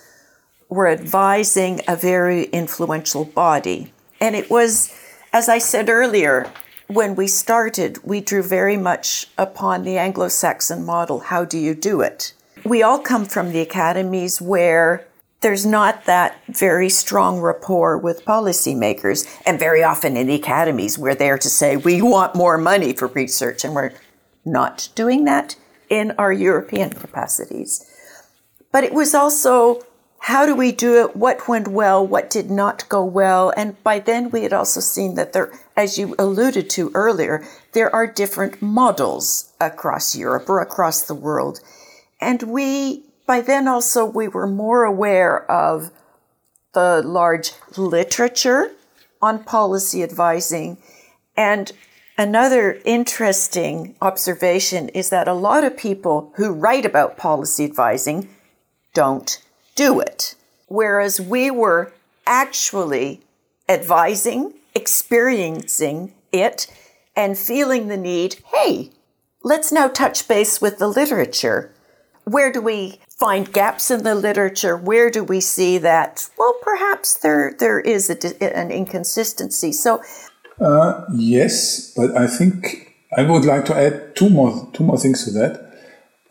were 0.68 0.86
advising 0.86 1.80
a 1.88 1.96
very 1.96 2.44
influential 2.44 3.24
body, 3.24 3.92
and 4.20 4.36
it 4.36 4.48
was, 4.48 4.94
as 5.32 5.48
I 5.48 5.58
said 5.58 5.88
earlier, 5.88 6.48
when 6.86 7.16
we 7.16 7.26
started, 7.26 7.98
we 8.04 8.20
drew 8.20 8.44
very 8.44 8.76
much 8.76 9.26
upon 9.36 9.82
the 9.82 9.98
Anglo 9.98 10.28
Saxon 10.28 10.84
model. 10.84 11.18
How 11.18 11.44
do 11.44 11.58
you 11.58 11.74
do 11.74 12.02
it? 12.02 12.34
we 12.66 12.82
all 12.82 12.98
come 12.98 13.24
from 13.24 13.52
the 13.52 13.60
academies 13.60 14.40
where 14.40 15.05
there's 15.40 15.66
not 15.66 16.04
that 16.06 16.40
very 16.48 16.88
strong 16.88 17.40
rapport 17.40 17.98
with 17.98 18.24
policymakers. 18.24 19.26
And 19.44 19.58
very 19.58 19.82
often 19.82 20.16
in 20.16 20.26
the 20.26 20.34
academies, 20.34 20.98
we're 20.98 21.14
there 21.14 21.38
to 21.38 21.48
say, 21.48 21.76
we 21.76 22.00
want 22.02 22.34
more 22.34 22.58
money 22.58 22.92
for 22.92 23.08
research, 23.08 23.64
and 23.64 23.74
we're 23.74 23.92
not 24.44 24.88
doing 24.94 25.24
that 25.24 25.56
in 25.88 26.12
our 26.18 26.32
European 26.32 26.90
capacities. 26.90 27.84
But 28.72 28.84
it 28.84 28.92
was 28.92 29.14
also 29.14 29.82
how 30.26 30.44
do 30.44 30.56
we 30.56 30.72
do 30.72 31.04
it? 31.04 31.14
What 31.14 31.46
went 31.46 31.68
well? 31.68 32.04
What 32.04 32.30
did 32.30 32.50
not 32.50 32.88
go 32.88 33.04
well? 33.04 33.52
And 33.56 33.80
by 33.84 34.00
then 34.00 34.28
we 34.30 34.42
had 34.42 34.52
also 34.52 34.80
seen 34.80 35.14
that 35.14 35.32
there, 35.32 35.52
as 35.76 35.98
you 35.98 36.16
alluded 36.18 36.68
to 36.70 36.90
earlier, 36.94 37.46
there 37.74 37.94
are 37.94 38.08
different 38.08 38.60
models 38.60 39.52
across 39.60 40.16
Europe 40.16 40.48
or 40.48 40.60
across 40.60 41.02
the 41.02 41.14
world. 41.14 41.60
And 42.20 42.42
we, 42.42 43.04
by 43.26 43.40
then 43.40 43.66
also, 43.66 44.04
we 44.04 44.28
were 44.28 44.46
more 44.46 44.84
aware 44.84 45.50
of 45.50 45.90
the 46.74 47.02
large 47.04 47.52
literature 47.76 48.72
on 49.20 49.42
policy 49.42 50.02
advising. 50.02 50.78
And 51.36 51.72
another 52.16 52.80
interesting 52.84 53.96
observation 54.00 54.88
is 54.90 55.10
that 55.10 55.26
a 55.26 55.34
lot 55.34 55.64
of 55.64 55.76
people 55.76 56.32
who 56.36 56.52
write 56.52 56.86
about 56.86 57.16
policy 57.16 57.64
advising 57.64 58.28
don't 58.94 59.42
do 59.74 60.00
it. 60.00 60.36
Whereas 60.68 61.20
we 61.20 61.50
were 61.50 61.92
actually 62.26 63.20
advising, 63.68 64.54
experiencing 64.74 66.12
it, 66.32 66.66
and 67.14 67.38
feeling 67.38 67.88
the 67.88 67.96
need 67.96 68.36
hey, 68.52 68.90
let's 69.42 69.72
now 69.72 69.88
touch 69.88 70.28
base 70.28 70.60
with 70.60 70.78
the 70.78 70.88
literature. 70.88 71.72
Where 72.28 72.50
do 72.50 72.60
we 72.60 72.98
find 73.20 73.52
gaps 73.52 73.88
in 73.88 74.02
the 74.02 74.16
literature? 74.16 74.76
Where 74.76 75.10
do 75.10 75.22
we 75.22 75.40
see 75.40 75.78
that, 75.78 76.28
well, 76.36 76.56
perhaps 76.60 77.14
there, 77.14 77.54
there 77.60 77.78
is 77.78 78.10
a, 78.10 78.42
an 78.42 78.72
inconsistency? 78.72 79.70
So, 79.70 80.02
uh, 80.60 81.04
yes, 81.14 81.92
but 81.94 82.16
I 82.16 82.26
think 82.26 82.96
I 83.16 83.22
would 83.22 83.44
like 83.44 83.64
to 83.66 83.76
add 83.76 84.16
two 84.16 84.28
more, 84.28 84.68
two 84.72 84.82
more 84.82 84.98
things 84.98 85.24
to 85.24 85.30
that. 85.38 85.72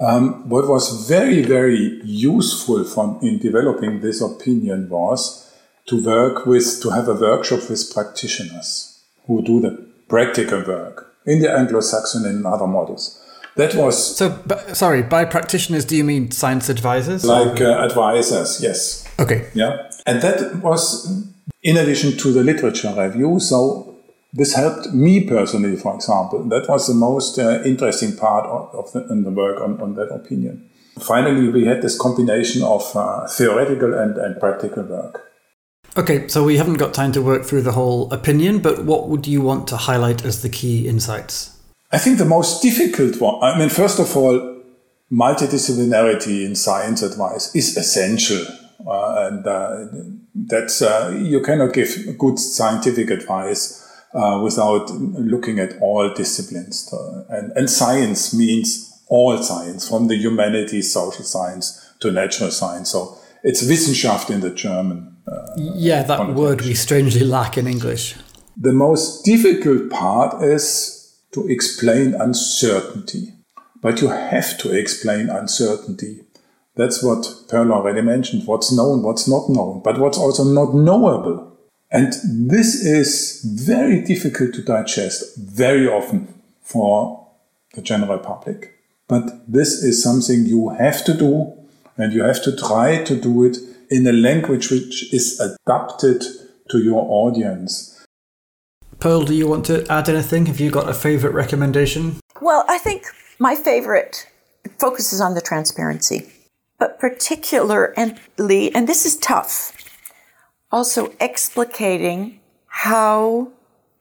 Um, 0.02 0.50
what 0.50 0.68
was 0.68 1.08
very, 1.08 1.42
very 1.44 2.02
useful 2.04 2.84
from 2.84 3.18
in 3.22 3.40
developing 3.40 4.02
this 4.02 4.20
opinion 4.20 4.90
was 4.90 5.50
to 5.86 6.04
work 6.04 6.46
with, 6.46 6.82
to 6.82 6.90
have 6.90 7.08
a 7.08 7.14
workshop 7.14 7.70
with 7.70 7.94
practitioners 7.94 9.02
who 9.28 9.42
do 9.42 9.62
the 9.62 9.88
practical 10.10 10.62
work 10.62 11.16
in 11.26 11.40
the 11.40 11.50
Anglo-Saxon 11.50 12.26
and 12.26 12.46
other 12.46 12.68
models. 12.68 13.22
That 13.58 13.74
was 13.76 14.18
so. 14.18 14.44
sorry, 14.74 15.02
by 15.02 15.24
practitioners, 15.26 15.86
do 15.86 15.96
you 15.96 16.04
mean 16.04 16.32
science 16.32 16.68
advisors? 16.70 17.24
Like 17.24 17.62
uh, 17.62 17.86
advisors, 17.86 18.62
yes. 18.62 19.08
Okay. 19.18 19.48
Yeah, 19.54 19.90
and 20.06 20.22
that 20.22 20.58
was 20.62 21.32
in 21.64 21.78
addition 21.78 22.18
to 22.18 22.34
the 22.34 22.44
literature 22.44 22.94
review. 22.98 23.40
So 23.40 23.96
this 24.34 24.54
helped 24.54 24.94
me 24.94 25.24
personally, 25.26 25.78
for 25.78 25.96
example. 25.96 26.44
That 26.50 26.68
was 26.68 26.88
the 26.88 26.94
most 26.94 27.40
uh, 27.40 27.64
interesting 27.64 28.18
part 28.18 28.46
of, 28.46 28.92
the, 28.92 29.00
the, 29.00 29.32
work 29.32 29.62
on, 29.62 29.80
on, 29.82 29.96
that 29.96 30.10
opinion. 30.14 30.70
Finally, 31.00 31.48
we 31.50 31.66
had 31.66 31.82
this 31.82 31.98
combination 31.98 32.62
of 32.62 32.84
uh, 32.96 33.26
theoretical 33.28 33.94
and, 33.94 34.18
and 34.18 34.38
practical 34.40 34.84
work. 34.84 35.32
Okay, 35.96 36.28
so 36.28 36.44
we 36.44 36.58
haven't 36.58 36.74
got 36.74 36.94
time 36.94 37.14
to 37.14 37.22
work 37.22 37.46
through 37.46 37.62
the 37.62 37.72
whole 37.72 38.12
opinion, 38.12 38.60
but 38.60 38.84
what 38.84 39.08
would 39.08 39.26
you 39.26 39.42
want 39.42 39.70
to 39.70 39.78
highlight 39.78 40.26
as 40.26 40.42
the 40.42 40.50
key 40.50 40.90
insights? 40.90 41.55
I 41.96 41.98
think 41.98 42.18
the 42.18 42.26
most 42.26 42.62
difficult 42.62 43.22
one, 43.22 43.42
I 43.42 43.58
mean, 43.58 43.70
first 43.70 44.00
of 44.00 44.18
all, 44.18 44.36
multidisciplinarity 45.10 46.46
in 46.46 46.54
science 46.56 47.02
advice 47.02 47.56
is 47.56 47.78
essential. 47.78 48.44
Uh, 48.86 49.28
and 49.28 49.48
uh, 49.48 49.86
that's, 50.36 50.82
uh, 50.82 51.18
you 51.18 51.42
cannot 51.42 51.74
give 51.74 52.18
good 52.18 52.38
scientific 52.38 53.10
advice 53.12 53.82
uh, 54.14 54.42
without 54.44 54.92
looking 54.92 55.60
at 55.60 55.78
all 55.80 56.14
disciplines. 56.14 56.94
And, 57.30 57.54
and 57.56 57.70
science 57.70 58.34
means 58.34 58.92
all 59.08 59.42
science, 59.42 59.88
from 59.88 60.08
the 60.10 60.18
humanities, 60.18 60.92
social 60.92 61.24
science 61.24 61.94
to 62.02 62.12
natural 62.12 62.52
science. 62.52 62.90
So 62.90 63.18
it's 63.42 63.64
Wissenschaft 63.64 64.30
in 64.30 64.42
the 64.42 64.50
German. 64.50 65.16
Uh, 65.26 65.48
yeah, 65.56 66.04
that 66.04 66.34
word 66.34 66.60
we 66.62 66.74
strangely 66.74 67.26
lack 67.26 67.58
in 67.58 67.68
English. 67.68 68.16
The 68.58 68.74
most 68.74 69.24
difficult 69.24 69.90
part 69.90 70.44
is 70.44 71.05
to 71.36 71.48
explain 71.48 72.16
uncertainty. 72.16 73.34
But 73.82 74.02
you 74.02 74.08
have 74.08 74.58
to 74.60 74.72
explain 74.76 75.30
uncertainty. 75.30 76.22
That's 76.76 77.04
what 77.04 77.28
Pearl 77.50 77.72
already 77.72 78.02
mentioned. 78.02 78.48
What's 78.48 78.72
known, 78.72 79.04
what's 79.04 79.28
not 79.28 79.50
known, 79.50 79.82
but 79.84 80.00
what's 80.00 80.18
also 80.18 80.44
not 80.44 80.74
knowable. 80.74 81.56
And 81.92 82.14
this 82.24 82.84
is 82.84 83.42
very 83.44 84.02
difficult 84.02 84.54
to 84.56 84.62
digest 84.64 85.38
very 85.38 85.88
often 85.88 86.34
for 86.62 87.28
the 87.74 87.82
general 87.82 88.20
public. 88.20 88.74
But 89.08 89.52
this 89.52 89.84
is 89.84 90.02
something 90.02 90.46
you 90.46 90.70
have 90.70 91.06
to 91.06 91.14
do 91.14 91.54
and 91.98 92.12
you 92.12 92.24
have 92.24 92.42
to 92.44 92.56
try 92.58 93.04
to 93.04 93.16
do 93.16 93.44
it 93.44 93.58
in 93.90 94.08
a 94.08 94.12
language 94.12 94.72
which 94.72 95.14
is 95.14 95.40
adapted 95.40 96.24
to 96.72 96.80
your 96.80 97.06
audience. 97.08 97.95
Pearl, 99.00 99.24
do 99.24 99.34
you 99.34 99.48
want 99.48 99.66
to 99.66 99.86
add 99.92 100.10
anything? 100.10 100.46
Have 100.48 100.60
you 100.60 100.72
got 100.72 100.90
a 100.90 100.94
favorite 100.94 101.34
recommendation? 101.34 102.20
Well, 102.42 102.66
I 102.68 102.78
think 102.78 103.06
my 103.40 103.56
favorite 103.56 104.28
focuses 104.80 105.22
on 105.22 105.36
the 105.36 105.42
transparency, 105.42 106.32
but 106.80 107.00
particularly, 107.00 108.74
and 108.74 108.88
this 108.88 109.06
is 109.06 109.18
tough 109.18 109.74
also 110.76 111.08
explicating 111.22 112.40
how 112.68 113.50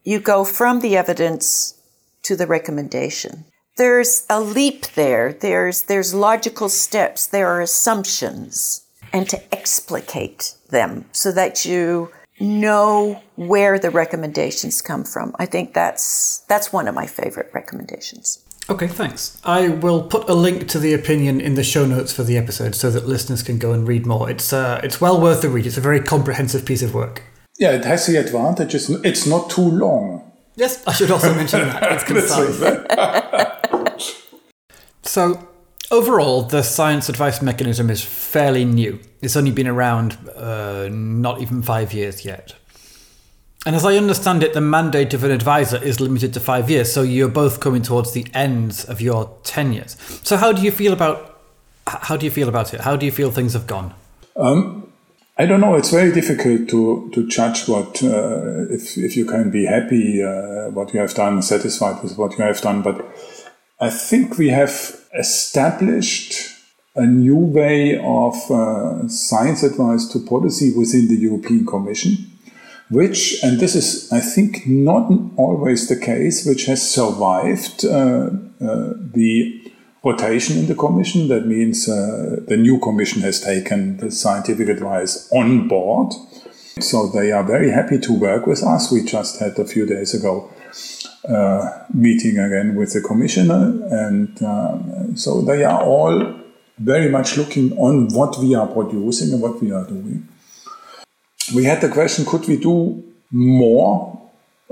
you 0.03 0.19
go 0.19 0.43
from 0.43 0.81
the 0.81 0.97
evidence 0.97 1.81
to 2.21 2.35
the 2.35 2.45
recommendation. 2.45 3.45
There's 3.77 4.25
a 4.29 4.41
leap 4.41 4.87
there. 4.87 5.31
There's, 5.31 5.83
there's 5.83 6.13
logical 6.13 6.67
steps. 6.67 7.27
There 7.27 7.47
are 7.47 7.61
assumptions 7.61 8.85
and 9.13 9.29
to 9.29 9.41
explicate 9.55 10.55
them 10.69 11.05
so 11.13 11.31
that 11.31 11.63
you 11.63 12.11
know 12.39 13.21
where 13.35 13.79
the 13.79 13.89
recommendations 13.89 14.81
come 14.81 15.03
from. 15.03 15.35
I 15.39 15.45
think 15.45 15.73
that's, 15.73 16.39
that's 16.47 16.73
one 16.73 16.87
of 16.87 16.95
my 16.95 17.07
favorite 17.07 17.51
recommendations. 17.53 18.43
Okay, 18.67 18.87
thanks. 18.87 19.39
I 19.43 19.69
will 19.69 20.01
put 20.03 20.27
a 20.27 20.33
link 20.33 20.67
to 20.69 20.79
the 20.79 20.93
opinion 20.93 21.39
in 21.39 21.53
the 21.53 21.63
show 21.63 21.85
notes 21.85 22.11
for 22.11 22.23
the 22.23 22.35
episode 22.35 22.73
so 22.73 22.89
that 22.89 23.07
listeners 23.07 23.43
can 23.43 23.59
go 23.59 23.73
and 23.73 23.87
read 23.87 24.07
more. 24.07 24.27
It's 24.27 24.51
uh, 24.51 24.81
it's 24.83 24.99
well 24.99 25.21
worth 25.21 25.43
the 25.43 25.49
read. 25.49 25.67
It's 25.67 25.77
a 25.77 25.81
very 25.81 25.99
comprehensive 25.99 26.65
piece 26.65 26.81
of 26.81 26.95
work. 26.95 27.21
Yeah, 27.59 27.73
it 27.73 27.85
has 27.85 28.07
the 28.07 28.17
advantage 28.17 28.73
it's, 28.73 28.89
it's 28.89 29.27
not 29.27 29.51
too 29.51 29.61
long. 29.69 30.31
Yes, 30.55 30.85
I 30.87 30.93
should 30.93 31.11
also 31.11 31.33
mention 31.35 31.59
that. 31.59 31.91
It's 31.91 32.03
concise. 32.11 32.59
so, 35.03 35.47
overall, 35.91 36.43
the 36.43 36.63
science 36.63 37.09
advice 37.09 37.41
mechanism 37.41 37.89
is 37.89 38.03
fairly 38.03 38.65
new. 38.65 38.99
It's 39.21 39.35
only 39.35 39.51
been 39.51 39.67
around 39.67 40.17
uh, 40.35 40.89
not 40.91 41.41
even 41.41 41.61
five 41.61 41.93
years 41.93 42.25
yet. 42.25 42.55
And 43.65 43.75
as 43.75 43.83
I 43.83 43.97
understand 43.97 44.43
it, 44.43 44.53
the 44.53 44.61
mandate 44.61 45.15
of 45.15 45.23
an 45.23 45.31
advisor 45.31 45.81
is 45.83 45.99
limited 45.99 46.33
to 46.35 46.39
five 46.39 46.69
years, 46.69 46.93
so 46.93 47.01
you're 47.01 47.27
both 47.27 47.59
coming 47.59 47.81
towards 47.81 48.11
the 48.11 48.27
ends 48.33 48.85
of 48.85 49.01
your 49.01 49.35
tenures. 49.43 49.97
So 50.21 50.37
how 50.37 50.51
do 50.51 50.61
you 50.61 50.71
feel 50.71 50.93
about 50.93 51.41
how 51.87 52.17
do 52.17 52.25
you 52.25 52.31
feel 52.31 52.49
about 52.49 52.73
it? 52.73 52.81
How 52.81 52.95
do 52.95 53.05
you 53.05 53.11
feel 53.11 53.31
things 53.31 53.53
have 53.53 53.67
gone? 53.67 53.93
Um, 54.35 54.91
I 55.37 55.45
don't 55.45 55.61
know. 55.61 55.75
It's 55.75 55.91
very 55.91 56.11
difficult 56.11 56.69
to 56.69 57.09
to 57.13 57.27
judge 57.27 57.67
what 57.67 58.03
uh, 58.03 58.69
if 58.69 58.97
if 58.97 59.17
you 59.17 59.25
can 59.25 59.49
be 59.49 59.65
happy 59.65 60.23
uh, 60.23 60.69
what 60.69 60.93
you 60.93 60.99
have 60.99 61.13
done, 61.13 61.41
satisfied 61.41 62.03
with 62.03 62.17
what 62.17 62.37
you 62.37 62.43
have 62.43 62.61
done. 62.61 62.81
But 62.81 63.03
I 63.79 63.89
think 63.89 64.37
we 64.37 64.49
have 64.49 65.05
established 65.17 66.33
a 66.95 67.05
new 67.05 67.35
way 67.37 67.97
of 67.97 68.35
uh, 68.49 69.07
science 69.07 69.63
advice 69.63 70.07
to 70.09 70.19
policy 70.19 70.73
within 70.75 71.07
the 71.07 71.17
European 71.17 71.65
Commission 71.65 72.35
which, 72.89 73.43
and 73.43 73.59
this 73.59 73.75
is, 73.75 74.11
I 74.11 74.19
think, 74.19 74.67
not 74.67 75.11
always 75.37 75.87
the 75.87 75.95
case, 75.95 76.45
which 76.45 76.65
has 76.65 76.87
survived 76.87 77.83
uh, 77.83 78.29
uh, 78.61 78.93
the 79.13 79.71
rotation 80.03 80.57
in 80.57 80.67
the 80.67 80.75
commission. 80.75 81.27
That 81.29 81.47
means 81.47 81.89
uh, 81.89 82.41
the 82.47 82.57
new 82.57 82.79
commission 82.79 83.21
has 83.23 83.41
taken 83.41 83.97
the 83.97 84.11
scientific 84.11 84.69
advice 84.69 85.29
on 85.31 85.67
board. 85.67 86.13
So 86.79 87.07
they 87.07 87.31
are 87.31 87.43
very 87.43 87.71
happy 87.71 87.97
to 87.99 88.13
work 88.13 88.45
with 88.45 88.61
us. 88.61 88.91
We 88.91 89.03
just 89.03 89.39
had 89.39 89.57
a 89.57 89.65
few 89.65 89.85
days 89.85 90.13
ago 90.13 90.51
meeting 91.93 92.37
again 92.37 92.75
with 92.75 92.93
the 92.93 93.01
commissioner, 93.01 93.61
and 93.89 94.41
uh, 94.43 94.77
so 95.15 95.41
they 95.41 95.63
are 95.63 95.81
all 95.81 96.33
very 96.77 97.09
much 97.09 97.37
looking 97.37 97.71
on 97.77 98.07
what 98.13 98.37
we 98.39 98.53
are 98.53 98.67
producing 98.67 99.33
and 99.33 99.41
what 99.41 99.61
we 99.61 99.71
are 99.71 99.85
doing 99.85 100.27
we 101.53 101.63
had 101.63 101.81
the 101.81 101.89
question, 101.89 102.25
could 102.25 102.47
we 102.47 102.57
do 102.57 103.03
more? 103.31 104.11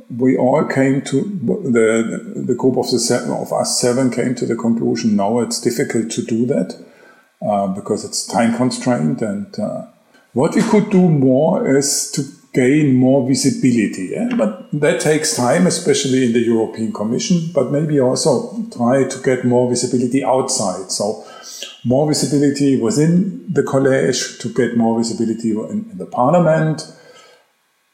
We 0.09 0.37
all 0.37 0.65
came 0.65 1.01
to 1.03 1.21
the 1.21 2.43
the 2.47 2.55
group 2.55 2.77
of 2.77 2.89
the 2.89 2.99
seven 2.99 3.31
of 3.31 3.53
us 3.53 3.79
seven 3.79 4.09
came 4.09 4.33
to 4.35 4.45
the 4.45 4.55
conclusion. 4.55 5.15
No, 5.15 5.39
it's 5.41 5.61
difficult 5.61 6.09
to 6.11 6.23
do 6.23 6.45
that. 6.47 6.75
uh, 7.45 7.67
because 7.67 8.05
it's 8.05 8.25
time 8.25 8.55
constrained. 8.55 9.21
And 9.21 9.59
uh, 9.59 9.85
what 10.33 10.55
we 10.55 10.61
could 10.61 10.89
do 10.89 11.09
more 11.09 11.75
is 11.75 12.11
to 12.11 12.23
gain 12.53 12.95
more 12.95 13.27
visibility. 13.27 14.09
Yeah? 14.13 14.29
But 14.35 14.69
that 14.73 15.01
takes 15.01 15.35
time, 15.35 15.67
especially 15.67 16.25
in 16.25 16.33
the 16.33 16.39
European 16.39 16.93
Commission, 16.93 17.49
but 17.53 17.71
maybe 17.71 17.99
also 17.99 18.63
try 18.75 19.07
to 19.07 19.21
get 19.23 19.43
more 19.45 19.69
visibility 19.69 20.23
outside. 20.23 20.91
So 20.91 21.25
more 21.83 22.07
visibility 22.07 22.79
within 22.79 23.51
the 23.51 23.63
college, 23.63 24.37
to 24.39 24.49
get 24.49 24.77
more 24.77 24.97
visibility 24.97 25.51
in, 25.51 25.89
in 25.91 25.97
the 25.97 26.05
parliament, 26.05 26.91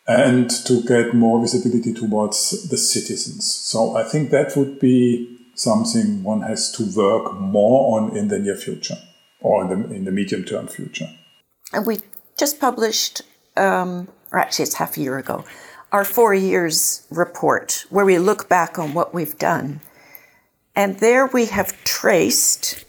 and 0.07 0.49
to 0.66 0.82
get 0.84 1.14
more 1.14 1.39
visibility 1.39 1.93
towards 1.93 2.68
the 2.70 2.78
citizens. 2.78 3.51
So 3.53 3.95
I 3.95 4.03
think 4.03 4.32
that 4.32 4.57
would 4.57 4.80
be 4.80 5.38
something 5.55 6.24
one 6.24 6.41
has 6.41 6.72
to 6.72 6.84
work 6.95 7.34
more 7.39 7.99
on 7.99 8.18
in 8.18 8.28
the 8.30 8.39
near 8.39 8.55
future 8.55 8.97
or 9.41 9.64
in 9.64 9.70
the, 9.70 9.95
in 9.95 10.05
the 10.05 10.12
medium 10.12 10.43
term 10.43 10.68
future. 10.68 11.10
And 11.72 11.86
we 11.86 11.99
just 12.38 12.60
published, 12.60 13.22
um, 13.60 14.07
or 14.32 14.39
actually 14.39 14.64
it's 14.64 14.76
half 14.76 14.97
a 14.97 15.01
year 15.01 15.18
ago, 15.18 15.43
our 15.91 16.05
four 16.05 16.34
years 16.34 17.05
report 17.10 17.86
where 17.89 18.05
we 18.05 18.18
look 18.18 18.47
back 18.47 18.80
on 18.80 18.93
what 18.93 19.14
we've 19.14 19.38
done. 19.38 19.82
And 20.76 20.99
there 20.99 21.28
we 21.28 21.45
have 21.47 21.84
traced 21.84 22.86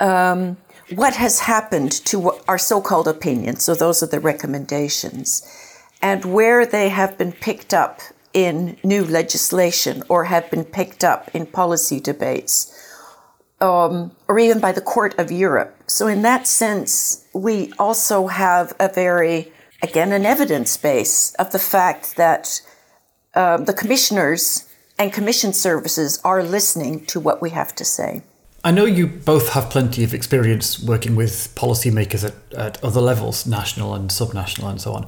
um, 0.00 0.56
what 0.94 1.14
has 1.16 1.40
happened 1.40 1.92
to 2.06 2.32
our 2.48 2.58
so 2.58 2.80
called 2.80 3.08
opinions. 3.08 3.64
So 3.64 3.74
those 3.74 4.02
are 4.02 4.06
the 4.06 4.20
recommendations 4.20 5.42
and 6.04 6.22
where 6.26 6.66
they 6.66 6.90
have 6.90 7.16
been 7.16 7.32
picked 7.32 7.72
up 7.72 8.00
in 8.34 8.76
new 8.84 9.04
legislation 9.06 10.02
or 10.10 10.24
have 10.24 10.50
been 10.50 10.64
picked 10.64 11.02
up 11.02 11.30
in 11.32 11.46
policy 11.46 11.98
debates, 11.98 12.70
um, 13.62 14.14
or 14.28 14.38
even 14.38 14.60
by 14.60 14.70
the 14.70 14.82
Court 14.82 15.14
of 15.18 15.32
Europe. 15.32 15.74
So, 15.86 16.06
in 16.06 16.20
that 16.22 16.46
sense, 16.46 17.24
we 17.32 17.72
also 17.78 18.26
have 18.26 18.74
a 18.78 18.90
very, 18.92 19.50
again, 19.84 20.12
an 20.12 20.26
evidence 20.26 20.76
base 20.76 21.34
of 21.34 21.52
the 21.52 21.58
fact 21.58 22.16
that 22.16 22.60
um, 23.34 23.64
the 23.66 23.72
commissioners 23.72 24.68
and 24.98 25.12
commission 25.12 25.52
services 25.52 26.20
are 26.24 26.42
listening 26.42 27.04
to 27.06 27.20
what 27.20 27.42
we 27.42 27.50
have 27.50 27.74
to 27.74 27.84
say. 27.84 28.22
I 28.64 28.70
know 28.70 28.86
you 28.86 29.06
both 29.06 29.50
have 29.50 29.68
plenty 29.68 30.04
of 30.04 30.14
experience 30.14 30.82
working 30.82 31.16
with 31.16 31.54
policymakers 31.54 32.24
at, 32.24 32.34
at 32.54 32.82
other 32.82 33.00
levels, 33.00 33.46
national 33.46 33.94
and 33.94 34.08
subnational 34.08 34.70
and 34.70 34.80
so 34.80 34.94
on. 34.94 35.06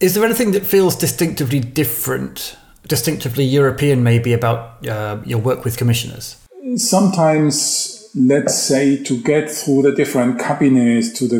Is 0.00 0.14
there 0.14 0.24
anything 0.24 0.50
that 0.52 0.66
feels 0.66 0.96
distinctively 0.96 1.60
different, 1.60 2.56
distinctively 2.88 3.44
European, 3.44 4.02
maybe 4.02 4.32
about 4.32 4.84
uh, 4.88 5.18
your 5.24 5.38
work 5.38 5.64
with 5.64 5.76
commissioners? 5.76 6.36
Sometimes, 6.76 8.10
let's 8.16 8.54
say, 8.58 9.00
to 9.04 9.22
get 9.22 9.48
through 9.50 9.82
the 9.82 9.92
different 9.92 10.40
cabinets, 10.40 11.12
to 11.18 11.28
the 11.28 11.38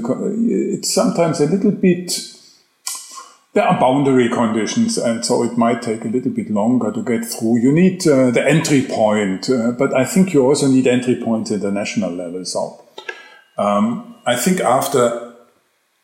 it's 0.79 0.95
sometimes 0.95 1.41
a 1.41 1.47
little 1.47 1.73
bit. 1.73 2.34
There 3.55 3.65
are 3.65 3.79
boundary 3.79 4.29
conditions, 4.29 4.99
and 4.99 5.25
so 5.25 5.45
it 5.45 5.57
might 5.57 5.81
take 5.81 6.05
a 6.05 6.09
little 6.09 6.33
bit 6.33 6.51
longer 6.51 6.91
to 6.91 7.03
get 7.05 7.25
through. 7.25 7.61
You 7.61 7.71
need 7.71 8.05
uh, 8.07 8.33
the 8.33 8.45
entry 8.45 8.83
point, 8.83 9.49
uh, 9.49 9.71
but 9.79 9.95
I 9.95 10.05
think 10.05 10.35
you 10.35 10.45
also 10.45 10.67
need 10.67 10.89
entry 10.89 11.15
points 11.15 11.53
at 11.53 11.61
the 11.61 11.71
national 11.71 12.11
level. 12.11 12.45
So, 12.45 12.85
um, 13.57 14.17
I 14.27 14.35
think 14.35 14.61
after 14.61 15.37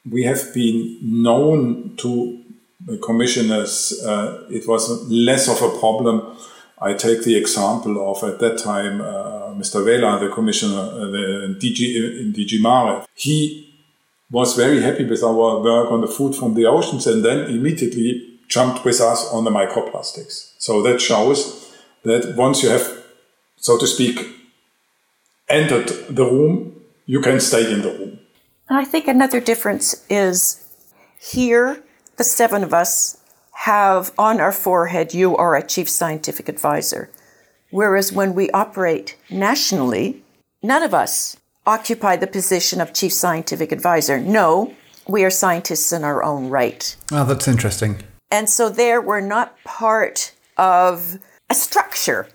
we 0.08 0.22
have 0.22 0.54
been 0.54 0.98
known 1.02 1.96
to 1.96 2.40
the 2.86 2.98
commissioners, 2.98 4.00
uh, 4.06 4.46
it 4.48 4.68
was 4.68 4.88
less 5.10 5.48
of 5.48 5.60
a 5.60 5.76
problem. 5.80 6.36
I 6.80 6.94
take 6.94 7.24
the 7.24 7.36
example 7.36 8.10
of 8.10 8.22
at 8.22 8.38
that 8.38 8.58
time 8.58 9.00
uh, 9.00 9.54
Mr. 9.54 9.84
Vella, 9.84 10.20
the 10.20 10.32
commissioner 10.32 10.78
uh, 10.78 11.06
the 11.10 11.56
DG, 11.60 12.20
in 12.20 12.32
DG 12.32 12.62
Mare. 12.62 13.04
He 13.14 13.69
was 14.30 14.56
very 14.56 14.80
happy 14.80 15.04
with 15.04 15.22
our 15.22 15.60
work 15.60 15.90
on 15.90 16.00
the 16.00 16.06
food 16.06 16.34
from 16.34 16.54
the 16.54 16.66
oceans 16.66 17.06
and 17.06 17.24
then 17.24 17.50
immediately 17.50 18.38
jumped 18.48 18.84
with 18.84 19.00
us 19.00 19.28
on 19.32 19.44
the 19.44 19.50
microplastics. 19.50 20.54
So 20.58 20.82
that 20.82 21.00
shows 21.00 21.74
that 22.04 22.36
once 22.36 22.62
you 22.62 22.68
have, 22.70 23.04
so 23.56 23.78
to 23.78 23.86
speak, 23.86 24.26
entered 25.48 25.88
the 26.08 26.24
room, 26.24 26.80
you 27.06 27.20
can 27.20 27.40
stay 27.40 27.72
in 27.72 27.82
the 27.82 27.90
room. 27.90 28.18
I 28.68 28.84
think 28.84 29.08
another 29.08 29.40
difference 29.40 30.06
is 30.08 30.64
here 31.20 31.82
the 32.16 32.24
seven 32.24 32.62
of 32.62 32.72
us 32.72 33.16
have 33.52 34.12
on 34.18 34.40
our 34.40 34.52
forehead, 34.52 35.14
you 35.14 35.36
are 35.36 35.56
a 35.56 35.66
chief 35.66 35.88
scientific 35.88 36.48
advisor. 36.48 37.10
Whereas 37.70 38.12
when 38.12 38.34
we 38.34 38.50
operate 38.50 39.16
nationally, 39.30 40.22
none 40.62 40.82
of 40.82 40.94
us 40.94 41.36
occupy 41.70 42.16
the 42.16 42.26
position 42.26 42.80
of 42.80 42.92
chief 42.92 43.12
scientific 43.12 43.72
advisor. 43.72 44.20
No, 44.20 44.74
we 45.06 45.24
are 45.24 45.30
scientists 45.30 45.92
in 45.92 46.04
our 46.04 46.22
own 46.22 46.48
right. 46.48 46.96
Oh, 47.12 47.24
that's 47.24 47.48
interesting. 47.48 48.02
And 48.30 48.48
so 48.48 48.68
there 48.68 49.00
we're 49.00 49.20
not 49.36 49.56
part 49.64 50.32
of 50.56 51.18
a 51.48 51.54
structure. 51.54 52.28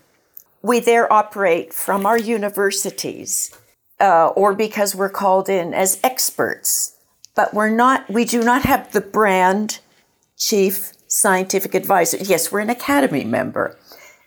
We 0.62 0.80
there 0.80 1.10
operate 1.12 1.72
from 1.72 2.06
our 2.06 2.18
universities 2.18 3.56
uh, 4.00 4.28
or 4.28 4.54
because 4.54 4.94
we're 4.94 5.16
called 5.22 5.48
in 5.48 5.72
as 5.72 6.00
experts 6.02 6.96
but 7.36 7.54
we're 7.54 7.70
not, 7.70 8.10
we 8.10 8.24
do 8.24 8.42
not 8.42 8.62
have 8.62 8.90
the 8.90 9.00
brand 9.00 9.78
chief 10.36 10.92
scientific 11.06 11.74
advisor. 11.74 12.16
Yes, 12.16 12.50
we're 12.50 12.60
an 12.60 12.70
academy 12.70 13.22
member. 13.22 13.78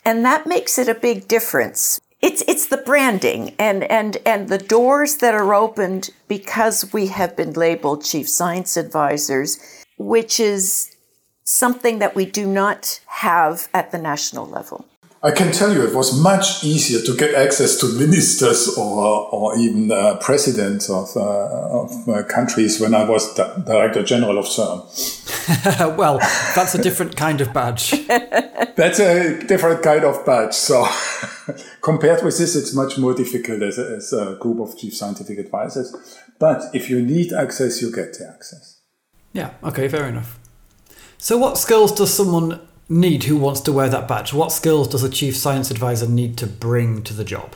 And 0.06 0.24
that 0.24 0.48
makes 0.48 0.78
it 0.78 0.88
a 0.88 0.96
big 0.96 1.28
difference. 1.28 2.00
It's, 2.22 2.44
it's 2.48 2.68
the 2.68 2.78
branding 2.78 3.56
and, 3.58 3.84
and, 3.86 4.18
and 4.26 4.50
the 4.50 4.58
doors 4.58 5.18
that 5.18 5.34
are 5.34 5.54
opened 5.54 6.10
because 6.28 6.92
we 6.92 7.08
have 7.08 7.38
been 7.38 7.54
labeled 7.54 8.04
chief 8.04 8.28
science 8.28 8.76
advisors, 8.76 9.58
which 9.98 10.40
is 10.40 10.96
something 11.44 12.00
that 12.00 12.16
we 12.16 12.26
do 12.26 12.46
not 12.46 13.00
have 13.08 13.70
at 13.74 13.92
the 13.92 13.98
national 13.98 14.46
level. 14.46 14.86
I 15.22 15.32
can 15.32 15.52
tell 15.52 15.74
you 15.74 15.86
it 15.86 15.94
was 15.94 16.18
much 16.18 16.64
easier 16.64 17.02
to 17.02 17.14
get 17.18 17.36
access 17.36 17.76
to 17.78 17.88
ministers 17.88 18.78
or, 18.78 19.28
or 19.34 19.58
even 19.58 19.92
uh, 19.92 20.16
presidents 20.22 20.90
of, 20.90 21.10
uh, 21.18 21.82
of 21.82 22.08
uh, 22.08 22.24
countries 22.24 22.80
when 22.80 22.96
I 22.96 23.04
was 23.04 23.36
the 23.36 23.44
Director 23.66 24.02
General 24.02 24.38
of 24.38 24.46
CERN. 24.46 25.98
well, 25.98 26.20
that's 26.56 26.74
a 26.74 26.82
different 26.82 27.18
kind 27.18 27.42
of 27.42 27.52
badge. 27.52 27.92
that's 28.78 29.00
a 29.00 29.44
different 29.46 29.84
kind 29.84 30.06
of 30.06 30.26
badge. 30.26 30.54
So, 30.54 30.88
compared 31.82 32.24
with 32.24 32.38
this, 32.38 32.56
it's 32.56 32.74
much 32.74 32.98
more 32.98 33.14
difficult 33.14 33.62
as 33.62 33.78
a, 33.78 33.96
as 33.98 34.14
a 34.14 34.38
group 34.40 34.62
of 34.62 34.78
chief 34.78 34.96
scientific 34.96 35.38
advisors. 35.38 36.18
But 36.40 36.64
if 36.74 36.90
you 36.90 37.02
need 37.02 37.34
access, 37.34 37.82
you 37.82 37.94
get 37.94 38.14
the 38.14 38.30
access. 38.34 38.80
Yeah, 39.34 39.52
okay, 39.66 39.90
fair 39.90 40.08
enough. 40.08 40.40
So, 41.18 41.38
what 41.38 41.58
skills 41.58 41.92
does 41.92 42.14
someone 42.14 42.62
need 42.90 43.26
who 43.26 43.38
wants 43.38 43.62
to 43.62 43.72
wear 43.72 43.88
that 43.90 44.08
badge? 44.08 44.34
What 44.34 44.52
skills 44.52 44.88
does 44.88 45.04
a 45.04 45.10
chief 45.10 45.38
science 45.38 45.70
advisor 45.70 46.08
need 46.08 46.38
to 46.40 46.48
bring 46.48 47.04
to 47.04 47.14
the 47.14 47.24
job? 47.24 47.56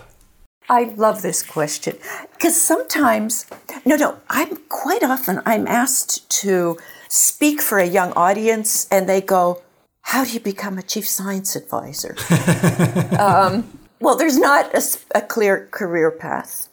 I 0.69 0.93
love 0.95 1.21
this 1.21 1.43
question 1.43 1.97
because 2.31 2.61
sometimes, 2.61 3.45
no, 3.85 3.95
no, 3.95 4.19
I'm 4.29 4.57
quite 4.69 5.03
often 5.03 5.41
I'm 5.45 5.67
asked 5.67 6.29
to 6.41 6.77
speak 7.09 7.61
for 7.61 7.79
a 7.79 7.85
young 7.85 8.13
audience, 8.13 8.87
and 8.89 9.09
they 9.09 9.19
go, 9.21 9.61
"How 10.01 10.23
do 10.23 10.31
you 10.31 10.39
become 10.39 10.77
a 10.77 10.83
chief 10.83 11.07
science 11.07 11.55
advisor?" 11.55 12.15
um, 13.19 13.77
well, 13.99 14.15
there's 14.15 14.37
not 14.37 14.73
a, 14.73 14.81
a, 15.15 15.21
clear 15.21 15.67
career 15.71 16.11
path. 16.11 16.69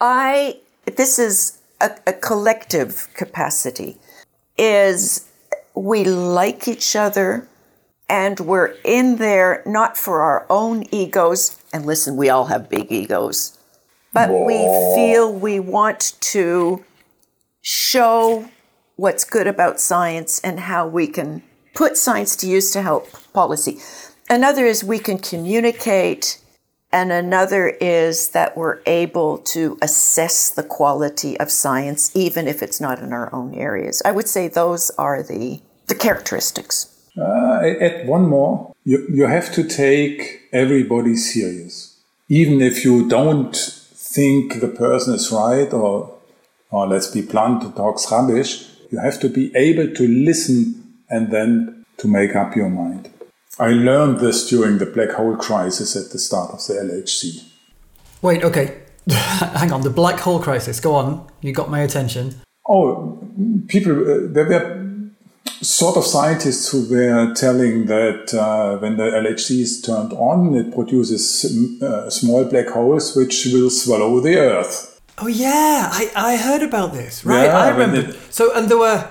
I 0.00 0.60
this 0.96 1.18
is 1.18 1.58
a, 1.80 1.90
a 2.06 2.12
collective 2.14 3.08
capacity. 3.14 3.98
Is 4.56 5.28
we 5.74 6.04
like 6.04 6.66
each 6.66 6.96
other 6.96 7.46
and 8.08 8.40
we're 8.40 8.74
in 8.84 9.16
there 9.16 9.62
not 9.66 9.96
for 9.96 10.22
our 10.22 10.46
own 10.50 10.84
egos. 10.94 11.60
And 11.72 11.86
listen, 11.86 12.16
we 12.16 12.28
all 12.28 12.46
have 12.46 12.68
big 12.68 12.92
egos, 12.92 13.58
but 14.12 14.30
Whoa. 14.30 14.44
we 14.44 14.58
feel 14.94 15.32
we 15.32 15.60
want 15.60 16.14
to 16.20 16.84
show 17.62 18.48
what's 18.96 19.24
good 19.24 19.46
about 19.46 19.80
science 19.80 20.40
and 20.40 20.60
how 20.60 20.86
we 20.86 21.06
can 21.06 21.42
put 21.74 21.96
science 21.96 22.36
to 22.36 22.46
use 22.46 22.70
to 22.72 22.82
help 22.82 23.08
policy. 23.32 23.78
Another 24.30 24.64
is 24.64 24.84
we 24.84 24.98
can 24.98 25.18
communicate, 25.18 26.38
and 26.92 27.10
another 27.10 27.68
is 27.68 28.30
that 28.30 28.56
we're 28.56 28.80
able 28.86 29.38
to 29.38 29.76
assess 29.82 30.50
the 30.50 30.62
quality 30.62 31.38
of 31.40 31.50
science, 31.50 32.14
even 32.14 32.46
if 32.46 32.62
it's 32.62 32.80
not 32.80 33.00
in 33.00 33.12
our 33.12 33.34
own 33.34 33.54
areas. 33.54 34.00
I 34.04 34.12
would 34.12 34.28
say 34.28 34.48
those 34.48 34.90
are 34.96 35.22
the, 35.22 35.60
the 35.88 35.94
characteristics. 35.94 36.93
Uh, 37.16 37.60
add 37.80 38.06
one 38.06 38.28
more. 38.28 38.74
You, 38.84 39.06
you 39.10 39.26
have 39.26 39.52
to 39.54 39.64
take 39.64 40.48
everybody 40.52 41.16
serious. 41.16 41.98
Even 42.28 42.60
if 42.60 42.84
you 42.84 43.08
don't 43.08 43.54
think 43.56 44.60
the 44.60 44.68
person 44.68 45.14
is 45.14 45.30
right 45.30 45.72
or, 45.72 46.18
or 46.70 46.86
let's 46.86 47.08
be 47.08 47.22
blunt, 47.22 47.76
talks 47.76 48.10
rubbish, 48.10 48.66
you 48.90 48.98
have 48.98 49.20
to 49.20 49.28
be 49.28 49.54
able 49.56 49.92
to 49.94 50.08
listen 50.08 50.94
and 51.08 51.30
then 51.30 51.84
to 51.98 52.08
make 52.08 52.34
up 52.34 52.56
your 52.56 52.68
mind. 52.68 53.10
I 53.58 53.68
learned 53.68 54.18
this 54.18 54.48
during 54.48 54.78
the 54.78 54.86
black 54.86 55.10
hole 55.10 55.36
crisis 55.36 55.94
at 55.96 56.10
the 56.10 56.18
start 56.18 56.50
of 56.50 56.66
the 56.66 56.74
LHC. 56.74 57.44
Wait, 58.22 58.42
okay. 58.42 58.80
Hang 59.08 59.72
on, 59.72 59.82
the 59.82 59.90
black 59.90 60.18
hole 60.18 60.40
crisis. 60.40 60.80
Go 60.80 60.94
on, 60.94 61.28
you 61.40 61.52
got 61.52 61.70
my 61.70 61.80
attention. 61.80 62.34
Oh, 62.68 63.22
people, 63.68 63.92
uh, 63.92 64.32
there 64.32 64.46
were 64.46 64.83
sort 65.60 65.96
of 65.96 66.04
scientists 66.04 66.70
who 66.70 66.88
were 66.88 67.32
telling 67.34 67.86
that 67.86 68.32
uh, 68.34 68.76
when 68.78 68.96
the 68.96 69.04
LHC 69.04 69.60
is 69.60 69.80
turned 69.82 70.12
on, 70.12 70.54
it 70.54 70.74
produces 70.74 71.44
uh, 71.82 72.08
small 72.10 72.44
black 72.44 72.68
holes 72.68 73.14
which 73.16 73.46
will 73.52 73.70
swallow 73.70 74.20
the 74.20 74.36
Earth. 74.36 75.00
Oh 75.18 75.26
yeah, 75.28 75.88
I, 75.92 76.10
I 76.16 76.36
heard 76.36 76.62
about 76.62 76.92
this. 76.92 77.24
Right, 77.24 77.44
Yeah, 77.46 77.58
I 77.58 77.68
remember. 77.68 78.10
it- 78.10 78.16
So 78.30 78.52
and 78.54 78.68
there 78.68 78.78
were 78.78 79.08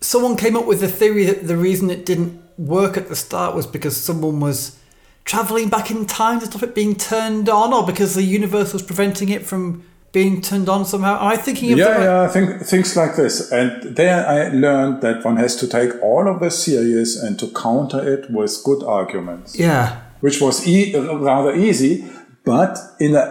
someone 0.00 0.36
came 0.36 0.56
up 0.56 0.66
with 0.66 0.80
the 0.80 0.88
theory 0.88 1.24
that 1.26 1.46
the 1.46 1.56
reason 1.56 1.90
it 1.90 2.04
didn't 2.06 2.40
work 2.58 2.96
at 2.96 3.08
the 3.08 3.16
start 3.16 3.54
was 3.54 3.66
because 3.66 3.96
someone 3.96 4.40
was 4.40 4.78
traveling 5.24 5.68
back 5.68 5.90
in 5.90 6.06
time 6.06 6.40
to 6.40 6.46
stop 6.46 6.62
it 6.62 6.74
being 6.74 6.94
turned 6.94 7.48
on, 7.48 7.72
or 7.72 7.86
because 7.86 8.14
the 8.14 8.22
universe 8.22 8.72
was 8.72 8.82
preventing 8.82 9.28
it 9.28 9.46
from 9.46 9.82
being 10.12 10.40
turned 10.40 10.68
on 10.68 10.84
somehow. 10.84 11.16
Am 11.20 11.28
I 11.28 11.36
thinking 11.36 11.72
of 11.72 11.78
the 11.78 11.84
Yeah, 11.84 11.90
right- 11.92 12.02
yeah, 12.02 12.28
think, 12.28 12.62
things 12.62 12.96
like 12.96 13.16
this. 13.16 13.52
And 13.52 13.96
there 13.96 14.26
I 14.26 14.48
learned 14.48 15.02
that 15.02 15.24
one 15.24 15.36
has 15.36 15.54
to 15.56 15.66
take 15.68 15.92
all 16.02 16.28
of 16.28 16.40
this 16.40 16.64
serious 16.64 17.16
and 17.22 17.38
to 17.38 17.46
counter 17.48 18.00
it 18.14 18.30
with 18.30 18.60
good 18.64 18.82
arguments, 18.82 19.56
yeah. 19.58 20.00
which 20.20 20.40
was 20.40 20.66
e- 20.66 20.96
rather 20.96 21.54
easy, 21.54 22.04
but 22.44 22.78
in 22.98 23.14
an 23.14 23.28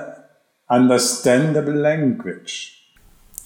understandable 0.69 1.73
language. 1.73 2.75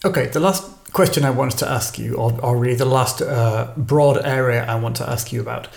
Okay, 0.05 0.27
the 0.27 0.39
last 0.39 0.63
question 0.93 1.23
I 1.25 1.31
wanted 1.31 1.57
to 1.59 1.69
ask 1.69 1.97
you, 1.97 2.15
or, 2.15 2.33
or 2.43 2.57
really 2.57 2.75
the 2.75 2.85
last 2.85 3.21
uh, 3.21 3.71
broad 3.77 4.23
area 4.25 4.65
I 4.65 4.75
want 4.75 4.95
to 4.97 5.09
ask 5.09 5.31
you 5.33 5.41
about. 5.41 5.67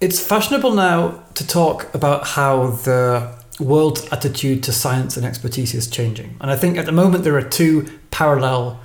It's 0.00 0.18
fashionable 0.20 0.72
now 0.74 1.22
to 1.34 1.46
talk 1.46 1.92
about 1.94 2.26
how 2.28 2.70
the 2.84 3.28
world's 3.62 4.06
attitude 4.12 4.62
to 4.64 4.72
science 4.72 5.16
and 5.16 5.26
expertise 5.26 5.74
is 5.74 5.88
changing. 5.88 6.36
And 6.40 6.50
I 6.50 6.56
think 6.56 6.78
at 6.78 6.86
the 6.86 6.92
moment 6.92 7.24
there 7.24 7.36
are 7.36 7.42
two 7.42 7.88
parallel, 8.10 8.80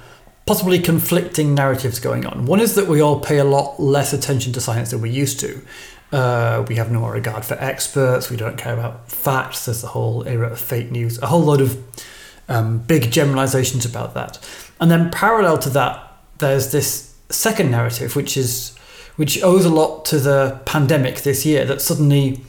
possibly 0.46 0.80
conflicting 0.80 1.54
narratives 1.54 2.00
going 2.00 2.26
on. 2.26 2.46
One 2.46 2.60
is 2.60 2.76
that 2.76 2.88
we 2.88 3.02
all 3.02 3.20
pay 3.20 3.38
a 3.38 3.44
lot 3.44 3.80
less 3.80 4.14
attention 4.14 4.54
to 4.54 4.62
science 4.62 4.92
than 4.92 5.02
we 5.02 5.10
used 5.10 5.40
to. 5.40 5.62
Uh, 6.12 6.66
we 6.68 6.76
have 6.76 6.92
no 6.92 7.06
regard 7.08 7.44
for 7.44 7.56
experts. 7.56 8.30
We 8.30 8.38
don't 8.38 8.58
care 8.58 8.74
about 8.74 9.12
facts. 9.12 9.66
There's 9.66 9.82
the 9.82 9.90
whole 9.90 10.26
era 10.28 10.50
of 10.50 10.60
fake 10.60 10.90
news. 10.92 11.22
A 11.22 11.28
whole 11.28 11.42
lot 11.42 11.60
of 11.60 11.78
um, 12.48 12.80
big 12.80 13.12
generalizations 13.12 13.86
about 13.86 14.14
that. 14.14 14.40
And 14.80 14.90
then 14.90 15.12
parallel 15.12 15.58
to 15.60 15.70
that, 15.72 16.22
there's 16.38 16.72
this 16.72 17.16
second 17.30 17.72
narrative, 17.72 18.16
which 18.16 18.38
is 18.38 18.74
which 19.18 19.42
owes 19.42 19.66
a 19.66 19.70
lot 19.70 20.06
to 20.06 20.20
the 20.20 20.62
pandemic 20.66 21.24
this 21.24 21.46
year. 21.46 21.66
That 21.66 21.82
suddenly 21.82 22.42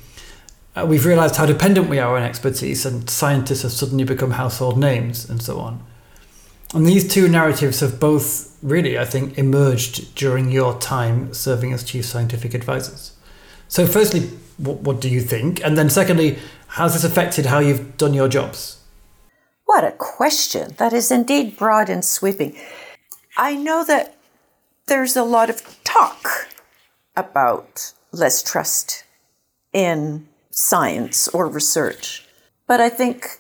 uh, 0.79 0.87
we've 0.87 1.07
realized 1.07 1.37
how 1.37 1.47
dependent 1.47 1.89
we 1.89 1.99
are 1.99 2.17
on 2.17 2.23
expertise, 2.23 2.87
and 2.87 3.09
scientists 3.11 3.63
have 3.63 3.73
suddenly 3.73 4.05
become 4.05 4.33
household 4.33 4.79
names, 4.79 5.29
and 5.29 5.43
so 5.43 5.59
on. 5.59 5.85
And 6.75 6.87
these 6.87 7.09
two 7.13 7.29
narratives 7.29 7.81
have 7.81 7.99
both 7.99 8.57
really, 8.63 8.99
I 8.99 9.05
think, 9.05 9.39
emerged 9.39 10.15
during 10.15 10.51
your 10.51 10.79
time 10.79 11.33
serving 11.35 11.73
as 11.73 11.83
chief 11.83 12.05
scientific 12.05 12.55
advisors. 12.55 13.17
So, 13.69 13.87
firstly, 13.87 14.31
what, 14.59 14.81
what 14.81 15.01
do 15.01 15.09
you 15.09 15.21
think? 15.21 15.65
And 15.65 15.77
then, 15.77 15.91
secondly, 15.91 16.39
how's 16.69 16.93
this 16.93 17.05
affected 17.05 17.47
how 17.47 17.59
you've 17.59 17.97
done 17.97 18.15
your 18.15 18.29
jobs? 18.29 18.81
What 19.65 19.85
a 19.85 19.93
question. 19.93 20.75
That 20.79 20.93
is 20.93 21.11
indeed 21.11 21.57
broad 21.57 21.89
and 21.89 22.05
sweeping. 22.05 22.57
I 23.37 23.57
know 23.57 23.85
that 23.85 24.17
there's 24.87 25.17
a 25.17 25.25
lot 25.25 25.51
of 25.51 25.63
talk 25.85 26.49
about 27.17 27.93
less 28.13 28.43
trust 28.43 29.05
in 29.73 30.28
science 30.59 31.29
or 31.29 31.47
research. 31.47 32.27
But 32.67 32.81
I 32.81 32.89
think 32.89 33.39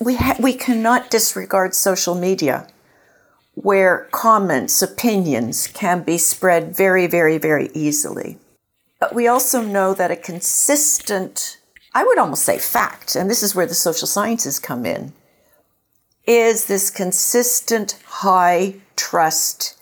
we, 0.00 0.16
ha- 0.16 0.38
we 0.40 0.54
cannot 0.54 1.10
disregard 1.10 1.74
social 1.74 2.14
media 2.14 2.66
where 3.52 4.08
comments, 4.10 4.80
opinions 4.80 5.66
can 5.66 6.02
be 6.02 6.16
spread 6.16 6.74
very, 6.74 7.06
very, 7.06 7.36
very 7.36 7.68
easily. 7.74 8.38
But 8.98 9.14
we 9.14 9.28
also 9.28 9.60
know 9.60 9.92
that 9.92 10.10
a 10.10 10.16
consistent, 10.16 11.58
I 11.94 12.04
would 12.04 12.18
almost 12.18 12.44
say 12.44 12.58
fact, 12.58 13.16
and 13.16 13.30
this 13.30 13.42
is 13.42 13.54
where 13.54 13.66
the 13.66 13.74
social 13.74 14.08
sciences 14.08 14.58
come 14.58 14.86
in, 14.86 15.12
is 16.26 16.66
this 16.66 16.88
consistent 16.88 17.98
high 18.06 18.76
trust 18.96 19.76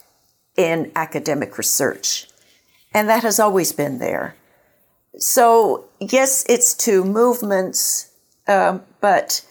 in 0.57 0.91
academic 0.93 1.57
research. 1.57 2.27
And 2.93 3.07
that 3.07 3.23
has 3.23 3.39
always 3.39 3.71
been 3.71 3.99
there. 3.99 4.35
So, 5.17 5.85
yes, 5.99 6.45
it's 6.49 6.73
two 6.73 7.03
movements, 7.03 8.11
um, 8.47 8.83
but 9.01 9.45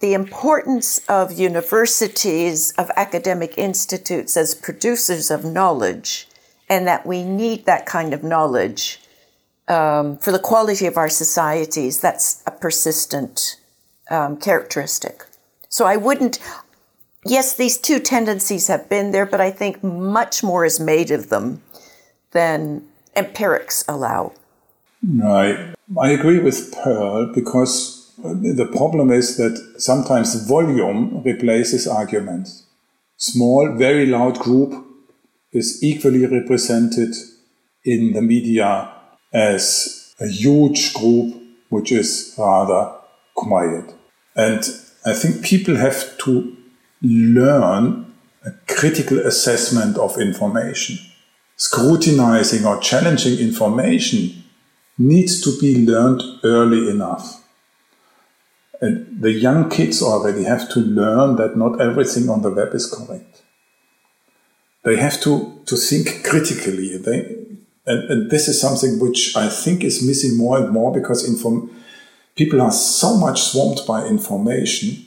the 0.00 0.14
importance 0.14 1.00
of 1.08 1.32
universities, 1.32 2.72
of 2.72 2.90
academic 2.96 3.56
institutes 3.56 4.36
as 4.36 4.54
producers 4.54 5.30
of 5.30 5.44
knowledge, 5.44 6.28
and 6.68 6.86
that 6.86 7.06
we 7.06 7.22
need 7.22 7.64
that 7.66 7.86
kind 7.86 8.12
of 8.12 8.22
knowledge 8.22 9.00
um, 9.68 10.18
for 10.18 10.32
the 10.32 10.38
quality 10.38 10.86
of 10.86 10.96
our 10.96 11.08
societies, 11.08 12.00
that's 12.00 12.42
a 12.46 12.50
persistent 12.50 13.56
um, 14.10 14.36
characteristic. 14.36 15.24
So 15.68 15.86
I 15.86 15.96
wouldn't, 15.96 16.38
yes, 17.24 17.54
these 17.54 17.78
two 17.78 17.98
tendencies 17.98 18.68
have 18.68 18.88
been 18.88 19.12
there, 19.12 19.26
but 19.26 19.40
I 19.40 19.50
think 19.50 19.82
much 19.82 20.42
more 20.42 20.64
is 20.64 20.78
made 20.80 21.10
of 21.10 21.28
them 21.28 21.62
than 22.32 22.86
empirics 23.14 23.84
allow. 23.88 24.32
I, 25.24 25.74
I 26.00 26.10
agree 26.10 26.38
with 26.38 26.72
Pearl 26.72 27.32
because 27.34 28.12
the 28.18 28.68
problem 28.70 29.10
is 29.10 29.36
that 29.36 29.74
sometimes 29.78 30.46
volume 30.46 31.22
replaces 31.24 31.88
arguments. 31.88 32.66
Small, 33.16 33.74
very 33.76 34.06
loud 34.06 34.38
group 34.38 34.86
is 35.52 35.82
equally 35.82 36.26
represented 36.26 37.14
in 37.84 38.12
the 38.12 38.22
media 38.22 38.92
as 39.32 40.14
a 40.20 40.28
huge 40.28 40.94
group 40.94 41.34
which 41.68 41.90
is 41.90 42.34
rather 42.38 42.92
quiet. 43.34 43.94
And 44.36 44.62
I 45.04 45.14
think 45.14 45.44
people 45.44 45.76
have 45.76 46.16
to 46.18 46.56
learn 47.02 48.12
a 48.44 48.50
critical 48.68 49.18
assessment 49.18 49.98
of 49.98 50.18
information. 50.18 50.98
Scrutinizing 51.56 52.64
or 52.64 52.78
challenging 52.80 53.38
information 53.38 54.41
needs 54.98 55.40
to 55.42 55.58
be 55.60 55.86
learned 55.86 56.22
early 56.44 56.88
enough. 56.90 57.42
And 58.80 59.22
the 59.22 59.32
young 59.32 59.70
kids 59.70 60.02
already 60.02 60.44
have 60.44 60.68
to 60.70 60.80
learn 60.80 61.36
that 61.36 61.56
not 61.56 61.80
everything 61.80 62.28
on 62.28 62.42
the 62.42 62.50
web 62.50 62.74
is 62.74 62.92
correct. 62.92 63.42
They 64.84 64.96
have 64.96 65.20
to, 65.20 65.62
to 65.66 65.76
think 65.76 66.24
critically. 66.24 66.96
They, 66.98 67.36
and, 67.86 68.10
and 68.10 68.30
this 68.30 68.48
is 68.48 68.60
something 68.60 68.98
which 68.98 69.36
I 69.36 69.48
think 69.48 69.84
is 69.84 70.06
missing 70.06 70.36
more 70.36 70.58
and 70.58 70.70
more 70.70 70.92
because 70.92 71.28
inform, 71.28 71.70
people 72.34 72.60
are 72.60 72.72
so 72.72 73.16
much 73.16 73.40
swamped 73.40 73.86
by 73.86 74.06
information 74.06 75.06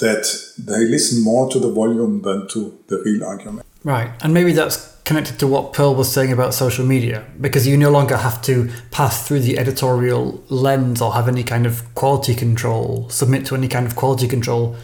that 0.00 0.26
they 0.58 0.84
listen 0.84 1.22
more 1.22 1.48
to 1.50 1.58
the 1.58 1.70
volume 1.70 2.22
than 2.22 2.48
to 2.48 2.78
the 2.88 3.00
real 3.04 3.24
argument. 3.24 3.66
Right, 3.84 4.10
and 4.20 4.34
maybe 4.34 4.52
that's 4.52 4.96
connected 5.08 5.38
to 5.38 5.46
what 5.46 5.72
Pearl 5.72 5.94
was 5.94 6.12
saying 6.12 6.30
about 6.32 6.52
social 6.52 6.84
media, 6.84 7.24
because 7.40 7.66
you 7.66 7.76
no 7.78 7.90
longer 7.90 8.18
have 8.18 8.42
to 8.42 8.70
pass 8.90 9.26
through 9.26 9.40
the 9.40 9.58
editorial 9.58 10.44
lens 10.50 11.00
or 11.00 11.14
have 11.14 11.28
any 11.28 11.42
kind 11.42 11.64
of 11.64 11.82
quality 11.94 12.34
control, 12.34 13.08
submit 13.08 13.46
to 13.46 13.54
any 13.54 13.68
kind 13.68 13.86
of 13.86 13.96
quality 13.96 14.28
control 14.28 14.76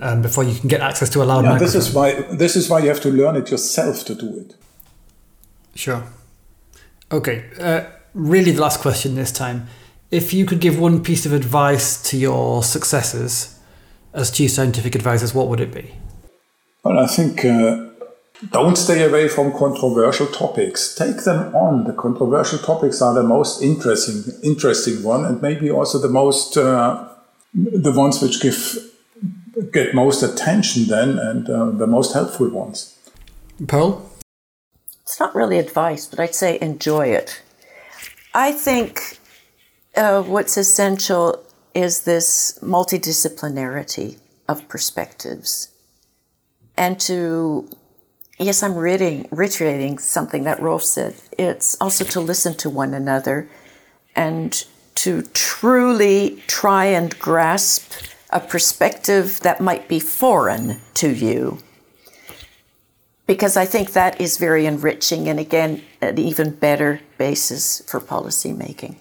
um, 0.00 0.20
before 0.20 0.44
you 0.44 0.54
can 0.60 0.68
get 0.68 0.82
access 0.82 1.08
to 1.08 1.22
a 1.22 1.24
loud 1.24 1.44
Yeah, 1.44 1.52
microphone. 1.52 1.66
this 1.66 1.74
is 1.74 1.94
why 1.94 2.12
this 2.42 2.54
is 2.54 2.68
why 2.68 2.78
you 2.80 2.88
have 2.88 3.00
to 3.00 3.08
learn 3.10 3.34
it 3.36 3.50
yourself 3.50 4.04
to 4.04 4.14
do 4.14 4.28
it. 4.40 4.54
Sure. 5.74 6.02
Okay, 7.10 7.44
uh, 7.58 7.84
really 8.12 8.52
the 8.52 8.60
last 8.60 8.80
question 8.80 9.14
this 9.14 9.32
time. 9.32 9.66
If 10.10 10.34
you 10.34 10.44
could 10.44 10.60
give 10.60 10.78
one 10.78 11.02
piece 11.02 11.24
of 11.24 11.32
advice 11.32 11.88
to 12.10 12.18
your 12.18 12.62
successors 12.62 13.58
as 14.12 14.30
chief 14.30 14.50
scientific 14.50 14.94
advisors, 14.94 15.32
what 15.34 15.48
would 15.48 15.60
it 15.60 15.72
be? 15.72 15.94
Well, 16.84 16.98
I 16.98 17.06
think 17.06 17.42
uh, 17.44 17.91
don't 18.50 18.76
stay 18.76 19.04
away 19.04 19.28
from 19.28 19.52
controversial 19.52 20.26
topics. 20.26 20.94
Take 20.94 21.24
them 21.24 21.54
on. 21.54 21.84
The 21.84 21.92
controversial 21.92 22.58
topics 22.58 23.00
are 23.00 23.14
the 23.14 23.22
most 23.22 23.62
interesting, 23.62 24.34
interesting 24.42 25.02
one, 25.02 25.24
and 25.24 25.40
maybe 25.40 25.70
also 25.70 25.98
the 25.98 26.08
most 26.08 26.56
uh, 26.56 27.08
the 27.54 27.92
ones 27.92 28.20
which 28.20 28.40
give 28.40 28.78
get 29.72 29.94
most 29.94 30.22
attention 30.22 30.86
then, 30.88 31.18
and 31.18 31.48
uh, 31.48 31.70
the 31.70 31.86
most 31.86 32.14
helpful 32.14 32.48
ones. 32.48 32.98
Pearl? 33.68 34.10
It's 35.02 35.20
not 35.20 35.34
really 35.34 35.58
advice, 35.58 36.06
but 36.06 36.18
I'd 36.20 36.34
say 36.34 36.58
enjoy 36.60 37.08
it. 37.08 37.42
I 38.34 38.52
think 38.52 39.18
uh, 39.94 40.22
what's 40.22 40.56
essential 40.56 41.44
is 41.74 42.02
this 42.02 42.58
multidisciplinarity 42.62 44.18
of 44.48 44.66
perspectives. 44.68 45.68
And 46.76 46.98
to, 47.00 47.68
yes, 48.44 48.62
I'm 48.62 48.74
reading, 48.74 49.28
reiterating 49.30 49.98
something 49.98 50.44
that 50.44 50.60
Rolf 50.60 50.84
said. 50.84 51.14
It's 51.38 51.76
also 51.80 52.04
to 52.04 52.20
listen 52.20 52.54
to 52.58 52.70
one 52.70 52.94
another 52.94 53.48
and 54.14 54.64
to 54.96 55.22
truly 55.34 56.42
try 56.46 56.86
and 56.86 57.18
grasp 57.18 57.92
a 58.30 58.40
perspective 58.40 59.40
that 59.40 59.60
might 59.60 59.88
be 59.88 60.00
foreign 60.00 60.80
to 60.94 61.10
you. 61.10 61.58
Because 63.26 63.56
I 63.56 63.66
think 63.66 63.92
that 63.92 64.20
is 64.20 64.38
very 64.38 64.66
enriching 64.66 65.28
and, 65.28 65.38
again, 65.38 65.82
an 66.00 66.18
even 66.18 66.50
better 66.50 67.00
basis 67.18 67.82
for 67.88 68.00
policy 68.00 68.52
making. 68.52 69.00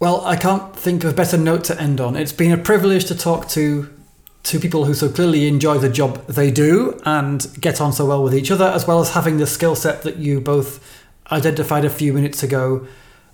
Well, 0.00 0.24
I 0.24 0.36
can't 0.36 0.74
think 0.76 1.04
of 1.04 1.12
a 1.12 1.14
better 1.14 1.38
note 1.38 1.64
to 1.64 1.80
end 1.80 2.00
on. 2.00 2.16
It's 2.16 2.32
been 2.32 2.52
a 2.52 2.58
privilege 2.58 3.06
to 3.06 3.14
talk 3.14 3.48
to 3.50 3.93
two 4.44 4.60
people 4.60 4.84
who 4.84 4.94
so 4.94 5.08
clearly 5.08 5.48
enjoy 5.48 5.78
the 5.78 5.88
job 5.88 6.24
they 6.28 6.50
do 6.50 7.00
and 7.04 7.48
get 7.60 7.80
on 7.80 7.92
so 7.92 8.06
well 8.06 8.22
with 8.22 8.34
each 8.34 8.50
other, 8.50 8.66
as 8.66 8.86
well 8.86 9.00
as 9.00 9.10
having 9.10 9.38
the 9.38 9.46
skill 9.46 9.74
set 9.74 10.02
that 10.02 10.16
you 10.16 10.40
both 10.40 11.02
identified 11.32 11.84
a 11.84 11.90
few 11.90 12.12
minutes 12.12 12.42
ago 12.42 12.86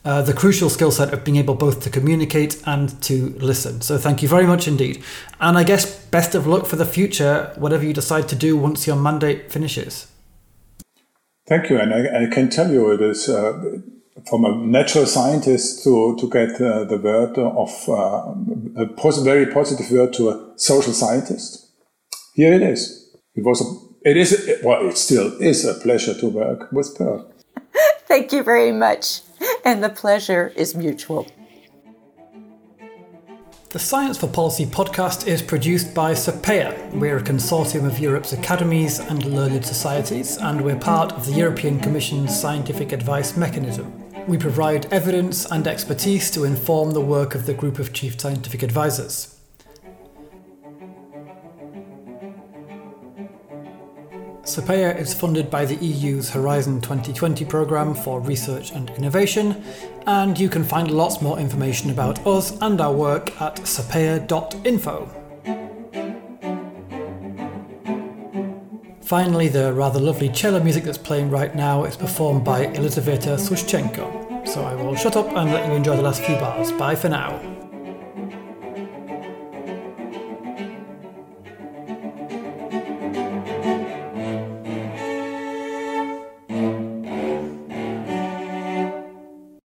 uh, 0.05 0.23
the 0.23 0.33
crucial 0.33 0.71
skill 0.71 0.91
set 0.91 1.13
of 1.13 1.25
being 1.25 1.37
able 1.37 1.55
both 1.55 1.83
to 1.83 1.91
communicate 1.91 2.61
and 2.67 3.01
to 3.03 3.31
listen. 3.39 3.81
So 3.83 3.99
thank 3.99 4.23
you 4.23 4.29
very 4.29 4.47
much 4.47 4.67
indeed. 4.67 5.03
And 5.41 5.59
I 5.59 5.65
guess 5.65 6.05
best 6.07 6.35
of 6.35 6.47
luck 6.47 6.67
for 6.67 6.77
the 6.77 6.87
future, 6.87 7.53
whatever 7.57 7.85
you 7.85 7.93
decide 7.93 8.29
to 8.31 8.37
do 8.37 8.57
once 8.57 8.87
your 8.87 8.97
mandate 8.97 9.53
finishes. 9.53 10.11
Thank 11.47 11.69
you. 11.69 11.79
And 11.79 11.93
I, 11.93 12.25
I 12.25 12.27
can 12.27 12.49
tell 12.49 12.73
you 12.73 12.91
it 12.93 13.03
is 13.03 13.29
uh, 13.29 13.79
from 14.29 14.45
a 14.45 14.55
natural 14.55 15.07
scientist 15.07 15.85
to, 15.85 16.17
to 16.19 16.29
get 16.29 16.61
uh, 16.61 16.85
the 16.85 16.99
word 16.99 17.39
of 17.39 17.89
uh, 17.89 18.83
a 18.83 18.87
pos- 18.97 19.23
very 19.23 19.47
positive 19.47 19.91
word 19.91 20.13
to 20.15 20.31
a 20.31 20.53
social 20.57 20.93
scientist. 20.93 21.73
Here 22.35 22.53
it 22.53 22.63
is. 22.63 23.15
It 23.35 23.45
was 23.45 23.61
a, 23.61 24.09
it 24.09 24.17
is, 24.17 24.61
well, 24.63 24.89
it 24.89 24.97
still 24.97 25.41
is 25.41 25.65
a 25.65 25.75
pleasure 25.75 26.15
to 26.15 26.29
work 26.29 26.73
with 26.73 26.97
Per. 26.97 27.25
Thank 28.07 28.33
you 28.33 28.43
very 28.43 28.73
much 28.73 29.21
and 29.65 29.83
the 29.83 29.89
pleasure 29.89 30.53
is 30.57 30.75
mutual. 30.75 31.27
The 33.71 33.79
Science 33.79 34.19
for 34.19 34.27
Policy 34.27 34.67
podcast 34.67 35.29
is 35.29 35.43
produced 35.43 35.95
by 35.95 36.13
SAPEA. 36.13 36.93
We're 36.93 37.19
a 37.19 37.23
consortium 37.23 37.87
of 37.87 38.01
Europe's 38.01 38.33
academies 38.33 38.99
and 38.99 39.25
learned 39.25 39.65
societies, 39.65 40.39
and 40.39 40.61
we're 40.61 40.75
part 40.75 41.13
of 41.13 41.25
the 41.25 41.33
European 41.33 41.79
Commission's 41.79 42.39
scientific 42.39 42.91
advice 42.91 43.37
mechanism. 43.37 44.00
We 44.27 44.39
provide 44.39 44.93
evidence 44.93 45.45
and 45.51 45.67
expertise 45.67 46.31
to 46.33 46.45
inform 46.45 46.93
the 46.93 47.01
work 47.01 47.35
of 47.35 47.47
the 47.47 47.55
group 47.55 47.79
of 47.79 47.93
chief 47.93 48.21
scientific 48.21 48.63
advisors. 48.63 49.37
SAPEA 54.43 54.99
is 54.99 55.15
funded 55.15 55.49
by 55.51 55.65
the 55.65 55.77
EU's 55.77 56.31
Horizon 56.31 56.81
2020 56.81 57.45
programme 57.45 57.95
for 57.95 58.21
research 58.21 58.73
and 58.73 58.91
innovation, 58.91 59.63
and 60.07 60.39
you 60.39 60.49
can 60.49 60.65
find 60.65 60.91
lots 60.91 61.23
more 61.23 61.39
information 61.39 61.91
about 61.91 62.27
us 62.27 62.59
and 62.61 62.81
our 62.81 62.93
work 62.93 63.41
at 63.41 63.57
sapea.info. 63.57 65.20
Finally, 69.11 69.49
the 69.49 69.73
rather 69.73 69.99
lovely 69.99 70.29
cello 70.29 70.63
music 70.63 70.85
that's 70.85 70.97
playing 70.97 71.29
right 71.29 71.57
now 71.57 71.83
is 71.83 71.97
performed 71.97 72.45
by 72.45 72.67
Elizaveta 72.67 73.31
Sushchenko. 73.31 74.47
So 74.47 74.63
I 74.63 74.73
will 74.77 74.95
shut 74.95 75.17
up 75.17 75.27
and 75.35 75.51
let 75.51 75.67
you 75.67 75.73
enjoy 75.73 75.97
the 75.97 76.03
last 76.03 76.23
few 76.23 76.37
bars. 76.37 76.71
Bye 76.71 76.95
for 76.95 77.09
now. 77.09 77.60